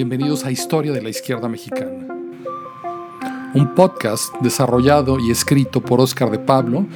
Bienvenidos 0.00 0.46
a 0.46 0.50
Historia 0.50 0.92
de 0.92 1.02
la 1.02 1.10
Izquierda 1.10 1.46
Mexicana. 1.46 2.06
Un 3.52 3.74
podcast 3.74 4.34
desarrollado 4.40 5.18
y 5.20 5.30
escrito 5.30 5.82
por 5.82 6.00
Óscar 6.00 6.30
de 6.30 6.38
Pablo 6.38 6.86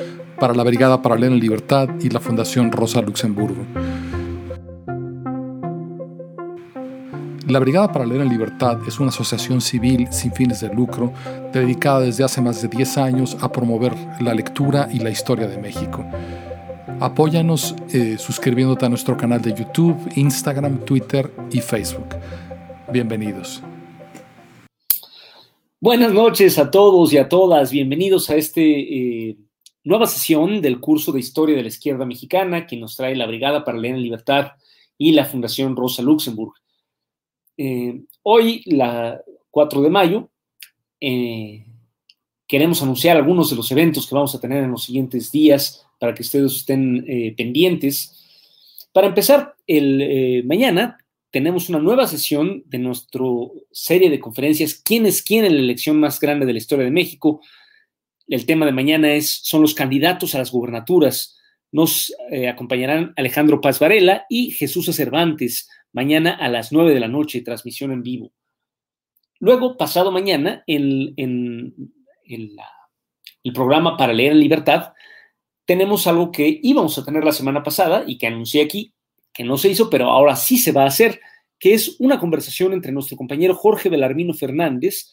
para 0.40 0.54
la 0.54 0.62
Brigada 0.62 1.02
Paralela 1.02 1.34
en 1.34 1.38
Libertad 1.38 1.86
y 2.00 2.08
la 2.08 2.18
Fundación 2.18 2.72
Rosa 2.72 3.02
Luxemburgo. 3.02 3.62
La 7.46 7.58
Brigada 7.58 7.92
Paralela 7.92 8.22
en 8.22 8.30
Libertad 8.30 8.78
es 8.88 8.98
una 8.98 9.10
asociación 9.10 9.60
civil 9.60 10.08
sin 10.10 10.32
fines 10.32 10.62
de 10.62 10.72
lucro 10.72 11.12
dedicada 11.52 12.00
desde 12.00 12.24
hace 12.24 12.40
más 12.40 12.62
de 12.62 12.68
10 12.68 12.96
años 12.96 13.36
a 13.42 13.52
promover 13.52 13.92
la 14.22 14.32
lectura 14.32 14.88
y 14.90 15.00
la 15.00 15.10
historia 15.10 15.46
de 15.46 15.58
México. 15.58 16.06
Apóyanos 17.00 17.76
eh, 17.92 18.16
suscribiéndote 18.18 18.86
a 18.86 18.88
nuestro 18.88 19.14
canal 19.14 19.42
de 19.42 19.52
YouTube, 19.52 19.98
Instagram, 20.14 20.78
Twitter 20.86 21.30
y 21.50 21.60
Facebook. 21.60 22.06
Bienvenidos. 22.94 23.60
Buenas 25.80 26.12
noches 26.12 26.60
a 26.60 26.70
todos 26.70 27.12
y 27.12 27.18
a 27.18 27.28
todas. 27.28 27.72
Bienvenidos 27.72 28.30
a 28.30 28.36
esta 28.36 28.60
eh, 28.60 29.36
nueva 29.82 30.06
sesión 30.06 30.62
del 30.62 30.78
curso 30.78 31.10
de 31.10 31.18
Historia 31.18 31.56
de 31.56 31.62
la 31.62 31.68
Izquierda 31.70 32.06
Mexicana 32.06 32.68
que 32.68 32.76
nos 32.76 32.96
trae 32.96 33.16
la 33.16 33.26
Brigada 33.26 33.64
para 33.64 33.78
Leer 33.78 33.96
en 33.96 34.02
Libertad 34.02 34.52
y 34.96 35.10
la 35.10 35.24
Fundación 35.24 35.74
Rosa 35.74 36.02
Luxemburg. 36.02 36.52
Eh, 37.56 38.00
hoy, 38.22 38.62
la 38.66 39.20
4 39.50 39.82
de 39.82 39.90
mayo, 39.90 40.30
eh, 41.00 41.66
queremos 42.46 42.80
anunciar 42.80 43.16
algunos 43.16 43.50
de 43.50 43.56
los 43.56 43.72
eventos 43.72 44.06
que 44.06 44.14
vamos 44.14 44.36
a 44.36 44.40
tener 44.40 44.62
en 44.62 44.70
los 44.70 44.84
siguientes 44.84 45.32
días 45.32 45.84
para 45.98 46.14
que 46.14 46.22
ustedes 46.22 46.54
estén 46.54 47.04
pendientes. 47.36 48.24
Para 48.92 49.08
empezar, 49.08 49.56
el 49.66 50.44
mañana 50.46 51.03
tenemos 51.34 51.68
una 51.68 51.80
nueva 51.80 52.06
sesión 52.06 52.62
de 52.66 52.78
nuestra 52.78 53.24
serie 53.72 54.08
de 54.08 54.20
conferencias 54.20 54.74
¿Quién 54.74 55.04
es 55.04 55.20
quién 55.20 55.44
en 55.44 55.54
la 55.54 55.62
elección 55.62 55.98
más 55.98 56.20
grande 56.20 56.46
de 56.46 56.52
la 56.52 56.58
historia 56.58 56.84
de 56.84 56.92
México? 56.92 57.40
El 58.28 58.46
tema 58.46 58.66
de 58.66 58.70
mañana 58.70 59.12
es, 59.14 59.40
son 59.42 59.60
los 59.60 59.74
candidatos 59.74 60.36
a 60.36 60.38
las 60.38 60.52
gubernaturas. 60.52 61.36
Nos 61.72 62.14
eh, 62.30 62.48
acompañarán 62.48 63.14
Alejandro 63.16 63.60
Paz 63.60 63.80
Varela 63.80 64.26
y 64.28 64.52
Jesús 64.52 64.86
Cervantes 64.94 65.68
mañana 65.92 66.30
a 66.30 66.48
las 66.48 66.70
9 66.70 66.94
de 66.94 67.00
la 67.00 67.08
noche, 67.08 67.40
transmisión 67.40 67.90
en 67.90 68.04
vivo. 68.04 68.30
Luego, 69.40 69.76
pasado 69.76 70.12
mañana, 70.12 70.62
en, 70.68 71.14
el 71.16 72.54
programa 73.52 73.96
para 73.96 74.12
leer 74.12 74.34
en 74.34 74.38
libertad, 74.38 74.92
tenemos 75.64 76.06
algo 76.06 76.30
que 76.30 76.60
íbamos 76.62 76.96
a 76.96 77.04
tener 77.04 77.24
la 77.24 77.32
semana 77.32 77.64
pasada 77.64 78.04
y 78.06 78.18
que 78.18 78.28
anuncié 78.28 78.62
aquí, 78.62 78.93
que 79.34 79.44
no 79.44 79.58
se 79.58 79.68
hizo, 79.68 79.90
pero 79.90 80.10
ahora 80.10 80.36
sí 80.36 80.56
se 80.56 80.72
va 80.72 80.84
a 80.84 80.88
hacer, 80.88 81.20
que 81.58 81.74
es 81.74 81.96
una 81.98 82.18
conversación 82.18 82.72
entre 82.72 82.92
nuestro 82.92 83.16
compañero 83.16 83.54
Jorge 83.54 83.88
Belarmino 83.88 84.32
Fernández, 84.32 85.12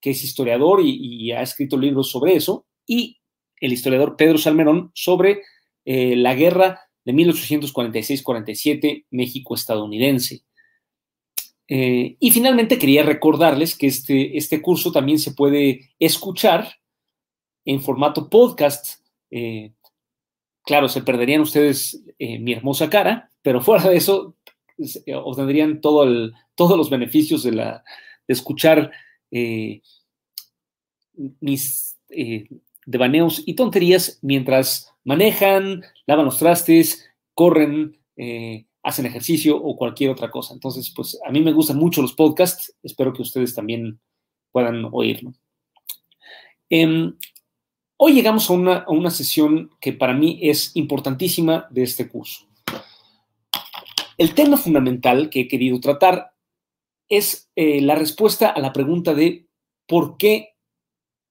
que 0.00 0.10
es 0.10 0.22
historiador 0.22 0.80
y, 0.84 1.32
ha 1.32 1.42
escrito 1.42 1.78
libros 1.78 2.10
sobre 2.10 2.36
eso, 2.36 2.66
y 2.86 3.20
el 3.60 3.72
historiador 3.72 4.16
Pedro 4.16 4.36
Salmerón 4.36 4.90
sobre 4.94 5.42
eh, 5.84 6.16
la 6.16 6.34
guerra 6.34 6.80
de 7.04 7.14
1846-47 7.14 9.06
México-estadounidense. 9.10 10.42
Eh, 11.68 12.16
y 12.18 12.30
finalmente 12.32 12.78
quería 12.78 13.02
recordarles 13.02 13.76
que 13.76 13.86
este, 13.86 14.36
este 14.36 14.60
curso 14.60 14.92
también 14.92 15.18
se 15.18 15.32
puede 15.32 15.92
escuchar 15.98 16.74
en 17.64 17.80
formato 17.80 18.28
podcast. 18.28 19.00
Eh, 19.30 19.72
claro, 20.64 20.88
se 20.88 21.02
perderían 21.02 21.40
ustedes 21.40 22.02
mi 22.18 22.52
hermosa 22.52 22.88
cara, 22.88 23.30
pero 23.42 23.60
fuera 23.60 23.88
de 23.88 23.96
eso, 23.96 24.36
eh, 25.06 25.14
obtendrían 25.14 25.80
todo 25.80 26.30
todos 26.54 26.76
los 26.76 26.90
beneficios 26.90 27.42
de, 27.42 27.80
escuchar 28.28 28.90
eh, 29.30 29.82
mis 31.40 31.98
eh, 32.10 32.48
devaneos 32.86 33.42
y 33.44 33.54
tonterías 33.54 34.18
mientras 34.22 34.92
manejan, 35.04 35.82
lavan 36.06 36.26
los 36.26 36.38
trastes, 36.38 37.08
corren, 37.34 37.98
hacen 38.82 39.06
ejercicio 39.06 39.56
o 39.56 39.76
cualquier 39.76 40.10
otra 40.10 40.30
cosa. 40.30 40.54
Entonces, 40.54 40.92
pues 40.94 41.18
a 41.26 41.30
mí 41.30 41.40
me 41.40 41.52
gustan 41.52 41.76
mucho 41.76 42.02
los 42.02 42.14
podcasts, 42.14 42.74
espero 42.82 43.12
que 43.12 43.22
ustedes 43.22 43.54
también 43.54 43.98
puedan 44.52 44.84
oírlo. 44.92 45.34
Hoy 48.04 48.14
llegamos 48.14 48.50
a 48.50 48.54
una, 48.54 48.78
a 48.78 48.90
una 48.90 49.12
sesión 49.12 49.70
que 49.80 49.92
para 49.92 50.12
mí 50.12 50.40
es 50.42 50.74
importantísima 50.74 51.68
de 51.70 51.84
este 51.84 52.08
curso. 52.08 52.48
El 54.18 54.34
tema 54.34 54.56
fundamental 54.56 55.30
que 55.30 55.42
he 55.42 55.46
querido 55.46 55.78
tratar 55.78 56.32
es 57.08 57.48
eh, 57.54 57.80
la 57.80 57.94
respuesta 57.94 58.48
a 58.48 58.58
la 58.58 58.72
pregunta 58.72 59.14
de 59.14 59.46
por 59.86 60.16
qué 60.16 60.56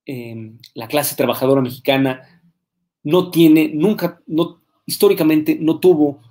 em, 0.05 0.59
la 0.73 0.87
clase 0.87 1.17
trabajadora 1.17 1.59
mexicana 1.59 2.41
no 3.03 3.31
tiene, 3.31 3.67
nunca, 3.73 4.21
no, 4.25 4.61
históricamente 4.85 5.57
no 5.59 5.77
tuvo 5.77 6.21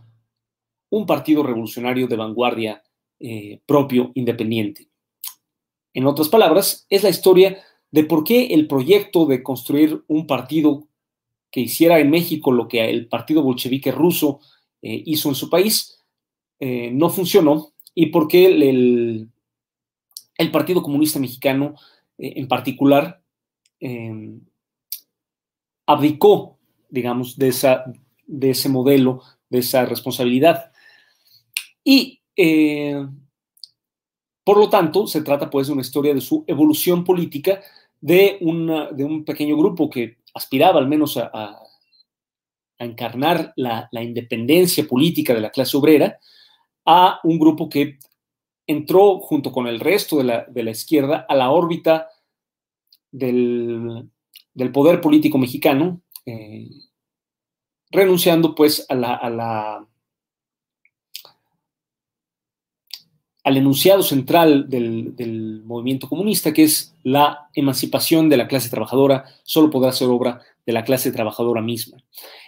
un 0.89 1.05
partido 1.05 1.43
revolucionario 1.43 2.09
de 2.09 2.17
vanguardia 2.17 2.83
eh, 3.19 3.61
propio, 3.67 4.11
independiente. 4.15 4.89
En 5.93 6.07
otras 6.07 6.31
palabras, 6.31 6.87
es 6.89 7.03
la 7.03 7.11
historia 7.11 7.63
de 7.91 8.05
por 8.05 8.25
qué 8.25 8.47
el 8.55 8.67
proyecto 8.67 9.27
de 9.27 9.43
construir 9.43 10.05
un 10.07 10.27
partido 10.27 10.87
que 11.51 11.61
hiciera 11.61 11.99
en 11.99 12.11
México 12.11 12.53
lo 12.53 12.69
que 12.69 12.89
el 12.89 13.09
partido 13.09 13.43
bolchevique 13.43 13.91
ruso 13.91 14.41
eh, 14.83 15.03
hizo 15.07 15.29
en 15.29 15.35
su 15.35 15.51
país, 15.51 15.99
eh, 16.61 16.91
no 16.93 17.11
funcionó 17.11 17.73
y 17.95 18.07
por 18.07 18.29
qué 18.29 18.47
el, 18.47 19.29
Partido 20.53 20.83
Comunista 20.83 21.19
Mexicano 21.19 21.75
eh, 22.17 22.33
en 22.37 22.49
particular 22.49 23.23
em, 23.79 24.41
abdicó, 25.87 26.59
digamos, 26.89 27.37
de, 27.37 27.49
esa, 27.49 27.85
de 28.27 28.51
ese 28.51 28.69
modelo, 28.69 29.23
de 29.51 29.59
esa 29.59 29.85
responsabilidad. 29.85 30.73
Y 31.85 32.21
por 34.45 34.59
lo 34.59 34.71
tanto, 34.71 35.07
se 35.07 35.23
trata 35.23 35.51
pues 35.51 35.67
de 35.67 35.75
una 35.75 35.83
historia 35.83 36.15
de 36.15 36.21
su 36.21 36.45
evolución 36.47 37.05
política 37.05 37.61
de, 38.01 38.39
de 38.41 39.05
un 39.05 39.25
pequeño 39.25 39.57
grupo 39.57 39.91
que 39.91 40.19
aspiraba 40.35 40.79
al 40.79 40.89
menos 40.89 41.17
a, 41.17 41.59
encarnar 42.79 43.53
la, 43.57 43.91
la, 43.93 44.03
independencia 44.03 44.89
política 44.89 45.35
de 45.35 45.43
la 45.43 45.51
clase 45.51 45.77
obrera, 45.77 46.19
a 46.87 47.21
un 47.25 47.39
grupo 47.39 47.69
que 47.69 47.99
entró 48.67 49.19
junto 49.21 49.53
con 49.53 49.67
el 49.67 49.81
resto 49.81 50.19
de 50.19 50.63
la, 50.63 50.71
izquierda 50.71 51.27
a 51.29 51.35
la 51.35 51.51
órbita 51.51 52.09
del, 53.11 54.09
poder 54.73 55.01
político 55.01 55.39
mexicano, 55.39 56.01
eh, 56.25 56.69
renunciando 57.91 58.55
pues 58.55 58.87
a 58.89 58.95
la, 58.95 59.87
al 63.43 63.57
enunciado 63.57 64.03
central 64.03 64.69
del, 64.69 65.63
movimiento 65.65 66.09
comunista, 66.09 66.53
que 66.53 66.65
es 66.65 66.95
la 67.03 67.49
emancipación 67.55 68.29
de 68.29 68.37
la 68.37 68.49
clase 68.49 68.69
trabajadora, 68.69 69.25
solo 69.45 69.71
podrá 69.71 69.93
ser 69.93 70.09
obra 70.09 70.41
de 70.67 70.73
la 70.73 70.85
clase 70.85 71.13
trabajadora 71.13 71.63
misma. 71.63 71.99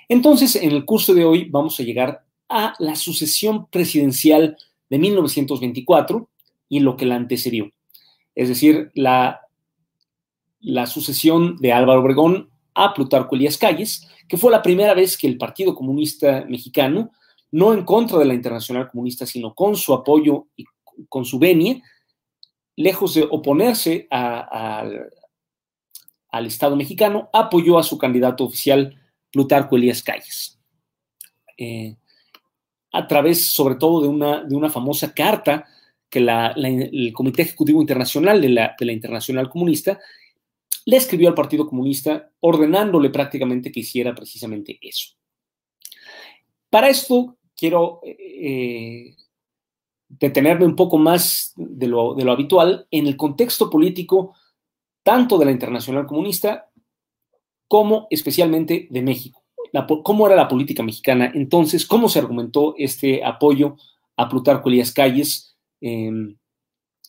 Entonces, 0.08 0.56
en 0.56 0.72
el 0.72 0.84
curso 0.84 1.14
de 1.14 1.24
hoy 1.24 1.48
vamos 1.48 1.78
a 1.80 1.82
llegar 1.82 2.24
a 2.48 2.74
la 2.78 2.96
sucesión 2.96 3.66
presidencial 3.66 4.56
de 4.90 4.98
1924 4.98 6.28
y 6.68 6.80
lo 6.80 6.96
que 6.96 7.06
la 7.06 7.16
antecedió. 7.16 7.70
Es 8.34 8.48
decir, 8.48 8.90
la, 8.94 9.40
la 10.60 10.86
sucesión 10.86 11.56
de 11.58 11.72
Álvaro 11.72 12.00
Obregón 12.00 12.50
a 12.74 12.92
Plutarco 12.92 13.36
Elías 13.36 13.56
Calles, 13.56 14.08
que 14.28 14.36
fue 14.36 14.50
la 14.50 14.62
primera 14.62 14.94
vez 14.94 15.16
que 15.16 15.26
el 15.26 15.38
Partido 15.38 15.74
Comunista 15.74 16.44
Mexicano, 16.48 17.10
no 17.50 17.74
en 17.74 17.84
contra 17.84 18.18
de 18.18 18.24
la 18.24 18.34
Internacional 18.34 18.90
Comunista, 18.90 19.26
sino 19.26 19.54
con 19.54 19.76
su 19.76 19.92
apoyo 19.92 20.46
y 20.56 20.64
con 21.08 21.24
su 21.24 21.38
venia, 21.38 21.82
lejos 22.76 23.14
de 23.14 23.26
oponerse 23.30 24.06
al 24.10 25.06
Estado 26.46 26.76
mexicano, 26.76 27.28
apoyó 27.32 27.78
a 27.78 27.82
su 27.82 27.98
candidato 27.98 28.44
oficial, 28.44 28.98
Plutarco 29.30 29.76
Elías 29.76 30.02
Calles. 30.02 30.58
Eh, 31.56 31.96
a 32.92 33.06
través 33.06 33.52
sobre 33.52 33.76
todo 33.76 34.02
de 34.02 34.08
una, 34.08 34.44
de 34.44 34.54
una 34.54 34.70
famosa 34.70 35.14
carta 35.14 35.66
que 36.12 36.18
el 36.18 37.12
Comité 37.14 37.42
Ejecutivo 37.42 37.80
Internacional 37.80 38.40
de 38.40 38.50
la, 38.50 38.76
Internacional 38.80 39.48
Comunista 39.48 39.98
le 40.84 40.98
escribió 40.98 41.28
al 41.28 41.34
Partido 41.34 41.66
Comunista 41.66 42.30
ordenándole 42.40 43.08
prácticamente 43.08 43.72
que 43.72 43.80
hiciera 43.80 44.14
precisamente 44.14 44.78
eso. 44.82 45.14
Para 46.68 46.90
esto 46.90 47.38
quiero 47.56 48.00
eh, 48.04 49.16
detenerme 50.18 50.66
un 50.66 50.76
poco 50.76 50.98
más 50.98 51.52
de 51.56 51.86
lo, 51.86 52.18
habitual 52.30 52.86
en 52.90 53.06
el 53.06 53.16
contexto 53.16 53.70
político 53.70 54.34
tanto 55.02 55.38
de 55.38 55.46
la 55.46 55.50
Internacional 55.50 56.06
Comunista 56.06 56.70
como 57.66 58.06
especialmente 58.10 58.88
de 58.90 59.02
México. 59.02 59.42
Cómo 60.02 60.26
era 60.26 60.36
la 60.36 60.48
política 60.48 60.82
mexicana 60.82 61.32
entonces, 61.34 61.86
cómo 61.86 62.08
se 62.08 62.18
argumentó 62.18 62.74
este 62.76 63.24
apoyo 63.24 63.76
a 64.16 64.28
Plutarco 64.28 64.68
Elías 64.68 64.92
Calles 64.92 65.56
em, 65.80 66.36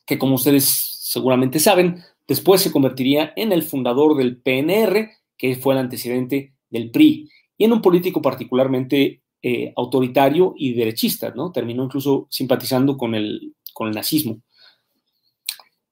que 0.06 0.18
como 0.18 0.36
ustedes 0.36 0.66
seguramente 1.02 1.60
saben, 1.60 2.02
después 2.28 2.62
se 2.62 2.72
convertiría 2.72 3.34
en 3.36 3.52
el 3.52 3.64
fundador 3.64 4.16
del 4.16 4.38
PNR, 4.38 5.12
que 5.38 5.56
fue 5.56 5.74
el 5.74 5.82
antecedente 5.82 6.54
del 6.70 6.90
PRI, 6.90 7.30
y 7.58 7.66
en 7.66 7.74
un 7.74 7.82
político 7.82 8.22
particularmente 8.22 9.23
eh, 9.46 9.74
autoritario 9.76 10.54
y 10.58 10.74
derechista, 10.74 11.34
¿no? 11.36 11.52
Terminó 11.52 11.84
incluso 11.84 12.28
simpatizando 12.30 12.96
con 12.96 13.14
el, 13.14 13.54
con 13.74 13.90
el 13.90 13.94
nazismo. 13.94 14.42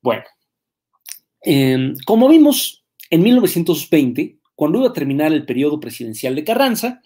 Bueno, 0.02 0.24
em, 1.42 1.94
como 2.06 2.30
vimos, 2.30 2.86
en 3.10 3.24
1920, 3.24 4.40
cuando 4.56 4.80
iba 4.80 4.88
a 4.88 4.94
terminar 4.94 5.34
el 5.34 5.46
periodo 5.46 5.82
presidencial 5.82 6.34
de 6.34 6.46
Carranza, 6.46 7.02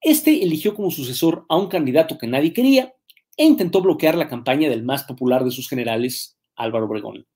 este 0.00 0.42
eligió 0.42 0.74
como 0.74 0.92
sucesor 0.92 1.44
a 1.48 1.56
un 1.56 1.66
candidato 1.68 2.16
que 2.16 2.26
nadie 2.26 2.52
quería 2.52 2.94
e 3.36 3.44
intentó 3.44 3.82
bloquear 3.82 4.16
la 4.16 4.28
campaña 4.28 4.70
del 4.70 4.84
más 4.84 5.02
popular 5.04 5.44
de 5.44 5.50
sus 5.50 5.68
generales, 5.68 6.38
Álvaro 6.54 6.86
Obregón. 6.86 7.26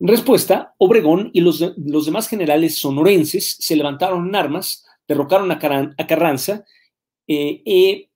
En 0.00 0.08
respuesta, 0.08 0.74
Obregón 0.78 1.30
y 1.32 1.42
los, 1.42 1.60
los 1.76 2.06
demás 2.06 2.28
generales 2.28 2.78
sonorenses 2.78 3.56
se 3.58 3.76
levantaron 3.76 4.28
en 4.28 4.34
armas, 4.34 4.84
derrocaron 5.06 5.50
a, 5.50 5.58
Carranza 5.58 6.64
y 7.28 7.62
eh, 7.66 8.08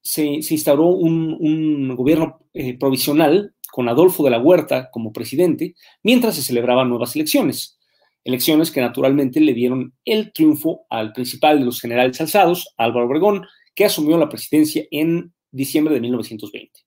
se, 0.00 0.24
instauró 0.24 0.86
un, 0.86 1.94
gobierno 1.96 2.38
eh, 2.54 2.78
provisional 2.78 3.54
con 3.72 3.88
Adolfo 3.88 4.22
de 4.24 4.30
la 4.30 4.38
Huerta 4.38 4.88
como 4.90 5.12
presidente, 5.12 5.74
mientras 6.02 6.36
se 6.36 6.42
celebraban 6.42 6.88
nuevas 6.88 7.16
elecciones. 7.16 7.78
Elecciones 8.24 8.70
que 8.70 8.80
naturalmente 8.80 9.40
le 9.40 9.52
dieron 9.52 9.94
el 10.04 10.32
triunfo 10.32 10.86
al 10.90 11.12
principal 11.12 11.58
de 11.58 11.64
los 11.64 11.80
generales 11.80 12.20
alzados, 12.20 12.72
Álvaro 12.76 13.06
Obregón, 13.06 13.46
que 13.74 13.84
asumió 13.84 14.16
la 14.16 14.28
presidencia 14.28 14.84
en 14.92 15.32
diciembre 15.50 15.94
de 15.94 16.00
1920. 16.00 16.80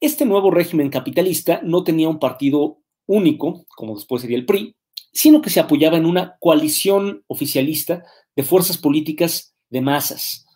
Este 0.00 0.26
nuevo 0.26 0.50
régimen 0.50 0.90
capitalista 0.90 1.60
no 1.62 1.82
tenía 1.82 2.08
un 2.08 2.18
partido 2.18 2.78
único, 3.06 3.64
como 3.74 3.94
después 3.94 4.22
sería 4.22 4.36
el 4.36 4.46
PRI, 4.46 4.76
sino 5.12 5.40
que 5.40 5.50
se 5.50 5.60
apoyaba 5.60 5.96
en 5.96 6.04
una 6.04 6.36
coalición 6.40 7.24
oficialista 7.26 8.04
de 8.36 8.42
fuerzas 8.42 8.76
políticas 8.76 9.54
de 9.70 9.80
masas. 9.80 10.46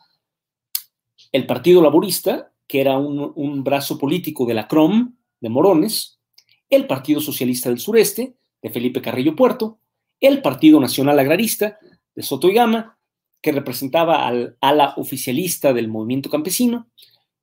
El 1.33 1.47
Partido 1.47 1.83
Laborista, 1.83 2.53
que 2.67 2.81
era 2.81 2.99
un, 2.99 3.65
brazo 3.65 3.99
político 3.99 4.47
de 4.47 4.55
la 4.55 4.69
CROM, 4.69 5.15
de 5.41 5.49
Morones, 5.49 6.21
el 6.69 6.87
Partido 6.87 7.21
Socialista 7.21 7.69
del 7.69 7.79
Sureste, 7.79 8.37
de 8.63 8.71
Felipe 8.71 9.01
Carrillo 9.01 9.37
Puerto, 9.37 9.79
el 10.21 10.43
Partido 10.43 10.81
Nacional 10.81 11.19
Agrarista, 11.19 11.79
de 12.15 12.23
Soto 12.23 12.49
y 12.49 12.55
Gama, 12.55 12.99
que 13.41 13.53
representaba 13.53 14.27
al 14.27 14.57
ala 14.61 14.95
oficialista 14.97 15.73
del 15.73 15.89
movimiento 15.89 16.31
campesino, 16.31 16.89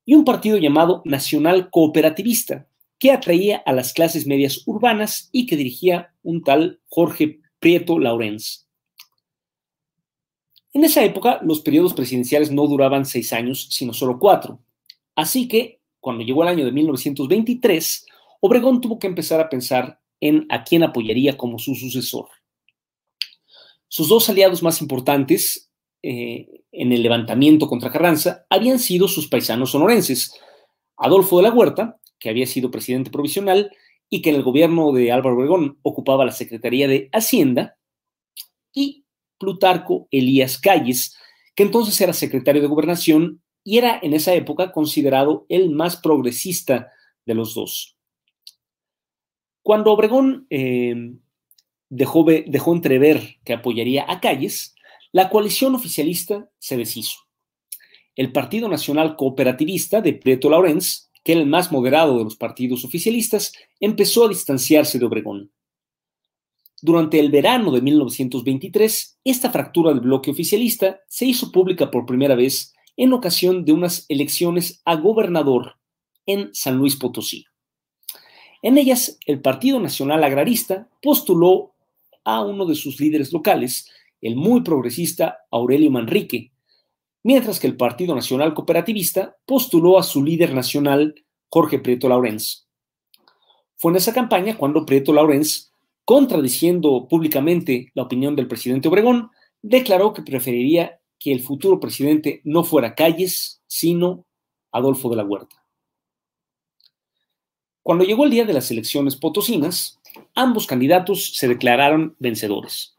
y 0.04 0.14
un 0.14 0.24
partido 0.24 0.56
llamado 0.56 1.02
Nacional 1.04 1.70
Cooperativista, 1.70 2.66
que 2.98 3.12
atraía 3.12 3.62
a 3.66 3.72
las 3.72 3.92
clases 3.92 4.26
medias 4.26 4.62
urbanas 4.66 5.28
y 5.32 5.46
que 5.46 5.56
dirigía 5.56 6.12
un 6.22 6.42
tal 6.42 6.80
Jorge 6.88 7.40
Prieto 7.60 7.98
Laurens. 7.98 8.68
En 10.72 10.84
esa 10.84 11.04
época, 11.04 11.40
los 11.42 11.60
periodos 11.60 11.92
presidenciales 11.94 12.50
no 12.50 12.66
duraban 12.66 13.04
seis 13.04 13.32
años, 13.32 13.68
sino 13.70 13.92
solo 13.92 14.18
cuatro. 14.18 14.60
Así 15.14 15.48
que, 15.48 15.80
cuando 16.00 16.24
llegó 16.24 16.42
el 16.42 16.48
año 16.48 16.64
de 16.64 16.72
1923, 16.72 18.06
Obregón 18.40 18.80
tuvo 18.80 18.98
que 18.98 19.06
empezar 19.06 19.40
a 19.40 19.48
pensar 19.48 20.00
en 20.20 20.46
a 20.48 20.64
quién 20.64 20.82
apoyaría 20.82 21.36
como 21.36 21.58
su 21.58 21.74
sucesor. 21.74 22.28
Sus 23.88 24.08
dos 24.08 24.28
aliados 24.30 24.62
más 24.62 24.80
importantes 24.80 25.70
eh, 26.02 26.64
en 26.72 26.92
el 26.92 27.02
levantamiento 27.02 27.68
contra 27.68 27.92
Carranza 27.92 28.46
habían 28.48 28.78
sido 28.78 29.06
sus 29.06 29.28
paisanos 29.28 29.72
sonorenses, 29.72 30.34
Adolfo 30.96 31.36
de 31.36 31.42
la 31.42 31.52
Huerta, 31.52 32.00
que 32.18 32.30
había 32.30 32.46
sido 32.46 32.70
presidente 32.70 33.10
provisional 33.10 33.70
y 34.08 34.22
que 34.22 34.30
en 34.30 34.36
el 34.36 34.42
gobierno 34.42 34.92
de 34.92 35.12
Álvaro 35.12 35.36
Obregón 35.36 35.78
ocupaba 35.82 36.24
la 36.24 36.32
Secretaría 36.32 36.88
de 36.88 37.08
Hacienda, 37.12 37.76
y 38.72 39.01
Plutarco 39.42 40.06
Elías 40.12 40.56
Calles, 40.56 41.16
que 41.56 41.64
entonces 41.64 42.00
era 42.00 42.12
secretario 42.12 42.62
de 42.62 42.68
Gobernación 42.68 43.42
y 43.64 43.78
era 43.78 43.98
en 44.00 44.14
esa 44.14 44.32
época 44.34 44.70
considerado 44.70 45.46
el 45.48 45.70
más 45.70 45.96
progresista 45.96 46.92
de 47.26 47.34
los 47.34 47.54
dos. 47.54 47.96
Cuando 49.62 49.90
Obregón 49.90 50.46
eh, 50.48 50.94
dejó, 51.88 52.24
entrever 52.30 53.38
que 53.44 53.52
apoyaría 53.52 54.04
a 54.08 54.20
Calles, 54.20 54.76
la 55.10 55.28
coalición 55.28 55.74
oficialista 55.74 56.48
se 56.60 56.76
deshizo. 56.76 57.18
El 58.14 58.30
Partido 58.30 58.68
Nacional 58.68 59.16
Cooperativista 59.16 60.00
de 60.00 60.12
Prieto 60.12 60.50
Laurens, 60.50 61.10
que 61.24 61.32
era 61.32 61.40
el 61.40 61.48
más 61.48 61.72
moderado 61.72 62.18
de 62.18 62.24
los 62.24 62.36
partidos 62.36 62.84
oficialistas, 62.84 63.52
empezó 63.80 64.26
a 64.26 64.28
distanciarse 64.28 65.00
de 65.00 65.04
Obregón. 65.04 65.50
Durante 66.84 67.20
el 67.20 67.30
verano 67.30 67.70
de 67.70 67.80
1923, 67.80 69.20
esta 69.22 69.50
fractura 69.50 69.90
del 69.92 70.00
bloque 70.00 70.32
oficialista 70.32 70.98
se 71.06 71.26
hizo 71.26 71.52
pública 71.52 71.92
por 71.92 72.06
primera 72.06 72.34
vez 72.34 72.74
en 72.96 73.12
ocasión 73.12 73.64
de 73.64 73.72
unas 73.72 74.04
elecciones 74.08 74.82
a 74.84 74.96
gobernador 74.96 75.76
en 76.26 76.50
San 76.52 76.76
Luis 76.76 76.96
Potosí. 76.96 77.44
En 78.62 78.78
ellas, 78.78 79.16
el 79.26 79.40
Partido 79.40 79.78
Nacional 79.78 80.24
Agrarista 80.24 80.88
postuló 81.00 81.76
a 82.24 82.42
uno 82.42 82.66
de 82.66 82.74
sus 82.74 82.98
líderes 82.98 83.32
locales, 83.32 83.88
el 84.20 84.34
muy 84.34 84.62
progresista 84.62 85.38
Aurelio 85.52 85.90
Manrique, 85.92 86.50
mientras 87.22 87.60
que 87.60 87.68
el 87.68 87.76
Partido 87.76 88.12
Nacional 88.12 88.54
Cooperativista 88.54 89.36
postuló 89.46 90.00
a 90.00 90.02
su 90.02 90.24
líder 90.24 90.52
nacional, 90.52 91.14
Jorge 91.48 91.78
Prieto 91.78 92.08
Laurens. 92.08 92.68
Fue 93.76 93.92
en 93.92 93.98
esa 93.98 94.12
campaña 94.12 94.56
cuando 94.56 94.84
Prieto 94.84 95.12
Laurens, 95.12 95.71
contradiciendo 96.04 97.06
públicamente 97.08 97.90
la 97.94 98.02
opinión 98.02 98.36
del 98.36 98.48
presidente 98.48 98.88
Obregón, 98.88 99.30
declaró 99.62 100.12
que 100.12 100.22
preferiría 100.22 101.00
que 101.18 101.32
el 101.32 101.40
futuro 101.40 101.78
presidente 101.78 102.40
no 102.44 102.64
fuera 102.64 102.94
Calles, 102.94 103.62
sino 103.66 104.26
Adolfo 104.72 105.08
de 105.10 105.16
la 105.16 105.24
Huerta. 105.24 105.64
Cuando 107.82 108.04
llegó 108.04 108.24
el 108.24 108.30
día 108.30 108.44
de 108.44 108.52
las 108.52 108.70
elecciones 108.70 109.16
potosinas, 109.16 110.00
ambos 110.34 110.66
candidatos 110.66 111.36
se 111.36 111.48
declararon 111.48 112.16
vencedores. 112.18 112.96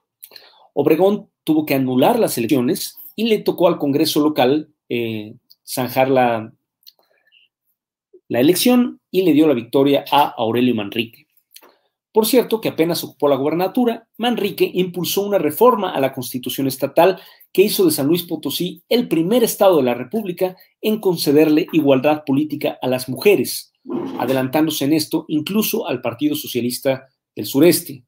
Obregón 0.73 1.29
tuvo 1.43 1.65
que 1.65 1.75
anular 1.75 2.19
las 2.19 2.37
elecciones 2.37 2.97
y 3.15 3.25
le 3.25 3.39
tocó 3.39 3.67
al 3.67 3.77
Congreso 3.77 4.19
local 4.19 4.69
eh, 4.89 5.35
zanjar 5.65 6.09
la, 6.09 6.53
la 8.27 8.39
elección 8.39 8.99
y 9.11 9.23
le 9.23 9.33
dio 9.33 9.47
la 9.47 9.53
victoria 9.53 10.03
a 10.11 10.29
Aurelio 10.37 10.75
Manrique. 10.75 11.22
Por 12.13 12.27
cierto, 12.27 12.61
que 12.61 12.69
apenas 12.69 13.03
ocupó 13.03 13.27
la 13.27 13.35
gubernatura, 13.35 14.07
Manrique 14.17 14.69
impulsó 14.71 15.23
una 15.23 15.39
reforma 15.39 15.93
a 15.93 15.99
la 15.99 16.13
constitución 16.13 16.67
estatal 16.67 17.19
que 17.51 17.63
hizo 17.63 17.85
de 17.85 17.91
San 17.91 18.05
Luis 18.05 18.21
Potosí 18.21 18.83
el 18.87 19.07
primer 19.07 19.43
estado 19.43 19.77
de 19.77 19.83
la 19.83 19.95
República 19.95 20.55
en 20.79 20.99
concederle 20.99 21.67
igualdad 21.73 22.23
política 22.23 22.77
a 22.83 22.87
las 22.87 23.09
mujeres, 23.09 23.73
adelantándose 24.19 24.85
en 24.85 24.93
esto 24.93 25.25
incluso 25.27 25.87
al 25.87 26.01
Partido 26.01 26.35
Socialista 26.35 27.07
del 27.35 27.47
Sureste. 27.47 28.03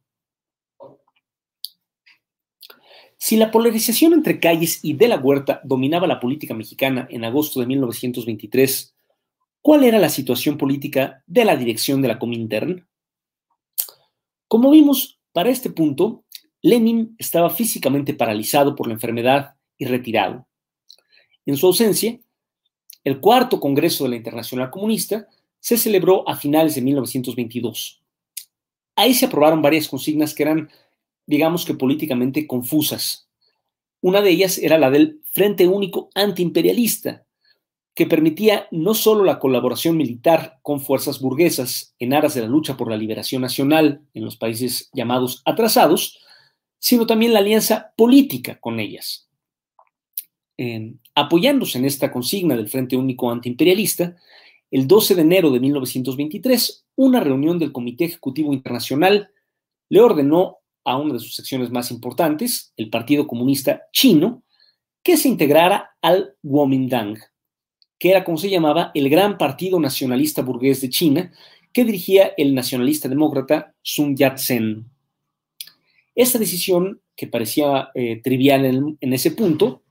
Si 3.18 3.38
la 3.38 3.50
polarización 3.50 4.14
entre 4.14 4.40
Calles 4.40 4.82
y 4.84 4.94
De 4.94 5.08
la 5.08 5.18
Huerta 5.18 5.62
dominaba 5.64 6.06
la 6.06 6.20
política 6.20 6.54
mexicana 6.54 7.08
en 7.10 7.26
agosto 7.26 7.60
de 7.60 7.66
1923, 7.66 8.96
¿cuál 9.64 9.84
era 9.84 9.98
la 9.98 10.10
situación 10.10 10.60
política 10.60 11.24
de 11.26 11.44
la 11.44 11.56
dirección 11.56 12.04
de 12.04 12.08
la 12.10 12.20
Comintern? 12.20 12.88
Como 14.48 14.72
vimos, 14.72 15.20
para 15.32 15.50
este 15.50 15.70
punto, 15.70 16.24
Lenin 16.62 17.16
estaba 17.18 17.50
físicamente 17.50 18.14
paralizado 18.14 18.76
por 18.76 18.88
la 18.88 18.94
enfermedad 18.94 19.56
y 19.78 19.86
retirado. 19.86 20.48
En 21.46 21.58
su 21.58 21.68
ausencia, 21.68 22.20
el 23.04 23.20
cuarto 23.20 23.60
Congreso 23.60 24.04
de 24.04 24.12
la 24.12 24.16
Internacional 24.16 24.72
Comunista 24.72 25.28
se 25.60 25.78
celebró 25.78 26.28
a 26.28 26.36
finales 26.36 26.76
de 26.76 26.82
1922. 26.82 28.02
Ahí 28.96 29.14
se 29.14 29.26
aprobaron 29.26 29.62
varias 29.62 29.88
consignas 29.88 30.34
que 30.34 30.44
eran 30.44 30.70
digamos 31.26 31.66
que 31.66 31.74
políticamente 31.74 32.48
confusas. 32.48 33.28
Una 34.02 34.22
de 34.22 34.30
ellas 34.30 34.58
era 34.58 34.78
la 34.78 34.92
del 34.92 35.22
Frente 35.32 35.68
Único 35.68 36.10
Antiimperialista, 36.14 37.25
que 37.96 38.06
permitía 38.06 38.68
no 38.72 38.94
solo 38.94 39.24
la 39.24 39.40
colaboración 39.40 39.96
militar 39.96 40.60
con 40.62 40.82
fuerzas 40.82 41.22
burguesas 41.22 41.96
en 41.98 42.14
aras 42.14 42.36
de 42.36 42.42
la 42.42 42.48
lucha 42.48 42.76
por 42.76 42.92
la 42.92 42.98
liberación 42.98 43.42
nacional 43.42 44.02
en 44.14 44.26
los 44.26 44.36
países 44.36 44.90
llamados 44.94 45.42
atrasados, 45.46 46.20
sino 46.78 47.08
también 47.08 47.34
la 47.34 47.40
alianza 47.40 47.94
política 47.98 48.60
con 48.60 48.80
ellas. 48.80 49.30
apoyándose 51.16 51.78
en 51.78 51.86
esta 51.86 52.12
consigna 52.12 52.56
del 52.56 52.70
Frente 52.70 52.96
Único 52.96 53.32
Antiimperialista, 53.32 54.16
el 54.72 54.88
12 54.88 55.16
de 55.16 55.22
enero 55.22 55.52
de 55.52 55.60
1923, 55.60 56.86
una 56.96 57.20
reunión 57.20 57.60
del 57.60 57.72
Comité 57.72 58.06
Ejecutivo 58.06 58.54
Internacional 58.54 59.32
le 59.90 60.00
ordenó 60.02 60.60
a 60.84 60.98
una 60.98 61.14
de 61.14 61.20
sus 61.20 61.36
secciones 61.36 61.72
más 61.72 61.92
importantes, 61.92 62.74
el 62.78 62.90
Partido 62.90 63.28
Comunista 63.28 63.84
Chino, 63.92 64.44
que 65.04 65.18
se 65.18 65.28
integrara 65.28 65.92
al 66.02 66.36
Kuomintang, 66.42 67.18
que 68.06 68.12
era 68.12 68.24
como 68.24 68.38
se 68.38 68.52
llamaba 68.52 68.92
el 68.94 69.10
Gran 69.10 69.36
Partido 69.36 69.80
Nacionalista 69.80 70.44
Burgués 70.44 70.80
de 70.80 70.92
China, 70.92 71.32
que 71.74 71.84
dirigía 71.84 72.34
el 72.38 72.54
nacionalista 72.54 73.10
demócrata 73.10 73.74
Sun 73.82 74.16
Yat-sen. 74.16 74.86
Esta 76.14 76.38
decisión, 76.38 77.02
que 77.16 77.26
parecía 77.26 77.90
eh, 77.96 78.22
trivial 78.22 78.96
en, 79.02 79.14
ese 79.14 79.32
punto, 79.32 79.82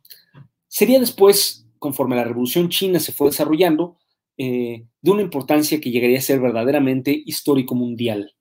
sería 0.69 1.01
después, 1.01 1.67
conforme 1.81 2.15
la 2.15 2.23
revolución 2.23 2.69
china 2.69 3.01
se 3.01 3.11
fue 3.11 3.31
desarrollando, 3.31 3.99
eh, 4.39 4.85
de 5.03 5.11
una 5.11 5.23
importancia 5.23 5.81
que 5.81 5.91
llegaría 5.91 6.19
a 6.19 6.23
ser 6.23 6.39
verdaderamente 6.39 7.21
histórico 7.27 7.75
mundial. 7.75 8.37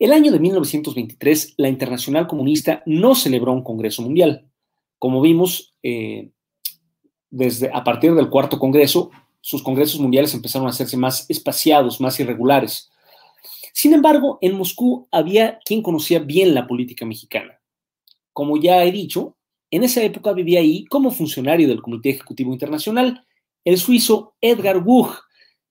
El 0.00 0.10
año 0.10 0.32
de 0.32 0.40
1923, 0.40 1.54
la 1.58 1.68
Internacional 1.68 2.26
Comunista 2.26 2.82
no 2.84 3.14
celebró 3.14 3.52
un 3.52 3.62
Congreso 3.62 4.02
Mundial. 4.02 4.50
Como 4.98 5.20
vimos, 5.20 5.76
eh, 5.84 6.32
desde, 7.34 7.70
a 7.72 7.82
partir 7.82 8.14
del 8.14 8.30
cuarto 8.30 8.58
Congreso, 8.58 9.10
sus 9.40 9.62
congresos 9.62 10.00
mundiales 10.00 10.32
empezaron 10.34 10.66
a 10.66 10.70
hacerse 10.70 10.96
más 10.96 11.28
espaciados, 11.28 12.00
más 12.00 12.18
irregulares. 12.20 12.90
Sin 13.72 13.92
embargo, 13.92 14.38
en 14.40 14.56
Moscú 14.56 15.08
había 15.10 15.58
quien 15.64 15.82
conocía 15.82 16.20
bien 16.20 16.54
la 16.54 16.66
política 16.66 17.04
mexicana. 17.04 17.60
Como 18.32 18.56
ya 18.56 18.84
he 18.84 18.92
dicho, 18.92 19.36
en 19.70 19.82
esa 19.82 20.02
época 20.02 20.32
vivía 20.32 20.60
ahí 20.60 20.84
como 20.84 21.10
funcionario 21.10 21.66
del 21.66 21.82
Comité 21.82 22.10
Ejecutivo 22.10 22.52
Internacional 22.52 23.26
el 23.64 23.78
suizo 23.78 24.34
Edgar 24.40 24.78
Wuch, 24.78 25.14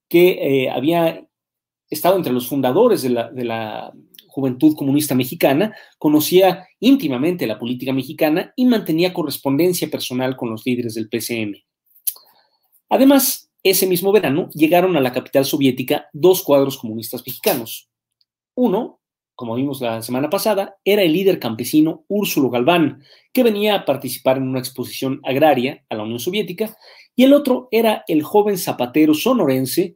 que 0.08 0.64
eh, 0.64 0.70
había 0.70 1.26
estado 1.88 2.16
entre 2.16 2.32
los 2.32 2.46
fundadores 2.46 3.02
de 3.02 3.10
la, 3.10 3.92
Juventud 4.34 4.74
Comunista 4.74 5.14
Mexicana, 5.14 5.76
conocía 5.96 6.66
íntimamente 6.80 7.46
la 7.46 7.56
política 7.56 7.92
mexicana 7.92 8.52
y 8.56 8.64
mantenía 8.64 9.14
correspondencia 9.14 9.88
personal 9.88 10.36
con 10.36 10.50
los 10.50 10.66
líderes 10.66 10.94
del 10.94 11.08
PCM. 11.08 11.54
Además, 12.88 13.52
ese 13.62 13.86
mismo 13.86 14.10
verano 14.10 14.48
llegaron 14.50 14.96
a 14.96 15.00
la 15.00 15.12
capital 15.12 15.44
soviética 15.44 16.08
dos 16.12 16.42
cuadros 16.42 16.78
comunistas 16.78 17.22
mexicanos. 17.24 17.88
Uno, 18.56 18.98
como 19.36 19.54
vimos 19.54 19.80
la 19.80 20.02
semana 20.02 20.28
pasada, 20.28 20.78
era 20.84 21.02
el 21.02 21.12
líder 21.12 21.38
campesino 21.38 22.04
Úrsulo 22.08 22.50
Galván, 22.50 23.04
que 23.32 23.44
venía 23.44 23.76
a 23.76 23.84
participar 23.84 24.38
en 24.38 24.48
una 24.48 24.58
exposición 24.58 25.20
agraria 25.22 25.84
a 25.88 25.94
la 25.94 26.02
Unión 26.02 26.18
Soviética, 26.18 26.76
y 27.14 27.22
el 27.22 27.34
otro 27.34 27.68
era 27.70 28.02
el 28.08 28.24
joven 28.24 28.58
zapatero 28.58 29.14
sonorense 29.14 29.94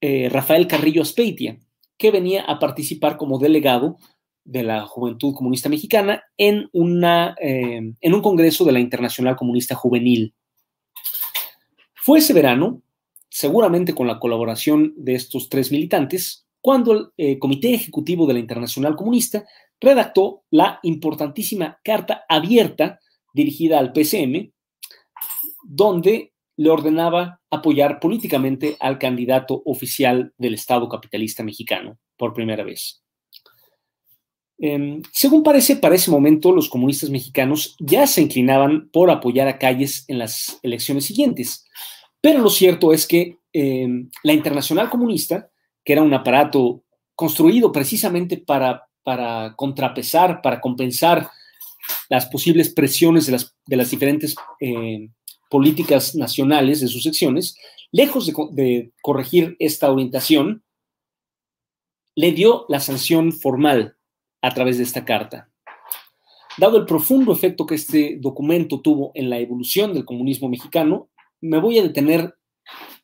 eh, 0.00 0.28
Rafael 0.28 0.68
Carrillo 0.68 1.02
Aspeitia, 1.02 1.58
que 1.98 2.10
venía 2.10 2.44
a 2.44 2.58
participar 2.58 3.16
como 3.16 3.38
delegado 3.38 3.96
de 4.44 4.62
la 4.62 4.86
Juventud 4.86 5.34
Comunista 5.34 5.68
Mexicana 5.68 6.22
en, 6.38 6.70
una, 6.72 7.34
eh, 7.40 7.92
en 8.00 8.14
un 8.14 8.22
congreso 8.22 8.64
de 8.64 8.72
la 8.72 8.80
Internacional 8.80 9.36
Comunista 9.36 9.74
Juvenil. 9.74 10.32
Fue 11.94 12.20
ese 12.20 12.32
verano, 12.32 12.80
seguramente 13.28 13.94
con 13.94 14.06
la 14.06 14.18
colaboración 14.18 14.94
de 14.96 15.16
estos 15.16 15.50
tres 15.50 15.70
militantes, 15.70 16.46
cuando 16.62 16.92
el 16.92 17.06
eh, 17.18 17.38
Comité 17.38 17.74
Ejecutivo 17.74 18.26
de 18.26 18.34
la 18.34 18.40
Internacional 18.40 18.96
Comunista 18.96 19.44
redactó 19.80 20.44
la 20.50 20.80
importantísima 20.82 21.78
carta 21.84 22.24
abierta 22.28 23.00
dirigida 23.34 23.78
al 23.78 23.92
PCM, 23.92 24.50
donde 25.62 26.32
le 26.58 26.68
ordenaba 26.68 27.40
apoyar 27.50 28.00
políticamente 28.00 28.76
al 28.80 28.98
candidato 28.98 29.62
oficial 29.64 30.34
del 30.36 30.54
Estado 30.54 30.86
capitalista 30.88 31.42
mexicano 31.42 31.98
por 32.18 32.34
primera 32.34 32.64
vez. 32.64 33.02
Em, 34.58 35.00
según 35.12 35.42
parece, 35.42 35.76
para 35.76 35.94
ese 35.94 36.10
momento 36.10 36.52
los 36.52 36.68
comunistas 36.68 37.08
mexicanos 37.08 37.76
ya 37.78 38.06
se 38.06 38.20
inclinaban 38.20 38.90
por 38.90 39.10
apoyar 39.10 39.48
a 39.48 39.56
Calles 39.56 40.04
en 40.08 40.18
las 40.18 40.58
elecciones 40.62 41.06
siguientes, 41.06 41.64
pero 42.20 42.40
lo 42.40 42.50
cierto 42.50 42.92
es 42.92 43.06
que 43.06 43.38
em, 43.52 44.10
la 44.22 44.34
Internacional 44.34 44.90
Comunista 44.90 45.48
que 45.88 45.94
era 45.94 46.02
un 46.02 46.12
aparato 46.12 46.84
construido 47.14 47.72
precisamente 47.72 48.36
para, 48.36 48.86
para 49.02 49.54
contrapesar, 49.56 50.42
para 50.42 50.60
compensar 50.60 51.30
las 52.10 52.26
posibles 52.26 52.68
presiones 52.68 53.24
de 53.24 53.32
las, 53.32 53.56
de 53.64 53.76
las 53.76 53.90
diferentes 53.90 54.34
eh, 54.60 55.08
políticas 55.48 56.14
nacionales 56.14 56.80
de 56.80 56.88
sus 56.88 57.02
secciones, 57.02 57.56
lejos 57.90 58.30
de, 58.52 58.92
corregir 59.02 59.56
esta 59.58 59.90
orientación, 59.90 60.62
le 62.14 62.32
dio 62.32 62.66
la 62.68 62.80
sanción 62.80 63.32
formal 63.32 63.96
a 64.42 64.52
través 64.52 64.78
de 64.78 64.84
esta 64.84 65.04
carta. 65.04 65.50
Dado 66.58 66.78
el 66.78 66.86
profundo 66.86 67.32
efecto 67.32 67.66
que 67.66 67.76
este 67.76 68.18
documento 68.20 68.80
tuvo 68.80 69.12
en 69.14 69.30
la 69.30 69.38
evolución 69.38 69.94
del 69.94 70.04
comunismo 70.04 70.48
mexicano, 70.48 71.08
me 71.40 71.58
voy 71.58 71.78
a 71.78 71.82
detener 71.82 72.34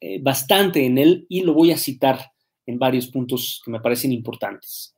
eh, 0.01 0.21
bastante 0.21 0.85
en 0.85 0.99
él 0.99 1.27
y 1.29 1.43
lo 1.43 1.55
voy 1.55 1.71
a 1.71 1.79
citar 1.79 2.33
en 2.67 2.79
varios 2.79 3.07
puntos 3.07 3.63
que 3.65 3.71
me 3.71 3.81
parecen 3.81 4.13
importantes. 4.13 4.97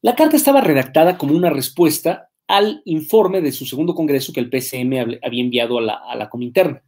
La 0.00 0.16
carta 0.16 0.36
estaba 0.36 0.60
redactada 0.60 1.18
como 1.18 1.36
una 1.36 1.50
respuesta 1.50 2.31
al 2.48 2.82
informe 2.84 3.40
de 3.40 3.52
su 3.52 3.64
segundo 3.66 3.94
congreso 3.94 4.32
que 4.32 4.40
el 4.40 4.50
PCM 4.50 5.18
había 5.22 5.42
enviado 5.42 5.78
a 5.78 5.82
la, 5.82 5.94
a 5.94 6.16
la 6.16 6.28
Comintern. 6.28 6.82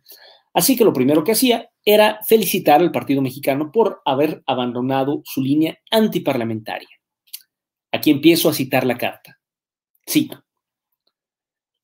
Así 0.53 0.77
que 0.77 0.85
lo 0.85 0.93
primero 0.93 1.25
que 1.25 1.33
hacía 1.33 1.71
era 1.85 2.21
felicitar 2.27 2.81
al 2.81 2.93
Partido 2.93 3.21
Mexicano 3.21 3.73
por 3.73 4.03
haber 4.05 4.43
abandonado 4.47 5.23
su 5.25 5.43
línea 5.43 5.79
antiparlamentaria. 5.91 6.89
Aquí 7.93 8.11
empiezo 8.11 8.49
a 8.49 8.55
citar 8.55 8.87
la 8.87 8.97
carta. 8.97 9.39
Cito. 10.09 10.45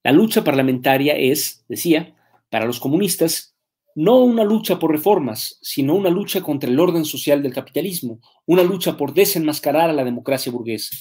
La 0.02 0.12
lucha 0.12 0.42
parlamentaria 0.42 1.14
es, 1.16 1.64
decía, 1.68 2.14
para 2.48 2.64
los 2.64 2.80
comunistas 2.80 3.54
no 3.94 4.18
una 4.18 4.44
lucha 4.44 4.78
por 4.78 4.92
reformas, 4.92 5.58
sino 5.60 5.94
una 5.94 6.10
lucha 6.10 6.40
contra 6.40 6.70
el 6.70 6.78
orden 6.78 7.04
social 7.04 7.42
del 7.42 7.52
capitalismo, 7.52 8.20
una 8.46 8.62
lucha 8.62 8.96
por 8.96 9.12
desenmascarar 9.12 9.90
a 9.90 9.92
la 9.92 10.04
democracia 10.04 10.50
burguesa. 10.50 10.96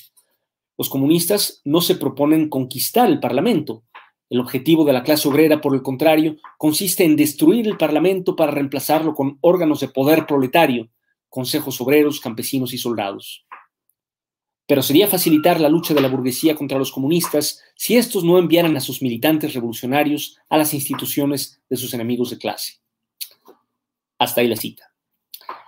Los 0.80 0.88
comunistas 0.88 1.62
no 1.66 1.82
se 1.82 1.96
proponen 1.96 2.48
conquistar 2.48 3.10
el 3.10 3.20
Parlamento. 3.20 3.84
El 4.30 4.40
objetivo 4.40 4.86
de 4.86 4.94
la 4.94 5.04
clase 5.04 5.28
obrera, 5.28 5.60
por 5.60 5.76
el 5.76 5.82
contrario, 5.82 6.38
consiste 6.58 7.04
en 7.04 7.18
destruir 7.18 7.68
el 7.68 7.76
Parlamento 7.76 8.34
para 8.38 8.54
reemplazarlo 8.54 9.14
con 9.14 9.40
órganos 9.42 9.82
de 9.82 9.90
poder 9.90 10.26
proletario, 10.26 10.90
consejos 11.28 11.82
obreros, 11.82 12.22
campesinos 12.22 12.74
y 12.74 12.78
soldados. 12.78 13.46
Pero 14.68 14.82
sería 14.82 15.10
facilitar 15.10 15.60
la 15.60 15.68
lucha 15.68 15.94
de 15.94 16.00
la 16.00 16.08
burguesía 16.08 16.56
contra 16.56 16.78
los 16.78 16.94
comunistas 16.94 17.62
si 17.76 17.98
estos 17.98 18.24
no 18.24 18.40
enviaran 18.40 18.78
a 18.78 18.80
sus 18.80 19.02
militantes 19.02 19.54
revolucionarios 19.54 20.38
a 20.48 20.58
las 20.58 20.74
instituciones 20.74 21.62
de 21.70 21.76
sus 21.76 21.94
enemigos 21.94 22.30
de 22.30 22.38
clase. 22.38 22.76
Hasta 24.18 24.40
ahí 24.40 24.48
la 24.48 24.56
cita. 24.56 24.94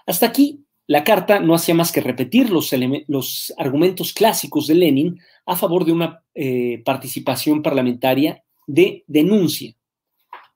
Hasta 0.05 0.27
aquí, 0.27 0.63
la 0.91 1.05
carta 1.05 1.39
no 1.39 1.55
hacía 1.55 1.74
más 1.74 1.89
que 1.89 2.01
repetir 2.01 2.50
los, 2.50 3.53
argumentos 3.57 4.12
clásicos 4.12 4.67
de 4.67 4.75
Lenin 4.75 5.21
a 5.45 5.55
favor 5.55 5.86
de 5.86 5.93
una 5.93 6.21
eh, 6.36 6.81
participación 6.83 7.62
parlamentaria 7.62 8.43
de 8.67 9.05
denuncia. 9.07 9.74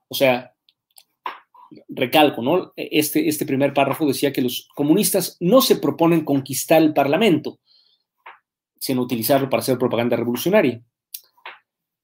O 0.09 0.13
sea, 0.13 0.53
recalco, 1.87 2.41
¿no? 2.41 2.73
Este, 2.75 3.29
este 3.29 3.45
primer 3.45 3.73
párrafo 3.73 4.05
decía 4.05 4.33
que 4.33 4.41
los 4.41 4.67
comunistas 4.75 5.37
no 5.39 5.61
se 5.61 5.77
proponen 5.77 6.25
conquistar 6.25 6.81
el 6.81 6.93
Parlamento, 6.93 7.59
sino 8.77 9.03
utilizarlo 9.03 9.49
para 9.49 9.61
hacer 9.61 9.77
propaganda 9.77 10.17
revolucionaria. 10.17 10.81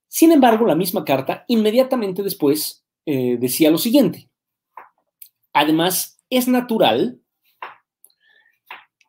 Sin 0.08 0.32
embargo, 0.32 0.66
la 0.66 0.76
misma 0.76 1.04
carta 1.04 1.44
inmediatamente 1.50 2.24
después 2.24 2.86
eh, 3.06 3.36
decía 3.38 3.70
lo 3.70 3.78
siguiente. 3.78 4.30
Además, 5.52 6.24
es 6.30 6.48
natural 6.48 7.18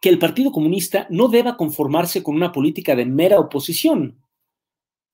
que 0.03 0.09
el 0.09 0.19
Partido 0.19 0.51
Comunista 0.51 1.07
no 1.11 1.29
deba 1.29 1.57
conformarse 1.57 2.25
con 2.25 2.35
una 2.35 2.51
política 2.51 2.97
de 2.97 3.07
mera 3.07 3.39
oposición. 3.39 4.21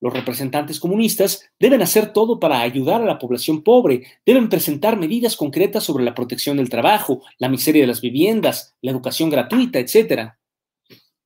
Los 0.00 0.14
representantes 0.14 0.80
comunistas 0.80 1.50
deben 1.60 1.82
hacer 1.82 2.14
todo 2.14 2.40
para 2.40 2.62
ayudar 2.62 3.02
a 3.02 3.04
la 3.04 3.18
población 3.18 3.62
pobre, 3.62 4.06
deben 4.24 4.48
presentar 4.48 4.98
medidas 4.98 5.36
concretas 5.36 5.84
sobre 5.84 6.04
la 6.04 6.14
protección 6.14 6.56
del 6.56 6.70
trabajo, 6.70 7.20
la 7.36 7.50
miseria 7.50 7.82
de 7.82 7.88
las 7.88 8.00
viviendas, 8.00 8.76
la 8.80 8.90
educación 8.90 9.28
gratuita, 9.28 9.78
etc. 9.78 10.32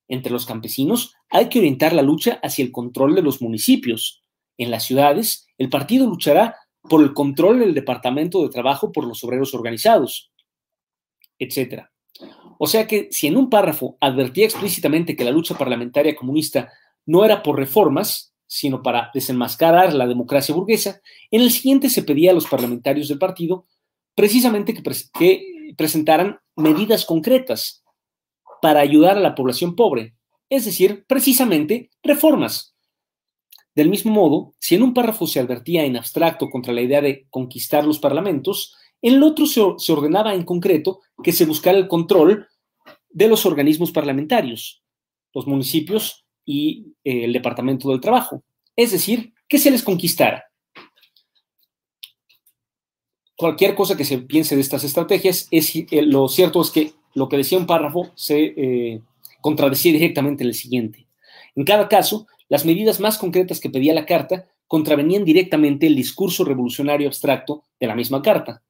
Entre 0.08 0.32
los 0.32 0.44
campesinos 0.44 1.14
hay 1.30 1.48
que 1.48 1.60
orientar 1.60 1.92
la 1.92 2.02
lucha 2.02 2.40
hacia 2.42 2.64
el 2.64 2.72
control 2.72 3.14
de 3.14 3.22
los 3.22 3.40
municipios. 3.40 4.24
En 4.58 4.72
las 4.72 4.82
ciudades, 4.82 5.46
el 5.56 5.68
partido 5.68 6.08
luchará 6.08 6.56
por 6.82 7.00
el 7.00 7.14
control 7.14 7.60
del 7.60 7.74
Departamento 7.74 8.42
de 8.42 8.48
Trabajo 8.48 8.90
por 8.90 9.06
los 9.06 9.22
obreros 9.22 9.54
organizados, 9.54 10.32
etc. 11.38 11.91
O 12.58 12.66
sea 12.66 12.86
que 12.86 13.08
si 13.10 13.26
en 13.26 13.36
un 13.36 13.50
párrafo 13.50 13.96
advertía 14.00 14.44
explícitamente 14.44 15.16
que 15.16 15.24
la 15.24 15.30
lucha 15.30 15.56
parlamentaria 15.56 16.16
comunista 16.16 16.70
no 17.06 17.24
era 17.24 17.42
por 17.42 17.58
reformas, 17.58 18.34
sino 18.46 18.82
para 18.82 19.10
desenmascarar 19.14 19.94
la 19.94 20.06
democracia 20.06 20.54
burguesa, 20.54 21.00
en 21.30 21.40
el 21.40 21.50
siguiente 21.50 21.88
se 21.88 22.02
pedía 22.02 22.32
a 22.32 22.34
los 22.34 22.46
parlamentarios 22.46 23.08
del 23.08 23.18
partido 23.18 23.66
precisamente 24.14 24.74
que, 24.74 24.82
que 25.18 25.74
presentaran 25.76 26.38
medidas 26.56 27.06
concretas 27.06 27.82
para 28.60 28.80
ayudar 28.80 29.16
a 29.16 29.20
la 29.20 29.34
población 29.34 29.74
pobre, 29.74 30.14
es 30.48 30.64
decir, 30.64 31.04
precisamente 31.08 31.90
reformas. 32.02 32.76
Del 33.74 33.88
mismo 33.88 34.12
modo, 34.12 34.52
si 34.58 34.74
en 34.74 34.82
un 34.82 34.92
párrafo 34.92 35.26
se 35.26 35.40
advertía 35.40 35.84
en 35.84 35.96
abstracto 35.96 36.50
contra 36.50 36.74
la 36.74 36.82
idea 36.82 37.00
de 37.00 37.26
conquistar 37.30 37.86
los 37.86 37.98
parlamentos, 37.98 38.76
En 39.02 39.14
el 39.14 39.22
otro 39.24 39.46
se, 39.46 39.60
ordenaba 39.92 40.34
en 40.34 40.44
concreto 40.44 41.00
que 41.22 41.32
se 41.32 41.44
buscara 41.44 41.76
el 41.76 41.88
control 41.88 42.46
de 43.10 43.28
los 43.28 43.44
organismos 43.44 43.90
parlamentarios, 43.90 44.82
los 45.34 45.46
municipios 45.46 46.24
y 46.44 46.94
eh, 47.04 47.24
el 47.24 47.32
Departamento 47.32 47.90
del 47.90 48.00
Trabajo. 48.00 48.44
Es 48.76 48.92
decir, 48.92 49.34
que 49.48 49.58
se 49.58 49.70
les 49.72 49.82
conquistara. 49.82 50.44
Cualquier 53.36 53.74
cosa 53.74 53.96
que 53.96 54.04
se 54.04 54.18
piense 54.18 54.54
de 54.54 54.60
estas 54.60 54.84
estrategias, 54.84 55.48
es, 55.50 55.74
eh, 55.74 55.86
lo 56.02 56.28
cierto 56.28 56.62
es 56.62 56.70
que 56.70 56.92
lo 57.14 57.28
que 57.28 57.36
decía 57.36 57.58
un 57.58 57.66
párrafo 57.66 58.12
se 58.14 58.54
eh, 58.56 59.02
contradecía 59.40 59.92
directamente 59.92 60.44
en 60.44 60.48
el 60.48 60.54
siguiente. 60.54 61.08
En 61.56 61.64
cada 61.64 61.88
caso, 61.88 62.26
las 62.48 62.64
medidas 62.64 63.00
más 63.00 63.18
concretas 63.18 63.58
que 63.58 63.68
pedía 63.68 63.94
la 63.94 64.06
carta 64.06 64.46
contravenían 64.68 65.24
directamente 65.24 65.86
el 65.86 65.96
discurso 65.96 66.44
revolucionario 66.44 67.08
abstracto 67.08 67.64
de 67.80 67.86
la 67.88 67.96
misma 67.96 68.22
carta. 68.22 68.62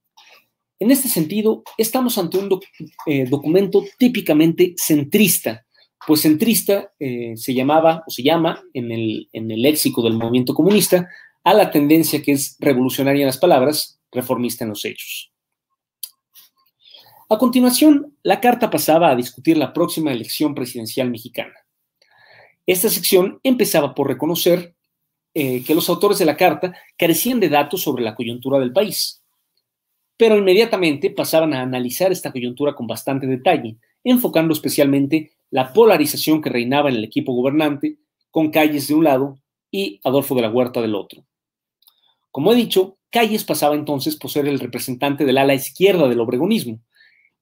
En 0.82 0.90
este 0.90 1.08
sentido, 1.08 1.62
estamos 1.78 2.18
ante 2.18 2.38
un 2.38 2.58
eh, 3.06 3.24
documento 3.26 3.84
típicamente 3.98 4.74
centrista, 4.76 5.64
pues 6.04 6.22
centrista 6.22 6.92
eh, 6.98 7.34
se 7.36 7.54
llamaba 7.54 8.02
o 8.04 8.10
se 8.10 8.24
llama 8.24 8.60
en 8.74 8.90
el, 8.90 9.28
en 9.32 9.48
el 9.52 9.62
léxico 9.62 10.02
del 10.02 10.14
movimiento 10.14 10.54
comunista 10.54 11.08
a 11.44 11.54
la 11.54 11.70
tendencia 11.70 12.20
que 12.20 12.32
es 12.32 12.56
revolucionaria 12.58 13.20
en 13.20 13.26
las 13.26 13.38
palabras, 13.38 14.00
reformista 14.10 14.64
en 14.64 14.70
los 14.70 14.84
hechos. 14.84 15.32
A 17.28 17.38
continuación, 17.38 18.16
la 18.24 18.40
carta 18.40 18.68
pasaba 18.68 19.10
a 19.10 19.14
discutir 19.14 19.56
la 19.58 19.72
próxima 19.72 20.10
elección 20.10 20.52
presidencial 20.52 21.12
mexicana. 21.12 21.54
Esta 22.66 22.88
sección 22.88 23.38
empezaba 23.44 23.94
por 23.94 24.08
reconocer 24.08 24.74
eh, 25.32 25.62
que 25.62 25.76
los 25.76 25.88
autores 25.88 26.18
de 26.18 26.24
la 26.24 26.36
carta 26.36 26.74
carecían 26.98 27.38
de 27.38 27.50
datos 27.50 27.82
sobre 27.82 28.02
la 28.02 28.16
coyuntura 28.16 28.58
del 28.58 28.72
país 28.72 29.22
pero 30.16 30.37
inmediatamente 30.37 31.11
pasaban 31.11 31.54
a 31.54 31.62
analizar 31.62 32.12
esta 32.12 32.33
coyuntura 32.33 32.75
con 32.75 32.87
bastante 32.87 33.26
detalle, 33.26 33.76
enfocando 34.04 34.52
especialmente 34.52 35.33
la 35.50 35.73
polarización 35.73 36.40
que 36.40 36.50
reinaba 36.50 36.88
en 36.88 36.97
el 36.97 37.04
equipo 37.04 37.35
gobernante, 37.35 37.99
con 38.31 38.50
Calles 38.50 38.88
de 38.88 38.95
un 38.95 39.04
lado 39.04 39.38
y 39.71 40.00
Adolfo 40.04 40.35
de 40.35 40.42
la 40.42 40.50
Huerta 40.50 40.81
del 40.81 40.95
otro. 40.95 41.25
Como 42.31 42.52
he 42.52 42.57
dicho, 42.57 42.99
Calles 43.11 43.45
pasaba 43.45 43.75
entonces 43.75 44.16
por 44.16 44.31
ser 44.31 44.49
el 44.49 44.59
representante 44.59 45.25
del 45.25 45.38
ala 45.38 45.54
izquierda 45.54 46.09
del 46.09 46.21
obregonismo 46.21 46.81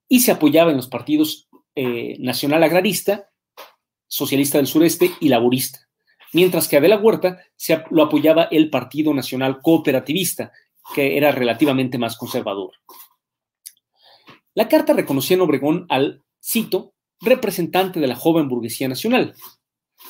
y 0.08 0.20
se 0.20 0.32
apoyaba 0.32 0.72
en 0.72 0.76
los 0.76 0.88
partidos 0.88 1.48
eh, 1.76 2.16
Nacional 2.18 2.64
Agrarista, 2.64 3.30
Socialista 4.08 4.58
del 4.58 4.66
Sureste 4.66 5.12
y 5.20 5.28
Laborista, 5.28 5.88
mientras 6.32 6.66
que 6.66 6.76
a 6.76 6.80
de 6.80 6.88
la 6.88 6.98
Huerta 6.98 7.38
se 7.54 7.84
lo 7.90 8.02
apoyaba 8.02 8.48
el 8.50 8.68
Partido 8.70 9.14
Nacional 9.14 9.60
Cooperativista, 9.62 10.50
que 10.94 11.16
era 11.16 11.32
relativamente 11.32 11.98
más 11.98 12.16
conservador. 12.16 12.72
La 14.54 14.68
carta 14.68 14.92
reconocía 14.92 15.36
en 15.36 15.42
Obregón 15.42 15.86
al, 15.88 16.22
cito, 16.42 16.94
representante 17.20 18.00
de 18.00 18.06
la 18.06 18.16
joven 18.16 18.48
burguesía 18.48 18.88
nacional, 18.88 19.34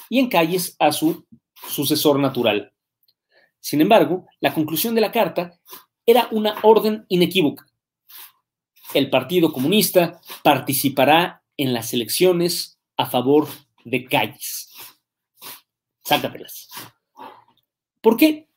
y 0.09 0.19
en 0.19 0.29
Calles 0.29 0.77
a 0.79 0.93
su 0.93 1.27
sucesor 1.69 2.19
natural. 2.19 2.73
Sin 3.61 3.81
embargo, 3.81 4.27
la 4.41 4.55
conclusión 4.55 4.95
de 4.95 5.03
la 5.03 5.13
carta 5.13 5.61
era 6.07 6.29
una 6.31 6.57
orden 6.63 7.05
inequívoca. 7.09 7.67
El 8.95 9.11
Partido 9.11 9.53
Comunista 9.53 10.21
participará 10.43 11.45
en 11.57 11.73
las 11.73 11.93
elecciones 11.93 12.79
a 12.97 13.07
favor 13.07 13.49
de 13.85 14.05
Calles. 14.07 14.73
Sácatelas. 16.03 16.69
¿Por 18.01 18.17
qué? 18.17 18.50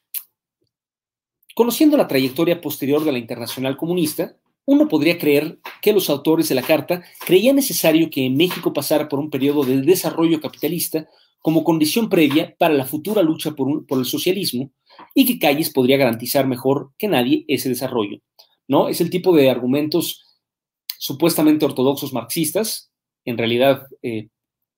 Conociendo 1.56 1.98
la 1.98 2.08
trayectoria 2.08 2.62
posterior 2.62 3.04
de 3.04 3.12
la 3.12 3.20
Internacional 3.20 3.78
Comunista, 3.78 4.36
uno 4.66 4.88
podría 4.88 5.18
creer 5.18 5.60
que 5.82 5.94
los 5.94 6.10
autores 6.10 6.50
de 6.50 6.56
la 6.56 6.62
carta 6.62 7.04
creían 7.26 7.56
necesario 7.56 8.10
que 8.10 8.30
México 8.30 8.74
pasara 8.74 9.08
por 9.08 9.20
un 9.20 9.30
periodo 9.30 9.64
de 9.64 9.82
desarrollo 9.82 10.40
capitalista 10.40 11.08
como 11.40 11.64
condición 11.64 12.10
previa 12.10 12.56
para 12.58 12.74
la 12.74 12.86
futura 12.86 13.22
lucha 13.22 13.52
por, 13.52 13.86
el 13.90 14.06
socialismo 14.06 14.72
y 15.14 15.26
que 15.26 15.40
Calles 15.40 15.70
podría 15.70 15.98
garantizar 15.98 16.48
mejor 16.48 16.92
que 16.98 17.10
nadie 17.10 17.44
ese 17.48 17.70
desarrollo. 17.70 18.20
¿no? 18.68 18.88
Es 18.88 19.02
el 19.02 19.10
tipo 19.10 19.36
de 19.36 19.50
argumentos 19.50 20.24
supuestamente 20.98 21.66
ortodoxos 21.66 22.14
marxistas, 22.14 22.90
en 23.26 23.38
realidad 23.38 23.86
eh, 24.02 24.30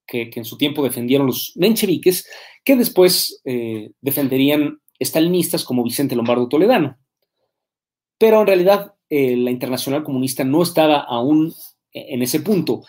que, 0.08 0.32
en 0.34 0.45
su 0.45 0.58
tiempo 0.58 0.84
defendieron 0.84 1.28
los 1.28 1.54
mencheviques, 1.56 2.28
que 2.63 2.76
después 2.76 3.41
eh, 3.45 3.91
defenderían 4.02 4.80
estalinistas 4.99 5.63
como 5.63 5.84
Vicente 5.84 6.15
Lombardo 6.15 6.47
Toledano. 6.47 6.97
Pero 8.17 8.41
en 8.41 8.47
realidad 8.47 8.93
eh, 9.10 9.36
la 9.36 9.51
Internacional 9.51 10.03
Comunista 10.03 10.43
no 10.43 10.63
estaba 10.63 10.99
aún 10.99 11.53
en 11.91 12.21
ese 12.21 12.39
punto. 12.41 12.84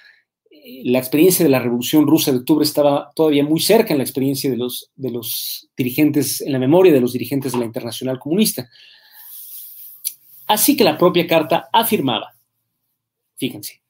Eh, 0.51 0.83
la 0.85 0.99
experiencia 0.99 1.45
de 1.45 1.51
la 1.51 1.61
Revolución 1.61 2.07
Rusa 2.07 2.33
de 2.33 2.38
Octubre 2.38 2.64
estaba 2.64 3.12
todavía 3.14 3.45
muy 3.45 3.61
cerca 3.61 3.92
en 3.92 3.99
la 3.99 4.05
experiencia 4.05 4.51
de 4.51 4.57
los, 4.57 4.90
de 4.95 5.11
los 5.11 5.69
dirigentes, 5.77 6.40
en 6.40 6.53
la 6.53 6.59
memoria 6.59 6.92
de 6.92 7.01
los 7.01 7.12
dirigentes 7.12 7.53
de 7.53 7.59
la 7.59 7.64
Internacional 7.64 8.19
Comunista. 8.19 8.69
Así 10.47 10.77
que 10.77 10.85
la 10.85 10.97
propia 10.97 11.27
carta 11.27 11.69
afirmaba, 11.73 12.35
fíjense, 13.37 13.83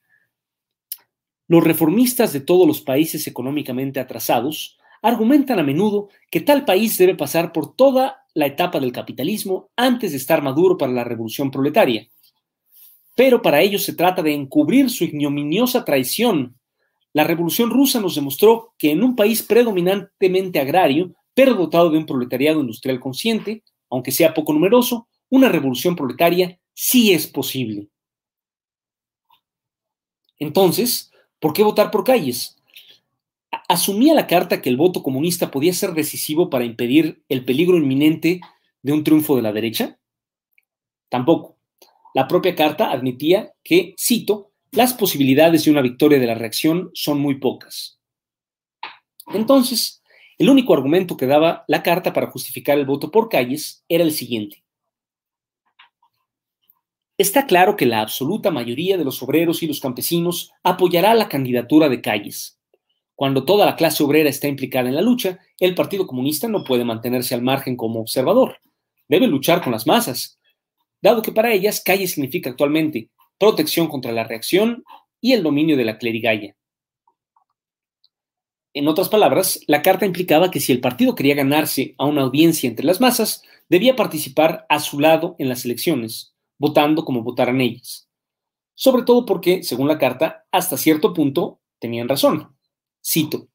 los 1.47 1.63
reformistas 1.63 2.33
de 2.33 2.41
todos 2.41 2.67
los 2.67 2.81
países 2.81 3.25
económicamente 3.27 3.99
atrasados 3.99 4.76
argumentan 5.01 5.59
a 5.59 5.63
menudo 5.63 6.09
que 6.31 6.41
tal 6.41 6.65
país 6.65 6.97
debe 6.97 7.15
pasar 7.15 7.51
por 7.51 7.75
toda 7.75 8.25
la 8.33 8.45
etapa 8.45 8.79
del 8.79 8.91
capitalismo 8.91 9.69
antes 9.75 10.11
de 10.11 10.17
estar 10.17 10.41
maduro 10.41 10.77
para 10.77 10.91
la 10.91 11.03
revolución 11.03 11.51
proletaria. 11.51 12.07
Pero 13.15 13.41
para 13.41 13.61
ello 13.61 13.79
se 13.79 13.93
trata 13.93 14.21
de 14.21 14.33
encubrir 14.33 14.89
su 14.89 15.03
ignominiosa 15.03 15.83
traición. 15.83 16.55
La 17.13 17.23
revolución 17.23 17.71
rusa 17.71 17.99
nos 17.99 18.15
demostró 18.15 18.75
que 18.77 18.91
en 18.91 19.03
un 19.03 19.15
país 19.15 19.41
predominantemente 19.41 20.59
agrario, 20.59 21.15
pero 21.33 21.55
dotado 21.55 21.89
de 21.89 21.97
un 21.97 22.05
proletariado 22.05 22.61
industrial 22.61 22.99
consciente, 22.99 23.63
aunque 23.89 24.11
sea 24.11 24.33
poco 24.33 24.53
numeroso, 24.53 25.07
una 25.29 25.49
revolución 25.49 25.95
proletaria 25.95 26.59
sí 26.73 27.11
es 27.11 27.25
posible. 27.25 27.89
Entonces, 30.37 31.11
¿por 31.39 31.53
qué 31.53 31.63
votar 31.63 31.89
por 31.89 32.03
calles? 32.03 32.56
Asumía 33.67 34.13
la 34.13 34.27
carta 34.27 34.61
que 34.61 34.69
el 34.69 34.77
voto 34.77 35.03
comunista 35.03 35.51
podía 35.51 35.73
ser 35.73 35.93
decisivo 35.93 36.49
para 36.49 36.65
impedir 36.65 37.23
el 37.27 37.43
peligro 37.43 37.77
inminente 37.77 38.41
de 38.81 38.93
un 38.93 39.03
triunfo 39.03 39.35
de 39.35 39.41
la 39.41 39.51
derecha? 39.51 39.99
Tampoco. 41.09 41.57
La 42.13 42.27
propia 42.27 42.55
carta 42.55 42.91
admitía 42.91 43.53
que, 43.63 43.93
cito, 43.99 44.51
las 44.71 44.93
posibilidades 44.93 45.65
de 45.65 45.71
una 45.71 45.81
victoria 45.81 46.19
de 46.19 46.27
la 46.27 46.35
reacción 46.35 46.89
son 46.93 47.19
muy 47.19 47.35
pocas. 47.35 47.99
Entonces, 49.33 50.01
el 50.37 50.49
único 50.49 50.73
argumento 50.73 51.17
que 51.17 51.27
daba 51.27 51.65
la 51.67 51.83
carta 51.83 52.13
para 52.13 52.31
justificar 52.31 52.77
el 52.77 52.85
voto 52.85 53.11
por 53.11 53.29
calles 53.29 53.83
era 53.89 54.03
el 54.03 54.11
siguiente. 54.11 54.63
Está 57.17 57.47
claro 57.47 57.75
que 57.75 57.87
la 57.87 58.01
absoluta 58.01 58.51
mayoría 58.51 58.97
de 58.97 59.03
los 59.03 59.21
obreros 59.23 59.63
y 59.63 59.67
los 59.67 59.79
campesinos 59.79 60.51
apoyará 60.63 61.15
la 61.15 61.27
candidatura 61.27 61.89
de 61.89 62.01
calles 62.01 62.56
cuando 63.17 63.45
toda 63.45 63.65
la 63.65 63.75
clase 63.75 64.03
obrera 64.03 64.29
está 64.29 64.47
implicada 64.47 64.89
en 64.89 64.93
la 64.93 65.01
lucha, 65.01 65.39
el 65.59 65.73
Partido 65.73 66.05
Comunista 66.05 66.47
no 66.47 66.63
puede 66.63 66.85
mantenerse 66.85 67.33
al 67.33 67.41
margen 67.41 67.75
como 67.75 67.99
observador. 67.99 68.59
Debe 69.07 69.25
luchar 69.25 69.63
con 69.63 69.71
las 69.71 69.87
masas, 69.87 70.39
dado 71.01 71.23
que 71.23 71.31
para 71.31 71.51
ellas 71.51 71.81
calle 71.83 72.07
significa 72.07 72.51
actualmente 72.51 73.09
protección 73.39 73.87
contra 73.87 74.11
la 74.11 74.23
reacción 74.23 74.83
y 75.19 75.33
el 75.33 75.41
dominio 75.41 75.75
de 75.75 75.85
la 75.85 75.97
clerigalla. 75.97 76.55
En 78.75 78.87
otras 78.87 79.09
palabras, 79.09 79.61
la 79.65 79.81
carta 79.81 80.05
implicaba 80.05 80.51
que 80.51 80.59
si 80.59 80.71
el 80.71 80.79
partido 80.79 81.15
quería 81.15 81.33
ganarse 81.33 81.95
a 81.97 82.05
una 82.05 82.21
audiencia 82.21 82.69
entre 82.69 82.85
las 82.85 83.01
masas, 83.01 83.41
debía 83.67 83.95
participar 83.95 84.67
a 84.69 84.79
su 84.79 84.99
lado 84.99 85.35
en 85.39 85.49
las 85.49 85.65
elecciones, 85.65 86.35
votando 86.59 87.03
como 87.03 87.23
votaran 87.23 87.61
ellas. 87.61 88.07
Sobre 88.75 89.01
todo 89.01 89.25
porque, 89.25 89.63
según 89.63 89.87
la 89.87 89.97
carta, 89.97 90.45
hasta 90.51 90.77
cierto 90.77 91.15
punto 91.15 91.61
tenían 91.79 92.07
razón. 92.07 92.56
Cito, 93.09 93.47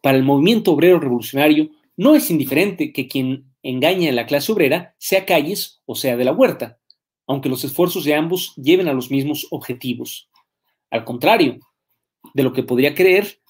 para 0.00 0.18
el 0.18 0.24
movimiento 0.24 0.72
obrero 0.72 0.98
revolucionario 0.98 1.70
no 1.96 2.16
es 2.16 2.32
indiferente 2.32 2.92
que 2.92 3.06
quien 3.06 3.54
engaña 3.62 4.10
a 4.10 4.12
la 4.12 4.26
clase 4.26 4.50
obrera 4.50 4.96
sea 4.98 5.24
Calles 5.24 5.82
o 5.86 5.94
sea 5.94 6.16
de 6.16 6.24
la 6.24 6.32
Huerta, 6.32 6.80
aunque 7.28 7.48
los 7.48 7.62
esfuerzos 7.62 8.04
de 8.04 8.16
ambos 8.16 8.52
lleven 8.56 8.88
a 8.88 8.92
los 8.92 9.08
mismos 9.08 9.46
objetivos. 9.52 10.28
Al 10.90 11.04
contrario, 11.04 11.60
de 12.34 12.42
lo 12.42 12.52
que 12.52 12.64
podría 12.64 12.92
creer, 12.92 13.40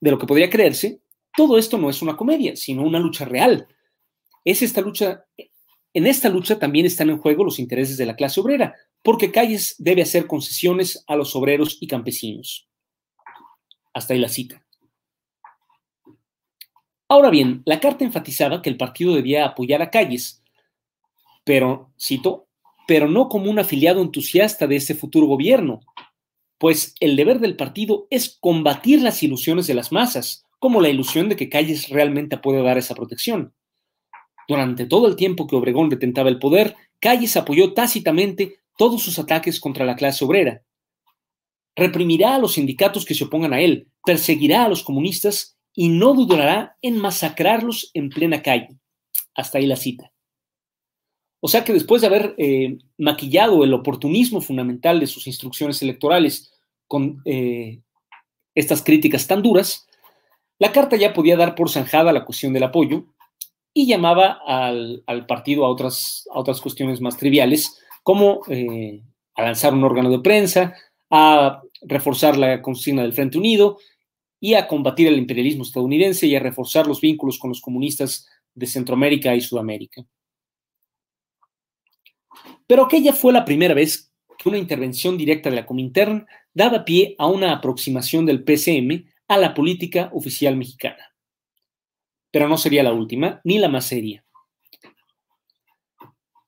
de 0.00 0.10
lo 0.10 0.18
que 0.18 0.26
podría 0.26 0.50
creerse, 0.50 1.00
todo 1.36 1.56
esto 1.56 1.78
no 1.78 1.88
es 1.88 2.02
una 2.02 2.16
comedia, 2.16 2.56
sino 2.56 2.82
una 2.82 2.98
lucha 2.98 3.26
real. 3.26 3.68
Es 4.44 4.60
esta 4.60 4.80
lucha, 4.80 5.24
en 5.94 6.06
esta 6.08 6.28
lucha 6.30 6.58
también 6.58 6.84
están 6.84 7.10
en 7.10 7.18
juego 7.18 7.44
los 7.44 7.60
intereses 7.60 7.96
de 7.96 8.06
la 8.06 8.16
clase 8.16 8.40
obrera, 8.40 8.74
porque 9.04 9.30
Calles 9.30 9.76
debe 9.78 10.02
hacer 10.02 10.26
concesiones 10.26 11.04
a 11.06 11.14
los 11.14 11.36
obreros 11.36 11.78
y 11.80 11.86
campesinos. 11.86 12.68
Hasta 13.96 14.12
ahí 14.12 14.20
la 14.20 14.28
cita. 14.28 14.62
Ahora 17.08 17.30
bien, 17.30 17.62
la 17.64 17.80
carta 17.80 18.04
enfatizaba 18.04 18.60
que 18.60 18.68
el 18.68 18.76
partido 18.76 19.14
debía 19.14 19.46
apoyar 19.46 19.80
a 19.80 19.88
Calles, 19.88 20.42
pero, 21.44 21.94
cito, 21.98 22.46
pero 22.86 23.08
no 23.08 23.30
como 23.30 23.50
un 23.50 23.58
afiliado 23.58 24.02
entusiasta 24.02 24.66
de 24.66 24.76
este 24.76 24.94
futuro 24.94 25.26
gobierno, 25.26 25.80
pues 26.58 26.94
el 27.00 27.16
deber 27.16 27.40
del 27.40 27.56
partido 27.56 28.06
es 28.10 28.36
combatir 28.38 29.00
las 29.00 29.22
ilusiones 29.22 29.66
de 29.66 29.72
las 29.72 29.92
masas, 29.92 30.44
como 30.58 30.82
la 30.82 30.90
ilusión 30.90 31.30
de 31.30 31.36
que 31.36 31.48
Calles 31.48 31.88
realmente 31.88 32.36
puede 32.36 32.62
dar 32.62 32.76
esa 32.76 32.94
protección. 32.94 33.54
Durante 34.46 34.84
todo 34.84 35.06
el 35.06 35.16
tiempo 35.16 35.46
que 35.46 35.56
Obregón 35.56 35.88
detentaba 35.88 36.28
el 36.28 36.38
poder, 36.38 36.76
Calles 37.00 37.34
apoyó 37.38 37.72
tácitamente 37.72 38.58
todos 38.76 39.02
sus 39.02 39.18
ataques 39.18 39.58
contra 39.58 39.86
la 39.86 39.96
clase 39.96 40.22
obrera. 40.22 40.65
Reprimirá 41.76 42.34
a 42.34 42.38
los 42.38 42.54
sindicatos 42.54 43.04
que 43.04 43.14
se 43.14 43.24
opongan 43.24 43.52
a 43.52 43.60
él, 43.60 43.88
perseguirá 44.04 44.64
a 44.64 44.68
los 44.68 44.82
comunistas 44.82 45.56
y 45.74 45.90
no 45.90 46.14
dudará 46.14 46.76
en 46.82 46.98
masacrarlos 46.98 47.90
en 47.94 48.08
plena 48.08 48.42
calle. 48.42 48.70
Hasta 49.34 49.58
ahí 49.58 49.66
la 49.66 49.76
cita. 49.76 50.10
O 51.40 51.48
sea 51.48 51.64
que 51.64 51.72
después 51.72 52.00
de 52.00 52.08
haber 52.08 52.34
eh, 52.38 52.78
maquillado 52.98 53.62
el 53.62 53.74
oportunismo 53.74 54.40
fundamental 54.40 54.98
de 54.98 55.06
sus 55.06 55.26
instrucciones 55.26 55.80
electorales 55.82 56.52
con 56.88 57.20
eh, 57.24 57.80
estas 58.54 58.82
críticas 58.82 59.26
tan 59.26 59.42
duras, 59.42 59.86
la 60.58 60.72
carta 60.72 60.96
ya 60.96 61.12
podía 61.12 61.36
dar 61.36 61.54
por 61.54 61.68
zanjada 61.68 62.12
la 62.12 62.24
cuestión 62.24 62.52
del 62.52 62.62
apoyo 62.62 63.04
y 63.74 63.86
llamaba 63.86 64.40
al, 64.46 65.04
partido 65.28 65.66
a 65.66 65.68
otras, 65.68 66.26
a 66.32 66.38
otras 66.38 66.62
cuestiones 66.62 67.02
más 67.02 67.18
triviales, 67.18 67.78
como 68.02 68.40
eh, 68.48 69.02
a 69.34 69.42
lanzar 69.42 69.74
un 69.74 69.84
órgano 69.84 70.08
de 70.08 70.20
prensa, 70.20 70.74
a 71.10 71.60
reforzar 71.82 72.36
la 72.36 72.62
consigna 72.62 73.02
del 73.02 73.12
Frente 73.12 73.38
Unido 73.38 73.78
y 74.40 74.54
a 74.54 74.66
combatir 74.68 75.08
el 75.08 75.18
imperialismo 75.18 75.62
estadounidense 75.62 76.26
y 76.26 76.34
a 76.34 76.40
reforzar 76.40 76.86
los 76.86 77.00
vínculos 77.00 77.38
con 77.38 77.50
los 77.50 77.60
comunistas 77.60 78.28
de 78.54 78.66
Centroamérica 78.66 79.34
y 79.34 79.40
Sudamérica. 79.40 80.04
Pero 82.66 82.84
aquella 82.84 83.12
fue 83.12 83.32
la 83.32 83.44
primera 83.44 83.74
vez 83.74 84.12
que 84.38 84.48
una 84.48 84.58
intervención 84.58 85.16
directa 85.16 85.50
de 85.50 85.56
la 85.56 85.66
Comintern 85.66 86.26
daba 86.52 86.84
pie 86.84 87.14
a 87.18 87.26
una 87.26 87.52
aproximación 87.52 88.26
del 88.26 88.44
PCM 88.44 89.06
a 89.28 89.38
la 89.38 89.54
política 89.54 90.10
oficial 90.12 90.56
mexicana. 90.56 91.12
Pero 92.30 92.48
no 92.48 92.58
sería 92.58 92.82
la 92.82 92.92
última, 92.92 93.40
ni 93.44 93.58
la 93.58 93.68
más 93.68 93.86
seria. 93.86 94.24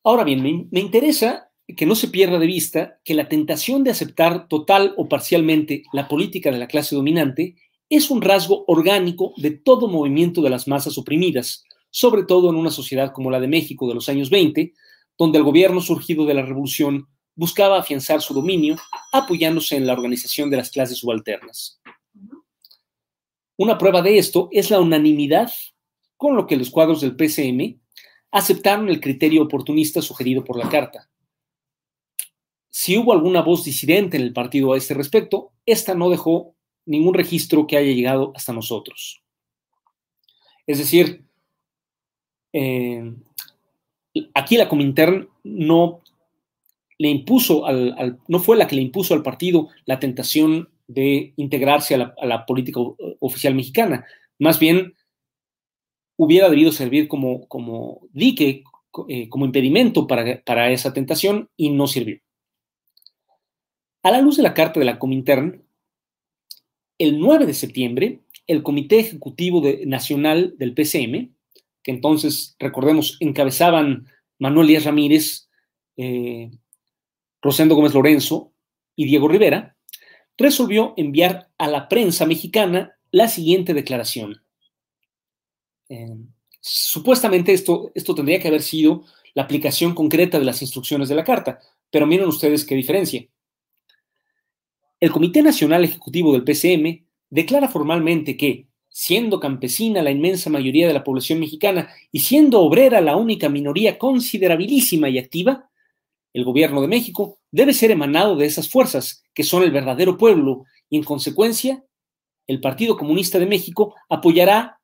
Ahora 0.05 0.25
bien, 0.25 0.69
me, 0.71 0.81
interesa 0.81 1.48
que 1.77 1.87
no 1.87 1.95
se 1.95 2.09
pierda 2.09 2.39
de 2.39 2.47
vista 2.47 2.99
que 3.05 3.15
la 3.15 3.29
tentación 3.29 3.85
de 3.85 3.91
aceptar 3.91 4.49
total 4.49 4.95
o 4.97 5.09
parcialmente 5.09 5.83
la 5.93 6.09
política 6.09 6.51
de 6.51 6.59
la 6.59 6.67
clase 6.67 6.97
dominante 6.97 7.57
es 7.91 8.11
un 8.11 8.23
rasgo 8.23 8.65
orgánico 8.67 9.33
de 9.37 9.51
todo 9.51 9.89
movimiento 9.89 10.43
de 10.43 10.51
las 10.51 10.67
masas 10.67 10.97
oprimidas, 10.99 11.65
sobre 11.91 12.25
todo 12.25 12.51
en 12.51 12.57
una 12.57 12.71
sociedad 12.71 13.13
como 13.13 13.31
la 13.31 13.41
de 13.41 13.49
México 13.49 13.87
de 13.87 13.95
los 13.95 14.09
años 14.09 14.31
20, 14.31 14.73
donde 15.19 15.39
el 15.39 15.45
gobierno 15.45 15.81
surgido 15.81 16.25
de 16.25 16.35
la 16.35 16.43
revolución 16.43 17.09
buscaba 17.35 17.79
afianzar 17.79 18.21
su 18.21 18.35
dominio 18.35 18.77
apoyándose 19.13 19.77
en 19.77 19.87
la 19.87 19.93
organización 19.93 20.51
de 20.51 20.57
las 20.57 20.71
clases 20.71 20.99
subalternas. 20.99 21.81
Una 23.57 23.77
prueba 23.77 24.03
de 24.03 24.19
esto 24.19 24.49
es 24.53 24.71
la 24.71 24.81
unanimidad 24.81 25.51
con 26.17 26.37
lo 26.37 26.47
que 26.47 26.57
los 26.57 26.71
cuadros 26.71 27.01
del 27.01 27.17
PCM 27.17 27.81
aceptaron 28.31 28.89
el 28.89 29.01
criterio 29.01 29.43
oportunista 29.43 30.03
sugerido 30.03 30.45
por 30.45 30.59
la 30.59 30.69
Carta. 30.69 31.08
Si 32.81 32.97
hubo 32.97 33.13
alguna 33.13 33.43
voz 33.43 33.65
disidente 33.65 34.17
en 34.17 34.23
el 34.23 34.33
partido 34.33 34.73
a 34.73 34.77
este 34.77 34.95
respecto, 34.95 35.51
esta 35.67 35.97
no 35.97 36.11
dejó 36.11 36.55
ningún 36.87 37.13
registro 37.13 37.67
que 37.67 37.77
haya 37.77 37.93
llegado 37.93 38.31
hasta 38.37 38.53
nosotros. 38.53 39.21
Es 40.65 40.79
decir, 40.79 41.25
eh, 42.53 43.13
aquí 44.33 44.57
la 44.57 44.69
Comintern 44.69 45.29
no 45.43 46.03
le 46.99 47.09
impuso 47.09 47.67
al, 47.67 48.21
no 48.29 48.39
fue 48.39 48.57
la 48.57 48.69
que 48.69 48.77
le 48.77 48.83
impuso 48.83 49.13
al 49.13 49.25
partido 49.25 49.71
la 49.85 49.99
tentación 49.99 50.69
de 50.87 51.33
integrarse 51.35 51.97
a 51.97 52.15
la, 52.25 52.47
política 52.47 52.79
oficial 53.19 53.57
mexicana. 53.57 54.07
Más 54.39 54.61
bien, 54.61 54.95
hubiera 56.17 56.49
debido 56.49 56.71
servir 56.71 57.09
como, 57.09 58.09
dique, 58.13 58.63
eh, 59.09 59.29
como 59.29 59.47
impedimento 59.47 60.07
para, 60.07 60.41
para, 60.45 60.71
esa 60.71 60.93
tentación 60.93 61.51
y 61.57 61.71
no 61.71 61.89
sirvió. 61.89 62.21
A 64.09 64.11
la 64.11 64.23
luz 64.23 64.39
de 64.39 64.43
la 64.43 64.55
carta 64.55 64.81
de 64.81 64.87
la 64.87 64.99
Comintern, 64.99 65.63
el 66.97 67.21
9 67.21 67.45
de 67.45 67.53
septiembre, 67.53 68.23
el 68.47 68.63
Comité 68.63 69.01
Ejecutivo 69.01 69.63
Nacional 69.85 70.55
del 70.57 70.73
PCM 70.73 71.35
que 71.83 71.91
entonces, 71.91 72.57
recordemos, 72.59 73.19
encabezaban 73.21 74.07
Manuel 74.39 74.69
Díaz 74.69 74.87
Ramírez, 74.87 75.51
eh, 75.99 76.51
Rosendo 77.43 77.75
Gómez 77.75 77.93
Lorenzo 77.93 78.55
y 78.97 79.05
Diego 79.05 79.29
Rivera, 79.29 79.77
resolvió 80.39 80.95
enviar 80.97 81.51
a 81.59 81.69
la 81.69 81.91
prensa 81.91 82.25
mexicana 82.25 82.97
la 83.11 83.29
siguiente 83.29 83.75
declaración. 83.75 84.43
Eh, 85.91 86.17
supuestamente 86.61 87.53
esto, 87.53 87.93
esto 87.95 88.15
tendría 88.15 88.41
que 88.41 88.49
haber 88.49 88.63
sido 88.63 89.05
la 89.35 89.43
aplicación 89.43 89.95
concreta 89.95 90.39
de 90.39 90.47
las 90.47 90.63
instrucciones 90.63 91.11
de 91.11 91.15
la 91.15 91.25
carta, 91.25 91.61
pero 91.91 92.07
miren 92.07 92.29
ustedes 92.29 92.65
qué 92.65 92.75
diferencia. 92.75 93.29
El 95.01 95.13
Comité 95.13 95.43
Nacional 95.43 95.85
Ejecutivo 95.85 96.33
del 96.33 96.43
PCM 96.43 97.07
declara 97.31 97.69
formalmente 97.69 98.37
que 98.37 98.67
siendo 98.89 99.39
campesina 99.39 100.03
la 100.03 100.11
inmensa 100.11 100.51
mayoría 100.51 100.89
de 100.89 100.95
la 100.95 101.05
población 101.05 101.39
mexicana 101.39 101.89
y 102.11 102.19
siendo 102.21 102.61
obrera 102.61 103.01
la 103.01 103.15
única 103.15 103.49
minoría 103.49 103.97
considerabilísima 103.97 105.09
y 105.09 105.19
activa, 105.19 105.71
el 106.33 106.45
gobierno 106.45 106.81
de 106.81 106.89
México 106.89 107.39
debe 107.53 107.75
ser 107.75 107.93
emanado 107.93 108.35
de 108.35 108.47
esas 108.47 108.69
fuerzas, 108.69 109.23
que 109.35 109.45
son 109.45 109.63
el 109.63 109.71
verdadero 109.71 110.19
pueblo, 110.19 110.65
y 110.91 110.97
en 110.97 111.05
consecuencia, 111.05 111.85
el 112.49 112.61
Partido 112.61 112.97
Comunista 112.97 113.39
de 113.39 113.47
México 113.47 113.95
apoyará 114.09 114.81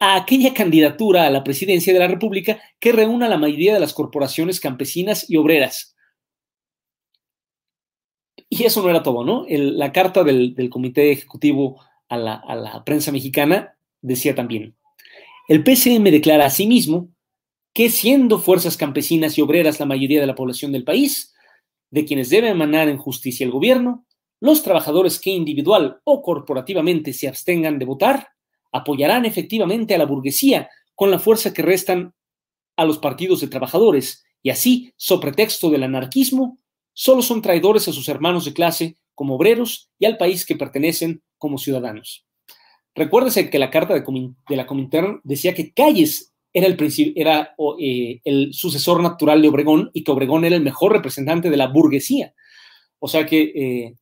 a 0.00 0.16
aquella 0.16 0.54
candidatura 0.54 1.24
a 1.24 1.30
la 1.30 1.44
presidencia 1.44 1.92
de 1.92 2.00
la 2.00 2.08
República 2.08 2.60
que 2.80 2.90
reúna 2.90 3.28
la 3.28 3.38
mayoría 3.38 3.74
de 3.74 3.80
las 3.80 3.94
corporaciones 3.94 4.58
campesinas 4.58 5.30
y 5.30 5.36
obreras. 5.36 5.94
Y 8.54 8.64
eso 8.64 8.82
no 8.82 8.90
era 8.90 9.02
todo, 9.02 9.24
¿no? 9.24 9.46
la 9.48 9.92
carta 9.92 10.22
del, 10.24 10.68
Comité 10.68 11.10
Ejecutivo 11.10 11.80
a 12.10 12.18
la, 12.18 12.82
prensa 12.84 13.10
mexicana, 13.10 13.78
decía 14.02 14.34
también, 14.34 14.74
el 15.48 15.64
PCM 15.64 16.04
declara 16.10 16.44
a 16.44 16.50
sí 16.50 16.68
que 17.72 17.88
siendo 17.88 18.38
fuerzas 18.38 18.76
campesinas 18.76 19.38
y 19.38 19.40
obreras 19.40 19.80
la 19.80 19.86
mayoría 19.86 20.20
de 20.20 20.26
la 20.26 20.34
población 20.34 20.70
del 20.70 20.84
país, 20.84 21.32
de 21.90 22.04
quienes 22.04 22.28
debe 22.28 22.50
emanar 22.50 22.90
en 22.90 22.98
justicia 22.98 23.46
el 23.46 23.52
gobierno, 23.52 24.04
los 24.38 24.62
trabajadores 24.62 25.18
que 25.18 25.30
individual 25.30 26.02
o 26.04 26.20
corporativamente 26.20 27.14
se 27.14 27.28
abstengan 27.28 27.78
de 27.78 27.86
votar 27.86 28.32
apoyarán 28.70 29.24
efectivamente 29.24 29.94
a 29.94 29.98
la 29.98 30.04
burguesía 30.04 30.68
con 30.94 31.10
la 31.10 31.18
fuerza 31.18 31.54
que 31.54 31.62
restan 31.62 32.12
a 32.76 32.84
los 32.84 32.98
partidos 32.98 33.40
de 33.40 33.48
trabajadores 33.48 34.26
y 34.42 34.50
así, 34.50 34.92
so 34.98 35.20
pretexto 35.20 35.70
del 35.70 35.84
anarquismo, 35.84 36.58
solo 36.92 37.22
son 37.22 37.42
traidores 37.42 37.88
a 37.88 37.92
sus 37.92 38.08
hermanos 38.08 38.44
de 38.44 38.52
clase 38.52 38.96
como 39.14 39.36
obreros 39.36 39.90
y 39.98 40.06
al 40.06 40.16
país 40.16 40.44
que 40.46 40.56
pertenecen 40.56 41.22
como 41.38 41.58
ciudadanos. 41.58 42.26
Recuérdese 42.94 43.50
que 43.50 43.58
la 43.58 43.70
carta 43.70 43.94
de, 43.94 44.04
la 44.56 44.66
Comintern 44.66 45.20
decía 45.24 45.54
que 45.54 45.72
Calles 45.72 46.32
era, 46.52 47.54
eh, 47.80 48.20
el 48.24 48.52
sucesor 48.52 49.02
natural 49.02 49.40
de 49.40 49.48
Obregón 49.48 49.90
y 49.94 50.04
que 50.04 50.10
Obregón 50.10 50.44
era 50.44 50.56
el 50.56 50.62
mejor 50.62 50.92
representante 50.92 51.48
de 51.48 51.56
la 51.56 51.68
burguesía. 51.68 52.34
O 52.98 53.08
sea 53.08 53.26
que, 53.26 53.42
eh, 53.42 53.94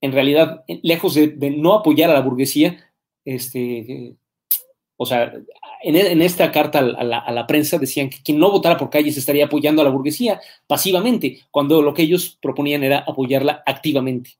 en 0.00 0.12
realidad, 0.12 0.64
lejos 0.82 1.14
de, 1.14 1.54
no 1.56 1.74
apoyar 1.74 2.10
a 2.10 2.14
la 2.14 2.20
burguesía, 2.20 2.92
este, 3.24 4.16
o 4.96 5.04
sea, 5.04 5.32
en, 5.82 6.22
esta 6.22 6.50
carta 6.52 6.78
a 6.78 6.82
la, 7.04 7.46
prensa 7.46 7.78
decían 7.78 8.10
que 8.10 8.22
quien 8.22 8.38
no 8.38 8.50
votara 8.50 8.76
por 8.76 8.90
Calles 8.90 9.16
estaría 9.16 9.46
apoyando 9.46 9.82
a 9.82 9.84
la 9.84 9.90
burguesía 9.90 10.40
pasivamente, 10.66 11.40
cuando 11.50 11.82
lo 11.82 11.94
que 11.94 12.02
ellos 12.02 12.38
proponían 12.40 12.82
era 12.82 12.98
apoyarla 13.06 13.62
activamente. 13.66 14.38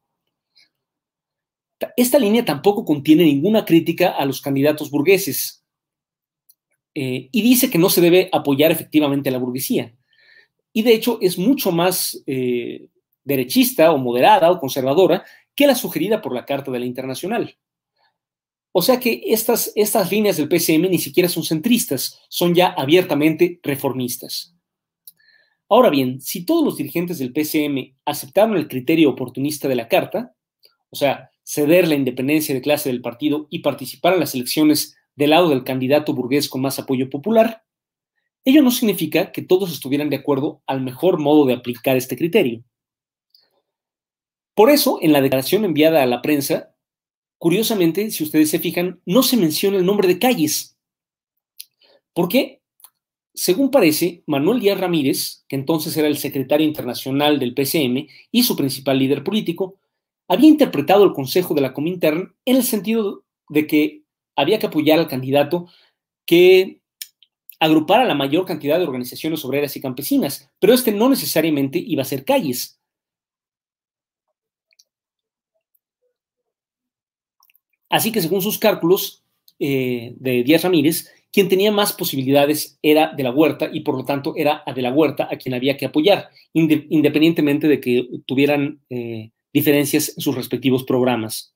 Esta 1.96 2.18
línea 2.18 2.44
tampoco 2.44 2.85
contiene 2.85 3.25
ninguna 3.25 3.64
crítica 3.64 4.11
a 4.11 4.25
los 4.25 4.40
candidatos 4.40 4.90
burgueses 4.90 5.62
eh, 6.94 7.29
y 7.31 7.42
dice 7.42 7.68
que 7.68 7.79
no 7.79 7.90
se 7.90 8.01
debe 8.01 8.31
apoyar 8.33 8.72
efectivamente 8.72 9.29
a 9.29 9.33
la 9.33 9.38
burguesía. 9.38 9.94
Y 10.72 10.83
de 10.83 10.94
hecho 10.94 11.18
es 11.20 11.38
mucho 11.38 11.72
más 11.72 12.22
eh, 12.27 12.88
derechista 13.25 13.92
o 13.92 13.99
moderada 13.99 14.51
o 14.51 14.59
conservadora 14.59 15.25
que 15.55 15.66
la 15.66 15.75
sugerida 15.75 16.22
por 16.22 16.35
la 16.35 16.46
Carta 16.46 16.70
de 16.70 16.79
la 16.79 16.87
Internacional. 16.87 17.57
O 18.79 18.83
sea 18.83 19.01
que 19.01 19.23
estas, 19.25 19.73
estas 19.75 20.12
líneas 20.12 20.37
del 20.37 20.51
PCM 20.51 20.91
ni 20.91 20.99
siquiera 20.99 21.31
son 21.31 21.45
centristas, 21.45 22.21
son 22.29 22.55
ya 22.55 22.67
abiertamente 22.67 23.59
reformistas. 23.62 24.55
Ahora 25.67 25.89
bien, 25.89 26.21
si 26.21 26.45
todos 26.45 26.62
los 26.62 26.77
dirigentes 26.77 27.19
del 27.19 27.33
PCM 27.33 27.97
aceptaron 28.05 28.55
el 28.55 28.69
criterio 28.69 29.09
oportunista 29.09 29.67
de 29.67 29.77
la 29.77 29.89
Carta, 29.89 30.35
o 30.91 30.97
sea, 30.97 31.31
ceder 31.43 31.89
la 31.89 31.95
independencia 31.95 32.55
de 32.55 32.61
clase 32.61 32.91
del 32.91 33.01
partido 33.01 33.47
y 33.49 33.61
participar 33.61 34.12
en 34.12 34.21
las 34.21 34.35
elecciones 34.35 34.95
del 35.15 35.31
lado 35.31 35.49
del 35.49 35.65
candidato 35.65 36.12
burgués 36.12 36.47
con 36.51 36.61
más 36.61 36.79
apoyo 36.79 37.09
popular, 37.09 37.62
ello 38.45 38.61
no 38.61 38.71
significa 38.71 39.33
que 39.33 39.41
todos 39.41 39.73
estuvieran 39.73 40.11
de 40.11 40.17
acuerdo 40.17 40.61
al 40.67 40.83
mejor 40.83 41.19
modo 41.19 41.47
de 41.47 41.55
aplicar 41.55 41.97
este 41.97 42.15
criterio. 42.15 42.62
Por 44.55 44.69
eso, 44.69 44.99
en 45.01 45.15
la 45.15 45.23
declaración 45.23 45.65
enviada 45.65 46.03
a 46.03 46.07
la 46.07 46.21
prensa, 46.21 46.76
curiosamente, 47.38 48.11
si 48.11 48.25
ustedes 48.25 48.51
se 48.51 48.59
fijan, 48.59 49.01
no 49.05 49.22
se 49.22 49.37
menciona 49.37 49.79
el 49.79 49.87
nombre 49.87 50.09
de 50.09 50.18
calles. 50.18 50.77
¿Por 52.12 52.29
qué? 52.29 52.62
Según 53.35 53.70
parece, 53.70 54.22
Manuel 54.27 54.61
Díaz 54.61 54.81
Ramírez, 54.81 55.44
que 55.46 55.57
entonces 55.57 55.94
era 55.96 56.09
el 56.09 56.16
secretario 56.16 56.66
internacional 56.66 57.38
del 57.38 57.53
PCM 57.53 58.09
y 58.31 58.42
su 58.42 58.57
principal 58.57 58.99
líder 58.99 59.22
político, 59.22 59.79
había 60.27 60.49
interpretado 60.49 61.05
el 61.05 61.12
consejo 61.12 61.55
de 61.55 61.61
la 61.61 61.75
Comintern 61.75 62.35
en 62.44 62.57
el 62.57 62.64
sentido 62.64 63.25
de 63.49 63.66
que 63.66 64.03
había 64.35 64.59
que 64.59 64.66
apoyar 64.66 64.99
al 64.99 65.09
candidato 65.09 65.68
que 66.25 66.81
agrupara 67.61 68.05
la 68.05 68.14
mayor 68.14 68.44
cantidad 68.44 68.79
de 68.79 68.85
organizaciones 68.85 69.44
obreras 69.44 69.77
y 69.77 69.81
campesinas, 69.81 70.51
pero 70.59 70.75
este 70.75 70.92
no 70.92 71.09
necesariamente 71.09 71.79
iba 71.79 72.03
a 72.03 72.07
ser 72.07 72.25
calles. 72.25 72.76
Así 77.88 78.12
que 78.12 78.20
según 78.20 78.42
sus 78.42 78.59
cálculos 78.59 79.25
eh, 79.59 80.14
de 80.16 80.42
Díaz 80.42 80.64
Ramírez, 80.64 81.11
quien 81.33 81.49
tenía 81.49 81.70
más 81.70 81.92
posibilidades 81.92 82.79
era 82.83 83.12
de 83.14 83.22
la 83.22 83.31
Huerta 83.31 83.68
y 83.72 83.81
por 83.81 83.96
lo 83.96 84.05
tanto 84.05 84.35
era 84.37 84.62
a 84.64 84.72
de 84.72 84.83
la 84.83 84.92
Huerta 84.92 85.29
a 85.31 85.37
quien 85.37 85.55
había 85.55 85.77
que 85.77 85.87
apoyar, 85.87 86.31
independientemente 86.55 87.68
de 87.68 87.81
que 87.81 88.09
tuvieran 88.27 88.81
eh, 88.90 89.31
diferencias 89.53 90.14
en 90.16 90.22
sus 90.22 90.35
respectivos 90.35 90.85
programas. 90.85 91.55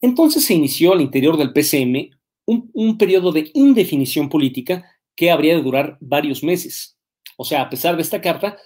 Entonces 0.00 0.44
se 0.44 0.54
inició 0.54 0.92
al 0.92 1.00
interior 1.00 1.36
del 1.36 1.52
PCM 1.52 2.10
un, 2.46 2.98
periodo 2.98 3.32
de 3.32 3.50
indefinición 3.54 4.28
política 4.28 4.84
que 5.14 5.30
habría 5.30 5.56
de 5.56 5.62
durar 5.62 5.96
varios 6.00 6.42
meses. 6.42 6.96
O 7.36 7.44
sea, 7.44 7.62
a 7.62 7.70
pesar 7.70 7.96
de 7.96 8.02
esta 8.02 8.20
carta, 8.20 8.58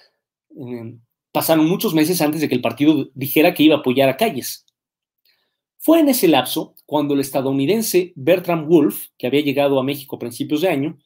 eh, 0.49 0.95
pasaron 1.31 1.67
muchos 1.67 1.93
meses 1.93 2.21
antes 2.21 2.41
de 2.41 2.49
que 2.49 2.55
el 2.55 2.61
partido 2.61 3.09
dijera 3.13 3.53
que 3.53 3.63
iba 3.63 3.75
a 3.75 3.79
apoyar 3.79 4.09
a 4.09 4.17
Calles. 4.17 4.65
Fue 5.77 5.99
en 5.99 6.09
ese 6.09 6.27
lapso 6.27 6.75
cuando 6.85 7.13
el 7.13 7.19
estadounidense 7.19 8.13
Bertram 8.15 8.67
Wolf, 8.67 9.07
que 9.17 9.27
había 9.27 9.41
llegado 9.41 9.79
a 9.79 9.83
México 9.83 10.15
a 10.15 10.19
principios 10.19 10.61
de 10.61 10.69
año, 10.69 10.97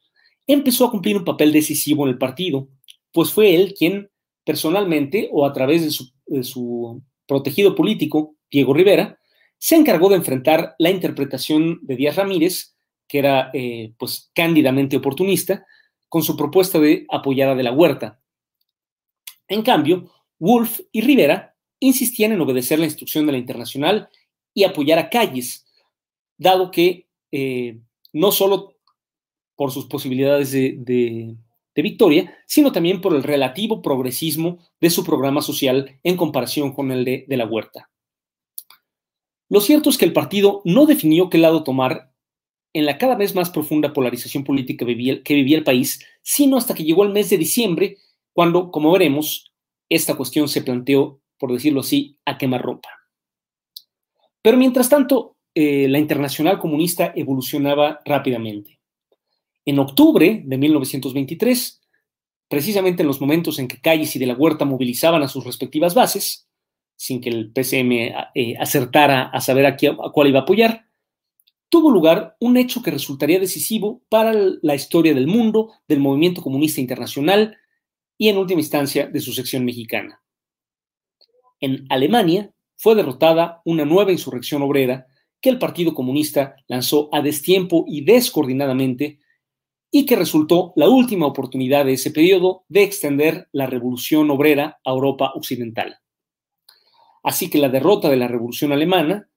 empezó 0.47 0.85
a 0.85 0.91
cumplir 0.91 1.17
un 1.17 1.25
papel 1.25 1.51
decisivo 1.51 2.03
en 2.03 2.09
el 2.09 2.17
partido, 2.17 2.69
pues 3.11 3.31
fue 3.31 3.55
él 3.55 3.73
quien 3.77 4.09
personalmente 4.43 5.29
o 5.31 5.45
a 5.45 5.53
través 5.53 5.83
de 6.25 6.43
su 6.43 7.03
protegido 7.27 7.75
político, 7.75 8.35
Diego 8.49 8.73
Rivera, 8.73 9.19
se 9.57 9.75
encargó 9.75 10.09
de 10.09 10.15
enfrentar 10.15 10.75
la 10.79 10.89
interpretación 10.89 11.79
de 11.83 11.95
Díaz 11.95 12.15
Ramírez, 12.15 12.75
que 13.07 13.19
era 13.19 13.51
eh, 13.53 13.93
pues 13.99 14.31
cándidamente 14.33 14.97
oportunista, 14.97 15.65
con 16.09 16.23
su 16.23 16.35
propuesta 16.35 16.79
de 16.79 17.05
apoyar 17.09 17.49
a 17.49 17.55
De 17.55 17.61
la 17.61 17.71
Huerta. 17.71 18.19
En 19.47 19.61
cambio, 19.61 20.11
Wolf 20.39 20.79
y 20.91 21.01
Rivera 21.01 21.55
insistían 21.79 22.31
en 22.31 22.41
obedecer 22.41 22.79
la 22.79 22.85
instrucción 22.85 23.27
de 23.27 23.33
la 23.33 23.37
Internacional 23.37 24.09
y 24.53 24.63
apoyar 24.63 24.99
a 24.99 25.09
Calles, 25.09 25.65
dado 26.37 26.71
que 26.71 27.07
eh, 27.31 27.79
no 28.13 28.31
solo 28.31 28.77
por 29.55 29.71
sus 29.71 29.85
posibilidades 29.85 30.51
de 30.51 31.35
victoria, 31.75 32.35
sino 32.47 32.71
también 32.71 32.99
por 33.01 33.15
el 33.15 33.23
relativo 33.23 33.81
progresismo 33.81 34.59
de 34.79 34.89
su 34.89 35.03
programa 35.03 35.41
social 35.41 35.99
en 36.03 36.17
comparación 36.17 36.73
con 36.73 36.91
el 36.91 37.05
de, 37.05 37.25
de 37.27 37.37
la 37.37 37.45
Huerta. 37.45 37.89
Lo 39.49 39.59
cierto 39.59 39.89
es 39.89 39.97
que 39.97 40.05
el 40.05 40.13
partido 40.13 40.61
no 40.63 40.85
definió 40.85 41.29
qué 41.29 41.37
lado 41.37 41.63
tomar 41.63 42.11
en 42.73 42.85
la 42.85 42.97
cada 42.97 43.15
vez 43.15 43.35
más 43.35 43.49
profunda 43.49 43.93
polarización 43.93 44.43
política 44.43 44.85
que 44.85 45.33
vivía 45.33 45.57
el 45.57 45.63
país, 45.63 46.05
sino 46.21 46.57
hasta 46.57 46.73
que 46.73 46.83
llegó 46.83 47.03
el 47.03 47.11
mes 47.11 47.29
de 47.29 47.37
diciembre, 47.37 47.97
cuando, 48.33 48.71
como 48.71 48.91
veremos, 48.91 49.53
esta 49.89 50.15
cuestión 50.15 50.47
se 50.47 50.61
planteó, 50.61 51.19
por 51.37 51.51
decirlo 51.51 51.81
así, 51.81 52.17
a 52.25 52.37
quemarropa. 52.37 52.89
Pero 54.41 54.57
mientras 54.57 54.89
tanto, 54.89 55.37
eh, 55.53 55.87
la 55.89 55.99
internacional 55.99 56.59
comunista 56.59 57.11
evolucionaba 57.15 57.99
rápidamente. 58.05 58.79
En 59.65 59.79
octubre 59.79 60.41
de 60.45 60.57
1923, 60.57 61.81
precisamente 62.47 63.03
en 63.03 63.07
los 63.07 63.21
momentos 63.21 63.59
en 63.59 63.67
que 63.67 63.79
Calles 63.79 64.15
y 64.15 64.19
de 64.19 64.25
la 64.25 64.33
Huerta 64.33 64.65
movilizaban 64.65 65.23
a 65.23 65.27
sus 65.27 65.45
respectivas 65.45 65.93
bases, 65.93 66.47
sin 66.95 67.21
que 67.21 67.29
el 67.29 67.51
PCM 67.51 67.91
eh, 68.35 68.55
acertara 68.59 69.23
a 69.23 69.41
saber 69.41 69.65
a, 69.65 69.77
cuál 70.11 70.27
iba 70.27 70.39
a 70.39 70.41
apoyar, 70.43 70.85
tuvo 71.69 71.91
lugar 71.91 72.35
un 72.39 72.57
hecho 72.57 72.81
que 72.81 72.91
resultaría 72.91 73.39
decisivo 73.39 74.03
para 74.09 74.33
la 74.61 74.75
historia 74.75 75.13
del 75.13 75.27
mundo, 75.27 75.71
del 75.87 75.99
movimiento 75.99 76.41
comunista 76.41 76.81
internacional 76.81 77.57
y, 78.17 78.29
en 78.29 78.37
última 78.37 78.61
instancia, 78.61 79.07
de 79.07 79.19
su 79.19 79.33
sección 79.33 79.65
mexicana. 79.65 80.21
En 81.59 81.85
Alemania 81.89 82.53
fue 82.81 82.95
derrotada 82.95 83.61
una 83.63 83.85
nueva 83.85 84.11
insurrección 84.11 84.63
obrera 84.63 85.05
que 85.39 85.49
el 85.49 85.59
Partido 85.59 85.93
Comunista 85.93 86.55
lanzó 86.67 87.13
a 87.13 87.21
destiempo 87.21 87.85
y 87.87 88.03
descoordinadamente 88.03 89.19
y 89.91 90.07
que 90.07 90.15
resultó 90.15 90.73
la 90.75 90.89
última 90.89 91.27
oportunidad 91.27 91.85
de 91.85 91.93
ese 91.93 92.09
periodo 92.09 92.63
de 92.69 92.81
extender 92.81 93.47
la 93.51 93.67
revolución 93.67 94.31
obrera 94.31 94.79
a 94.83 94.89
Europa 94.89 95.31
occidental. 95.35 95.99
Así 97.21 97.51
que 97.51 97.59
la 97.59 97.69
derrota 97.69 98.09
de 98.09 98.17
la 98.17 98.27
revolución 98.27 98.71
alemana, 98.71 99.29